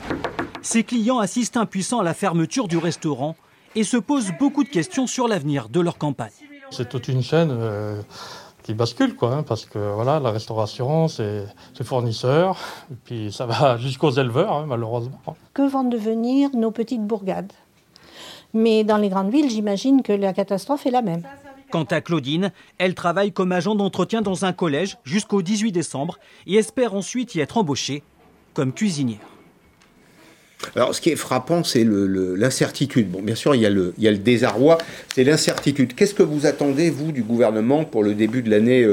ses 0.61 0.83
clients 0.83 1.19
assistent 1.19 1.55
impuissants 1.55 1.99
à 1.99 2.03
la 2.03 2.13
fermeture 2.13 2.67
du 2.67 2.77
restaurant 2.77 3.37
et 3.73 3.85
se 3.85 3.95
posent 3.95 4.33
beaucoup 4.37 4.65
de 4.65 4.69
questions 4.69 5.07
sur 5.07 5.29
l'avenir 5.29 5.69
de 5.69 5.79
leur 5.79 5.97
campagne. 5.97 6.31
C'est 6.69 6.89
toute 6.89 7.07
une 7.07 7.23
chaîne. 7.23 7.49
euh, 7.49 8.01
qui 8.63 8.73
bascule, 8.73 9.15
quoi, 9.15 9.33
hein, 9.33 9.43
parce 9.43 9.65
que 9.65 9.79
voilà, 9.93 10.19
la 10.19 10.29
restauration, 10.29 11.07
c'est 11.07 11.45
fournisseurs, 11.83 12.57
et 12.91 12.95
puis 13.01 13.31
ça 13.31 13.45
va 13.45 13.77
jusqu'aux 13.85 14.11
éleveurs, 14.11 14.51
hein, 14.51 14.65
malheureusement. 14.67 15.21
Que 15.53 15.61
vont 15.61 15.85
devenir 15.85 16.49
nos 16.53 16.71
petites 16.71 17.07
bourgades? 17.07 17.53
Mais 18.57 18.83
dans 18.83 18.97
les 18.97 19.09
grandes 19.09 19.31
villes, 19.31 19.51
j'imagine 19.51 20.01
que 20.01 20.11
la 20.11 20.33
catastrophe 20.33 20.87
est 20.87 20.91
la 20.91 21.03
même. 21.03 21.21
Quant 21.69 21.83
à 21.83 22.01
Claudine, 22.01 22.51
elle 22.79 22.95
travaille 22.95 23.31
comme 23.31 23.51
agent 23.51 23.75
d'entretien 23.75 24.23
dans 24.23 24.45
un 24.45 24.53
collège 24.53 24.97
jusqu'au 25.03 25.43
18 25.43 25.71
décembre 25.71 26.17
et 26.47 26.55
espère 26.55 26.95
ensuite 26.95 27.35
y 27.35 27.39
être 27.39 27.57
embauchée 27.59 28.01
comme 28.55 28.73
cuisinière. 28.73 29.19
Alors, 30.75 30.95
ce 30.95 31.01
qui 31.01 31.11
est 31.11 31.15
frappant, 31.15 31.63
c'est 31.63 31.85
l'incertitude. 31.85 33.11
Bon, 33.11 33.21
bien 33.21 33.35
sûr, 33.35 33.53
il 33.53 33.61
y 33.61 33.67
a 33.67 33.69
le, 33.69 33.93
il 33.99 34.03
y 34.03 34.07
a 34.07 34.11
le 34.11 34.17
désarroi, 34.17 34.79
c'est 35.13 35.23
l'incertitude. 35.23 35.93
Qu'est-ce 35.93 36.15
que 36.15 36.23
vous 36.23 36.47
attendez, 36.47 36.89
vous, 36.89 37.11
du 37.11 37.21
gouvernement 37.21 37.85
pour 37.85 38.01
le 38.01 38.15
début 38.15 38.41
de 38.41 38.49
l'année 38.49 38.83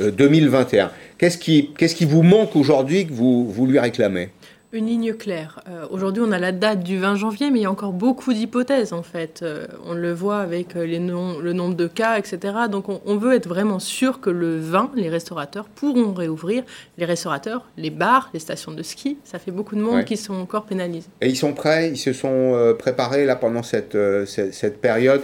2021 0.00 0.84
euh, 0.84 0.88
euh, 0.88 0.90
Qu'est-ce 1.18 1.38
qui, 1.38 1.70
qu'est-ce 1.78 1.94
qui 1.94 2.04
vous 2.04 2.24
manque 2.24 2.56
aujourd'hui 2.56 3.06
que 3.06 3.12
vous, 3.12 3.48
vous 3.48 3.66
lui 3.66 3.78
réclamez? 3.78 4.30
Une 4.74 4.86
ligne 4.86 5.14
claire. 5.14 5.60
Euh, 5.68 5.86
aujourd'hui, 5.90 6.22
on 6.26 6.32
a 6.32 6.38
la 6.38 6.52
date 6.52 6.82
du 6.82 6.98
20 6.98 7.16
janvier, 7.16 7.50
mais 7.50 7.60
il 7.60 7.62
y 7.62 7.66
a 7.66 7.70
encore 7.70 7.92
beaucoup 7.92 8.32
d'hypothèses, 8.32 8.92
en 8.92 9.02
fait. 9.02 9.40
Euh, 9.42 9.66
on 9.86 9.94
le 9.94 10.12
voit 10.12 10.38
avec 10.38 10.76
euh, 10.76 10.84
les 10.84 10.98
le 10.98 11.52
nombre 11.52 11.76
de 11.76 11.86
cas, 11.86 12.18
etc. 12.18 12.38
Donc, 12.70 12.86
on, 12.88 13.16
veut 13.16 13.34
être 13.34 13.48
vraiment 13.48 13.78
sûr 13.78 14.20
que 14.20 14.30
le 14.30 14.58
20, 14.58 14.92
les 14.96 15.08
restaurateurs 15.08 15.68
pourront 15.68 16.12
réouvrir. 16.12 16.64
Les 16.98 17.04
restaurateurs, 17.04 17.64
les 17.76 17.90
bars, 17.90 18.30
les 18.34 18.40
stations 18.40 18.72
de 18.72 18.82
ski, 18.82 19.18
ça 19.24 19.38
fait 19.38 19.52
beaucoup 19.52 19.76
de 19.76 19.80
monde 19.80 20.04
qui 20.04 20.16
sont 20.16 20.34
encore 20.34 20.64
pénalisés. 20.64 21.08
Et 21.20 21.28
ils 21.28 21.36
sont 21.36 21.52
prêts 21.52 21.90
Ils 21.90 21.98
se 21.98 22.12
sont 22.12 22.74
préparés, 22.78 23.26
là, 23.26 23.36
pendant 23.36 23.62
cette, 23.62 23.96
cette, 24.26 24.52
cette 24.52 24.80
période 24.80 25.22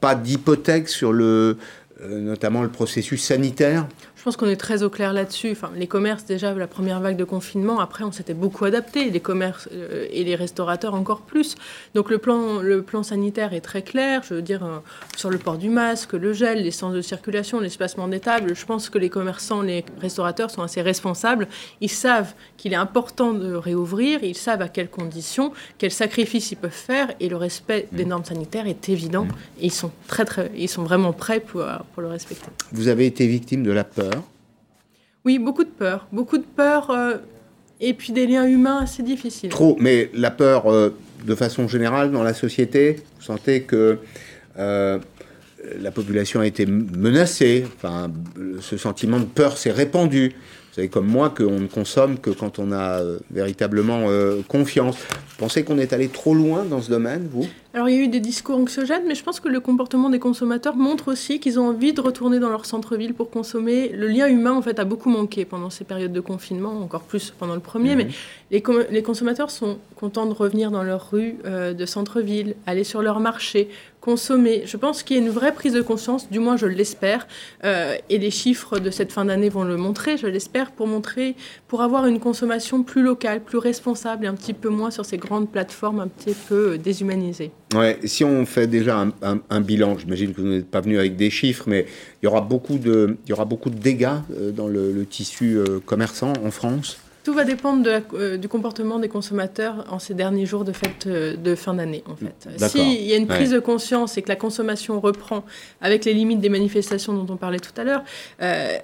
Pas 0.00 0.14
d'hypothèque 0.14 0.88
sur 0.88 1.12
le, 1.12 1.58
notamment 2.08 2.62
le 2.62 2.70
processus 2.70 3.22
sanitaire 3.22 3.86
je 4.24 4.30
pense 4.30 4.38
qu'on 4.38 4.48
est 4.48 4.56
très 4.56 4.82
au 4.82 4.88
clair 4.88 5.12
là-dessus. 5.12 5.50
Enfin, 5.52 5.70
les 5.76 5.86
commerces, 5.86 6.24
déjà, 6.24 6.54
la 6.54 6.66
première 6.66 6.98
vague 6.98 7.18
de 7.18 7.24
confinement, 7.24 7.78
après, 7.78 8.04
on 8.04 8.10
s'était 8.10 8.32
beaucoup 8.32 8.64
adapté, 8.64 9.10
les 9.10 9.20
commerces 9.20 9.68
euh, 9.70 10.06
et 10.10 10.24
les 10.24 10.34
restaurateurs 10.34 10.94
encore 10.94 11.20
plus. 11.20 11.56
Donc, 11.94 12.08
le 12.08 12.16
plan, 12.16 12.62
le 12.62 12.80
plan 12.80 13.02
sanitaire 13.02 13.52
est 13.52 13.60
très 13.60 13.82
clair. 13.82 14.22
Je 14.26 14.32
veux 14.32 14.40
dire, 14.40 14.64
euh, 14.64 14.78
sur 15.14 15.28
le 15.28 15.36
port 15.36 15.58
du 15.58 15.68
masque, 15.68 16.14
le 16.14 16.32
gel, 16.32 16.62
les 16.62 16.70
sens 16.70 16.94
de 16.94 17.02
circulation, 17.02 17.60
l'espacement 17.60 18.08
des 18.08 18.18
tables, 18.18 18.56
je 18.56 18.64
pense 18.64 18.88
que 18.88 18.96
les 18.96 19.10
commerçants, 19.10 19.60
les 19.60 19.84
restaurateurs 20.00 20.50
sont 20.50 20.62
assez 20.62 20.80
responsables. 20.80 21.46
Ils 21.82 21.90
savent 21.90 22.32
qu'il 22.56 22.72
est 22.72 22.76
important 22.76 23.34
de 23.34 23.52
réouvrir, 23.52 24.24
ils 24.24 24.34
savent 24.34 24.62
à 24.62 24.68
quelles 24.68 24.88
conditions, 24.88 25.52
quels 25.76 25.90
sacrifices 25.90 26.50
ils 26.50 26.56
peuvent 26.56 26.70
faire, 26.70 27.08
et 27.20 27.28
le 27.28 27.36
respect 27.36 27.88
des 27.92 28.06
normes 28.06 28.24
sanitaires 28.24 28.66
est 28.66 28.88
évident. 28.88 29.26
Et 29.60 29.66
ils 29.66 29.70
sont, 29.70 29.90
très, 30.08 30.24
très, 30.24 30.50
ils 30.56 30.70
sont 30.70 30.82
vraiment 30.82 31.12
prêts 31.12 31.40
pour, 31.40 31.62
pour 31.92 32.00
le 32.00 32.08
respecter. 32.08 32.46
Vous 32.72 32.88
avez 32.88 33.04
été 33.04 33.26
victime 33.26 33.62
de 33.62 33.70
la 33.70 33.84
peur 33.84 34.13
oui, 35.24 35.38
beaucoup 35.38 35.64
de 35.64 35.70
peur. 35.70 36.06
Beaucoup 36.12 36.36
de 36.36 36.44
peur 36.44 36.90
euh, 36.90 37.16
et 37.80 37.94
puis 37.94 38.12
des 38.12 38.26
liens 38.26 38.46
humains 38.46 38.78
assez 38.82 39.02
difficiles. 39.02 39.50
Trop, 39.50 39.76
mais 39.80 40.10
la 40.12 40.30
peur 40.30 40.70
euh, 40.70 40.90
de 41.24 41.34
façon 41.34 41.66
générale 41.66 42.12
dans 42.12 42.22
la 42.22 42.34
société, 42.34 43.02
vous 43.16 43.22
sentez 43.22 43.62
que 43.62 43.98
euh, 44.58 44.98
la 45.80 45.90
population 45.90 46.40
a 46.40 46.46
été 46.46 46.66
menacée, 46.66 47.64
enfin, 47.76 48.10
ce 48.60 48.76
sentiment 48.76 49.18
de 49.18 49.24
peur 49.24 49.56
s'est 49.56 49.72
répandu. 49.72 50.28
Vous 50.28 50.74
savez 50.74 50.88
comme 50.88 51.06
moi 51.06 51.30
qu'on 51.30 51.60
ne 51.60 51.66
consomme 51.68 52.18
que 52.18 52.30
quand 52.30 52.58
on 52.58 52.72
a 52.72 53.00
véritablement 53.30 54.08
confiance. 54.48 54.96
Pensez 55.38 55.62
qu'on 55.62 55.78
est 55.78 55.92
allé 55.92 56.08
trop 56.08 56.34
loin 56.34 56.64
dans 56.64 56.82
ce 56.82 56.90
domaine, 56.90 57.28
vous? 57.30 57.46
Alors 57.74 57.88
il 57.88 57.96
y 57.96 57.98
a 57.98 58.02
eu 58.02 58.08
des 58.08 58.20
discours 58.20 58.56
anxiogènes, 58.56 59.02
mais 59.08 59.16
je 59.16 59.24
pense 59.24 59.40
que 59.40 59.48
le 59.48 59.58
comportement 59.58 60.08
des 60.08 60.20
consommateurs 60.20 60.76
montre 60.76 61.10
aussi 61.10 61.40
qu'ils 61.40 61.58
ont 61.58 61.66
envie 61.68 61.92
de 61.92 62.00
retourner 62.00 62.38
dans 62.38 62.48
leur 62.48 62.66
centre-ville 62.66 63.14
pour 63.14 63.30
consommer. 63.30 63.88
Le 63.88 64.06
lien 64.06 64.28
humain, 64.28 64.52
en 64.52 64.62
fait, 64.62 64.78
a 64.78 64.84
beaucoup 64.84 65.10
manqué 65.10 65.44
pendant 65.44 65.70
ces 65.70 65.82
périodes 65.82 66.12
de 66.12 66.20
confinement, 66.20 66.80
encore 66.80 67.02
plus 67.02 67.32
pendant 67.36 67.54
le 67.54 67.60
premier. 67.60 67.96
Mhm. 67.96 68.08
Mais 68.52 68.62
les, 68.90 69.02
consommateurs 69.02 69.50
sont 69.50 69.78
contents 69.96 70.26
de 70.26 70.34
revenir 70.34 70.70
dans 70.70 70.84
leur 70.84 71.10
rue 71.10 71.36
euh, 71.46 71.74
de 71.74 71.84
centre-ville, 71.84 72.54
aller 72.66 72.84
sur 72.84 73.02
leur 73.02 73.18
marché, 73.18 73.68
consommer. 74.00 74.62
Je 74.66 74.76
pense 74.76 75.02
qu'il 75.02 75.16
y 75.16 75.18
a 75.18 75.22
une 75.22 75.30
vraie 75.30 75.52
prise 75.52 75.72
de 75.72 75.80
conscience, 75.80 76.30
du 76.30 76.38
moins 76.38 76.56
je 76.56 76.66
l'espère, 76.66 77.26
euh, 77.64 77.96
et 78.10 78.18
les 78.18 78.30
chiffres 78.30 78.78
de 78.78 78.90
cette 78.90 79.10
fin 79.10 79.24
d'année 79.24 79.48
vont 79.48 79.64
le 79.64 79.78
montrer, 79.78 80.18
je 80.18 80.26
l'espère, 80.26 80.70
pour 80.70 80.86
montrer, 80.86 81.34
pour 81.66 81.80
avoir 81.80 82.06
une 82.06 82.20
consommation 82.20 82.82
plus 82.82 83.02
locale, 83.02 83.40
plus 83.40 83.58
responsable 83.58 84.26
et 84.26 84.28
un 84.28 84.34
petit 84.34 84.52
peu 84.52 84.68
moins 84.68 84.90
sur 84.90 85.06
ces 85.06 85.16
grandes 85.16 85.50
plateformes 85.50 86.00
un 86.00 86.08
petit 86.08 86.34
peu 86.34 86.76
déshumanisées. 86.76 87.50
Ouais, 87.74 87.98
si 88.04 88.24
on 88.24 88.46
fait 88.46 88.66
déjà 88.66 89.04
un, 89.22 89.60
bilan, 89.60 89.98
j'imagine 89.98 90.32
que 90.32 90.40
vous 90.40 90.48
n'êtes 90.48 90.70
pas 90.70 90.80
venu 90.80 90.98
avec 90.98 91.16
des 91.16 91.30
chiffres, 91.30 91.64
mais 91.66 91.86
il 92.22 92.26
y 92.26 92.28
aura 92.28 92.40
beaucoup 92.40 92.78
de, 92.78 93.16
il 93.26 93.30
y 93.30 93.32
aura 93.32 93.44
beaucoup 93.44 93.70
de 93.70 93.78
dégâts 93.78 94.08
euh, 94.38 94.52
dans 94.52 94.68
le, 94.68 95.04
tissu 95.04 95.56
euh, 95.56 95.80
commerçant 95.84 96.32
en 96.44 96.50
France? 96.50 96.98
Tout 97.24 97.32
va 97.32 97.44
dépendre 97.44 97.88
euh, 98.14 98.36
du 98.36 98.48
comportement 98.48 98.98
des 98.98 99.08
consommateurs 99.08 99.86
en 99.90 99.98
ces 99.98 100.12
derniers 100.12 100.44
jours 100.44 100.64
de 100.64 100.72
fête 100.72 101.08
de 101.08 101.54
fin 101.54 101.72
d'année, 101.72 102.04
en 102.06 102.16
fait. 102.16 102.68
S'il 102.68 103.02
y 103.02 103.14
a 103.14 103.16
une 103.16 103.26
prise 103.26 103.50
de 103.50 103.60
conscience 103.60 104.18
et 104.18 104.22
que 104.22 104.28
la 104.28 104.36
consommation 104.36 105.00
reprend 105.00 105.42
avec 105.80 106.04
les 106.04 106.12
limites 106.12 106.40
des 106.40 106.50
manifestations 106.50 107.14
dont 107.14 107.32
on 107.32 107.36
parlait 107.38 107.60
tout 107.60 107.72
à 107.78 107.84
l'heure, 107.84 108.04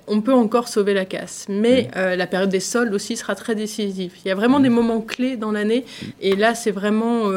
on 0.07 0.23
peut 0.23 0.33
encore 0.33 0.69
sauver 0.69 0.95
la 0.95 1.05
casse. 1.05 1.47
Mais 1.51 1.91
mm. 1.95 2.17
la 2.17 2.27
période 2.27 2.49
des 2.49 2.61
soldes 2.61 2.95
aussi 2.95 3.19
sera 3.19 3.35
très 3.35 3.55
décisive. 3.55 4.15
Il 4.25 4.29
y 4.29 4.31
a 4.31 4.35
vraiment 4.35 4.59
mm. 4.59 4.63
des 4.63 4.71
moments 4.71 5.01
clés 5.03 5.37
dans 5.37 5.53
l'année, 5.53 5.85
et 6.23 6.35
là, 6.35 6.55
c'est 6.55 6.71
vraiment 6.71 7.31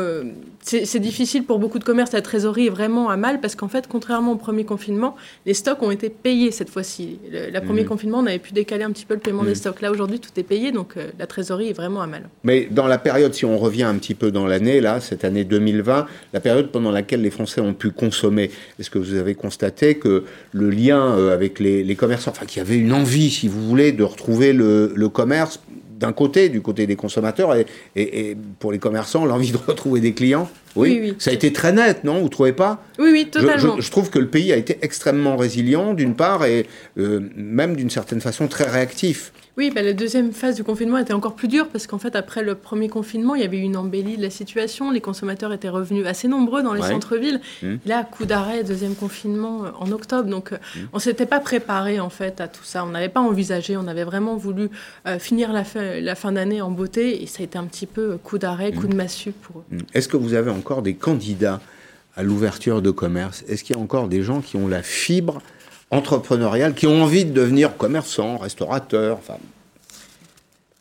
c'est 0.64 1.00
difficile 1.00 1.44
pour 1.44 1.60
beaucoup 1.60 1.80
de 1.80 1.84
commerces. 1.84 2.14
La 2.14 2.22
trésorerie 2.22 2.68
est 2.68 2.72
vraiment 2.72 3.10
à 3.10 3.18
mal 3.18 3.42
parce 3.42 3.56
qu'en 3.56 3.68
fait, 3.68 3.88
contrairement 3.88 4.34
au 4.34 4.36
premier 4.38 4.64
confinement, 4.64 5.16
les 5.46 5.54
stocks 5.54 5.82
ont 5.84 5.92
été 5.92 6.10
payés 6.10 6.52
cette 6.52 6.70
fois-ci. 6.70 7.20
Le 7.32 7.60
premier 7.60 7.84
mmh. 7.84 7.88
confinement, 7.88 8.20
on 8.20 8.26
avait 8.26 8.40
pu 8.40 8.54
décaler 8.54 8.84
un 8.84 8.92
petit 8.92 9.06
peu 9.06 9.14
le 9.14 9.20
paiement 9.20 9.44
des 9.44 9.56
stocks. 9.56 9.82
Là, 9.82 9.92
aujourd'hui, 9.92 10.20
tout 10.20 10.32
est 10.38 10.44
payé, 10.44 10.72
donc 10.72 10.96
euh, 10.96 11.10
la 11.20 11.28
trésorerie 11.28 11.70
est 11.70 11.74
vraiment 11.74 12.02
à 12.02 12.08
mal. 12.08 12.30
Mais 12.44 12.68
dans 12.72 12.88
la 12.88 12.98
période, 12.98 13.34
si 13.34 13.46
on 13.46 13.58
revient 13.58 13.84
un 13.84 13.96
petit 13.96 14.16
peu 14.16 14.32
dans 14.32 14.46
l'année, 14.46 14.80
là, 14.80 15.00
cette 15.02 15.26
année 15.26 15.44
2020, 15.44 16.08
la 16.34 16.40
période 16.40 16.72
pendant 16.72 16.92
laquelle 16.92 17.22
les 17.22 17.32
Français 17.32 17.62
ont 17.62 17.74
pu 17.74 17.92
consommer, 17.92 18.50
est-ce 18.80 18.90
que 18.90 19.00
vous 19.00 19.16
avez 19.16 19.36
constaté 19.36 19.96
que 19.96 20.24
le 20.54 20.70
lien 20.70 21.18
euh, 21.18 21.34
avec 21.34 21.60
les, 21.60 21.96
commerçants, 21.96 22.32
enfin, 22.32 22.46
qu'il 22.46 22.58
y 22.60 22.62
avait 22.62 22.78
une 22.78 22.94
envie, 22.94 23.30
si 23.30 23.48
vous 23.48 23.68
voulez, 23.68 23.92
de 23.92 24.04
retrouver 24.04 24.54
le, 24.54 24.94
le 24.96 25.10
commerce 25.10 25.60
d'un 26.04 26.12
côté, 26.12 26.50
du 26.50 26.62
côté 26.62 26.86
des 26.86 26.98
consommateurs, 26.98 27.56
et, 27.56 27.66
et, 27.96 28.36
pour 28.60 28.74
les 28.74 28.80
commerçants, 28.80 29.26
l'envie 29.26 29.54
de 29.54 29.58
retrouver 29.68 30.02
des 30.02 30.14
clients. 30.14 30.50
Oui, 30.76 31.16
ça 31.18 31.32
a 31.32 31.34
été 31.34 31.54
très 31.54 31.72
net, 31.72 32.04
non 32.04 32.20
Vous 32.22 32.28
trouvez 32.28 32.52
pas? 32.52 32.84
Oui, 33.00 33.10
oui, 33.12 33.28
totalement. 33.32 33.80
Je, 33.80 33.90
trouve 33.90 34.10
que 34.10 34.20
le 34.20 34.28
pays 34.28 34.52
a 34.52 34.58
été 34.58 34.80
extrêmement 34.82 35.38
résilient, 35.38 35.94
d'une 35.94 36.16
part, 36.16 36.44
et 36.44 36.68
euh, 36.98 37.22
même 37.38 37.78
d'une 37.78 37.90
certaine 37.90 38.20
façon 38.20 38.48
très 38.48 38.66
réactif. 38.66 39.32
Oui, 39.56 39.70
bah, 39.70 39.84
la 39.84 39.94
deuxième 39.94 40.32
phase 40.32 40.56
du 40.56 40.64
confinement 40.64 40.98
était 40.98 41.14
encore 41.14 41.36
plus 41.36 41.48
dure 41.48 41.68
parce 41.68 41.86
qu'en 41.86 42.00
fait, 42.00 42.16
après 42.16 42.42
le 42.42 42.56
premier 42.56 42.90
confinement, 42.90 43.36
il 43.36 43.42
y 43.42 43.46
avait 43.46 43.58
eu 43.58 43.62
une 43.62 43.78
embellie 43.78 44.18
de 44.18 44.22
la 44.24 44.32
situation. 44.32 44.90
Les 44.90 45.02
consommateurs 45.02 45.54
étaient 45.54 45.70
revenus 45.70 46.08
assez 46.08 46.28
nombreux 46.28 46.64
dans 46.64 46.74
les 46.74 46.82
centres-villes. 46.82 47.40
Mmh. 47.62 47.76
Là, 47.86 48.04
coup 48.04 48.26
d'arrêt, 48.26 48.64
deuxième 48.64 48.96
confinement 48.96 49.66
euh, 49.66 49.70
en 49.80 49.92
octobre. 49.92 50.28
Donc, 50.28 50.54
euh, 50.54 50.58
mmh. 50.58 50.80
on 50.94 51.00
s'était 51.00 51.28
pas 51.28 51.40
préparé 51.40 52.00
en 52.00 52.10
fait 52.10 52.42
à 52.42 52.48
tout 52.48 52.64
ça. 52.64 52.84
On 52.84 52.90
n'avait 52.90 53.10
pas 53.10 53.22
envisagé. 53.22 53.78
On 53.78 53.88
avait 53.88 54.04
vraiment 54.04 54.38
voulu 54.38 54.70
euh, 55.06 55.20
finir 55.20 55.54
la 55.54 55.64
fin, 55.64 56.00
la 56.00 56.16
fin 56.16 56.32
d'année 56.32 56.62
en 56.64 56.72
beauté 56.72 57.22
et 57.22 57.28
ça 57.28 57.42
a 57.42 57.44
été 57.44 57.60
un 57.60 57.66
petit 57.66 57.86
peu 57.86 58.18
coup 58.18 58.40
d'arrêt, 58.40 58.72
coup 58.72 58.88
de 58.88 58.94
mmh. 58.96 58.98
massue 58.98 59.32
pour 59.34 59.60
eux. 59.60 59.78
Est-ce 59.94 60.08
que 60.08 60.18
vous 60.18 60.34
avez 60.34 60.50
encore 60.50 60.82
des 60.82 60.96
candidats 60.96 61.62
à 62.16 62.24
l'ouverture 62.24 62.82
de 62.82 62.90
commerce? 62.90 63.44
Est-ce 63.48 63.64
qu'il 63.64 63.76
y 63.76 63.80
a 63.80 63.82
encore 63.82 64.08
des 64.08 64.24
gens 64.24 64.42
qui 64.42 64.58
ont 64.58 64.68
la 64.68 64.82
fibre 64.82 65.44
entrepreneuriales 65.94 66.74
qui 66.74 66.88
ont 66.88 67.04
envie 67.04 67.26
de 67.26 67.32
devenir 67.32 67.78
commerçants, 67.78 68.38
restaurateurs, 68.38 69.18
enfin, 69.18 69.38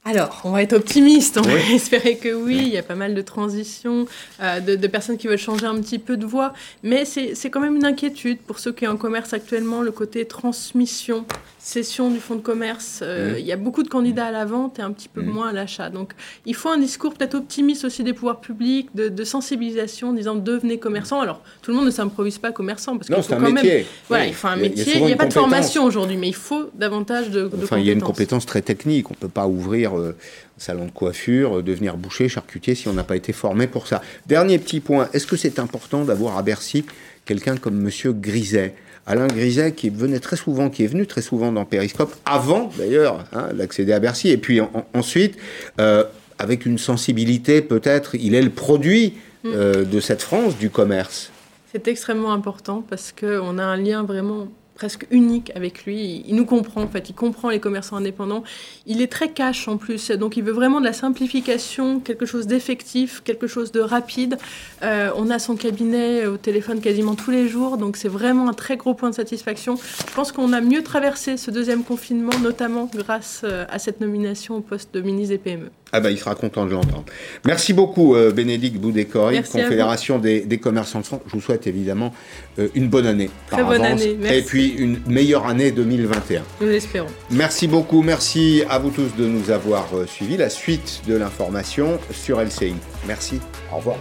alors, 0.04 0.40
on 0.42 0.50
va 0.50 0.62
être 0.62 0.72
optimiste, 0.72 1.38
on 1.38 1.42
va 1.42 1.54
espérer 1.72 2.16
que 2.16 2.34
oui, 2.34 2.58
il 2.58 2.68
y 2.70 2.76
a 2.76 2.82
pas 2.82 2.96
mal 2.96 3.14
de 3.14 3.22
transitions, 3.22 4.06
euh, 4.42 4.58
de, 4.58 4.74
de, 4.74 4.86
personnes 4.88 5.16
qui 5.16 5.28
veulent 5.28 5.38
changer 5.38 5.66
un 5.66 5.76
petit 5.76 6.00
peu 6.00 6.16
de 6.16 6.26
voie, 6.26 6.54
mais 6.82 7.04
c'est 7.04 7.50
quand 7.50 7.60
même 7.60 7.76
une 7.76 7.84
inquiétude 7.84 8.38
pour 8.38 8.58
ceux 8.58 8.72
qui 8.72 8.84
ont 8.88 8.92
en 8.92 8.96
commerce 8.96 9.32
actuellement, 9.32 9.80
le 9.80 9.92
côté 9.92 10.24
transmission, 10.24 11.24
cession 11.62 12.10
du 12.10 12.18
fonds 12.18 12.34
de 12.34 12.40
commerce. 12.40 13.00
Euh, 13.02 13.36
il 13.38 13.46
y 13.46 13.52
a 13.52 13.56
beaucoup 13.56 13.84
de 13.84 13.88
candidats 13.88 14.26
à 14.26 14.30
la 14.32 14.44
vente 14.44 14.80
et 14.80 14.82
un 14.82 14.90
petit 14.90 15.08
peu 15.08 15.22
moins 15.22 15.50
à 15.50 15.52
l'achat. 15.52 15.90
Donc, 15.90 16.12
il 16.44 16.56
faut 16.56 16.68
un 16.68 16.76
discours 16.76 17.14
peut-être 17.14 17.36
optimiste 17.36 17.84
aussi 17.84 18.02
des 18.02 18.12
pouvoirs 18.12 18.40
publics, 18.40 18.88
de, 18.96 19.08
de, 19.08 19.24
sensibilisation, 19.24 20.12
disant 20.12 20.34
devenez 20.34 20.80
commerçant. 20.80 21.20
Alors, 21.20 21.40
tout 21.62 21.70
le 21.70 21.76
monde 21.76 21.86
ne 21.86 21.92
s'improvise 21.92 22.38
pas 22.38 22.50
commerçant, 22.50 22.96
parce 22.96 23.06
qu'il 23.06 23.22
faut 23.22 23.34
quand 23.36 23.52
métier. 23.52 23.74
même... 23.74 23.84
Voilà, 24.08 24.26
il 24.26 24.34
faut 24.34 24.48
un 24.48 24.56
métier. 24.56 24.96
Il 24.96 25.04
n'y 25.04 25.12
a, 25.12 25.16
pas 25.16 25.26
de 25.26 25.32
formation 25.32 25.84
aujourd'hui, 25.84 26.16
mais 26.16 26.28
il 26.28 26.34
faut 26.34 26.68
davantage 26.74 27.30
de, 27.30 27.42
de 27.42 27.62
enfin, 27.62 27.78
il 27.78 27.86
y 27.86 27.90
a 27.90 27.92
une 27.92 28.02
compétence 28.02 28.44
très 28.44 28.62
technique. 28.62 29.08
On 29.10 29.14
ne 29.14 29.20
peut 29.20 29.28
pas 29.28 29.46
ouvrir 29.46 29.96
euh, 29.96 30.16
salon 30.58 30.86
de 30.86 30.90
coiffure, 30.90 31.58
euh, 31.58 31.62
devenir 31.62 31.96
boucher, 31.96 32.28
charcutier 32.28 32.74
si 32.74 32.88
on 32.88 32.92
n'a 32.92 33.04
pas 33.04 33.16
été 33.16 33.32
formé 33.32 33.68
pour 33.68 33.86
ça. 33.86 34.02
Dernier 34.26 34.58
petit 34.58 34.80
point, 34.80 35.08
est-ce 35.12 35.28
que 35.28 35.36
c'est 35.36 35.60
important 35.60 36.04
d'avoir 36.04 36.38
à 36.38 36.42
Bercy 36.42 36.84
quelqu'un 37.24 37.56
comme 37.56 37.76
Monsieur 37.76 38.12
Griset? 38.12 38.74
Alain 39.06 39.26
Griset 39.26 39.72
qui 39.72 39.90
venait 39.90 40.20
très 40.20 40.36
souvent, 40.36 40.70
qui 40.70 40.84
est 40.84 40.86
venu 40.86 41.06
très 41.06 41.22
souvent 41.22 41.52
dans 41.52 41.64
Périscope, 41.64 42.14
avant 42.24 42.70
d'ailleurs 42.78 43.24
hein, 43.32 43.48
d'accéder 43.52 43.92
à 43.92 44.00
Bercy, 44.00 44.30
et 44.30 44.36
puis 44.36 44.60
ensuite, 44.94 45.36
euh, 45.80 46.04
avec 46.38 46.66
une 46.66 46.78
sensibilité 46.78 47.62
peut-être, 47.62 48.14
il 48.14 48.34
est 48.34 48.42
le 48.42 48.50
produit 48.50 49.14
mm. 49.44 49.84
de 49.84 50.00
cette 50.00 50.22
France 50.22 50.56
du 50.56 50.70
commerce. 50.70 51.30
C'est 51.72 51.88
extrêmement 51.88 52.32
important 52.32 52.84
parce 52.88 53.12
qu'on 53.12 53.58
a 53.58 53.64
un 53.64 53.76
lien 53.76 54.02
vraiment 54.02 54.48
presque 54.82 55.06
unique 55.12 55.52
avec 55.54 55.84
lui. 55.84 56.24
Il, 56.26 56.34
nous 56.34 56.44
comprend, 56.44 56.82
en 56.82 56.88
fait. 56.88 57.08
Il 57.08 57.12
comprend 57.12 57.50
les 57.50 57.60
commerçants 57.60 57.94
indépendants. 57.94 58.42
Il 58.84 59.00
est 59.00 59.06
très 59.06 59.30
cash 59.30 59.68
en 59.68 59.76
plus. 59.76 60.10
Donc, 60.10 60.36
il 60.36 60.42
veut 60.42 60.50
vraiment 60.50 60.80
de 60.80 60.84
la 60.84 60.92
simplification, 60.92 62.00
quelque 62.00 62.26
chose 62.26 62.48
d'effectif, 62.48 63.22
quelque 63.22 63.46
chose 63.46 63.70
de 63.70 63.78
rapide. 63.78 64.38
Euh, 64.82 65.12
on 65.14 65.30
a 65.30 65.38
son 65.38 65.54
cabinet 65.54 66.26
au 66.26 66.36
téléphone 66.36 66.80
quasiment 66.80 67.14
tous 67.14 67.30
les 67.30 67.46
jours. 67.46 67.76
Donc, 67.76 67.96
c'est 67.96 68.08
vraiment 68.08 68.48
un 68.48 68.54
très 68.54 68.76
gros 68.76 68.94
point 68.94 69.10
de 69.10 69.14
satisfaction. 69.14 69.76
Je 69.76 70.14
pense 70.16 70.32
qu'on 70.32 70.52
a 70.52 70.60
mieux 70.60 70.82
traversé 70.82 71.36
ce 71.36 71.52
deuxième 71.52 71.84
confinement, 71.84 72.36
notamment 72.42 72.90
grâce 72.92 73.42
euh, 73.44 73.64
à 73.70 73.78
cette 73.78 74.00
nomination 74.00 74.56
au 74.56 74.62
poste 74.62 74.92
de 74.92 75.00
ministre 75.00 75.28
des 75.28 75.38
PME. 75.38 75.70
Ah 75.94 76.00
bah, 76.00 76.10
il 76.10 76.18
sera 76.18 76.34
content 76.34 76.64
de 76.64 76.70
l'entendre. 76.70 77.04
Merci 77.44 77.74
beaucoup, 77.74 78.16
euh, 78.16 78.32
Bénédicte 78.32 78.78
Boudécory, 78.78 79.42
Confédération 79.42 80.18
des, 80.18 80.58
commerçants 80.58 81.00
de 81.00 81.04
France. 81.04 81.20
Je 81.26 81.32
vous 81.32 81.42
souhaite 81.42 81.66
évidemment 81.66 82.14
euh, 82.58 82.68
une 82.74 82.88
bonne 82.88 83.06
année. 83.06 83.28
Très 83.50 83.62
bonne 83.62 83.84
année, 83.84 84.16
merci. 84.18 84.38
Et 84.38 84.42
puis 84.42 84.68
une 84.68 85.00
meilleure 85.06 85.46
année 85.46 85.70
2021. 85.70 86.42
Nous 86.62 86.68
l'espérons. 86.68 87.08
Merci 87.30 87.68
beaucoup. 87.68 88.00
Merci 88.00 88.62
à 88.70 88.78
vous 88.78 88.90
tous 88.90 89.14
de 89.18 89.26
nous 89.26 89.50
avoir 89.50 89.86
euh, 89.94 90.06
suivis. 90.06 90.38
La 90.38 90.48
suite 90.48 91.02
de 91.06 91.14
l'information 91.14 91.98
sur 92.10 92.40
LCI. 92.40 92.74
Merci. 93.06 93.40
Au 93.70 93.76
revoir. 93.76 93.98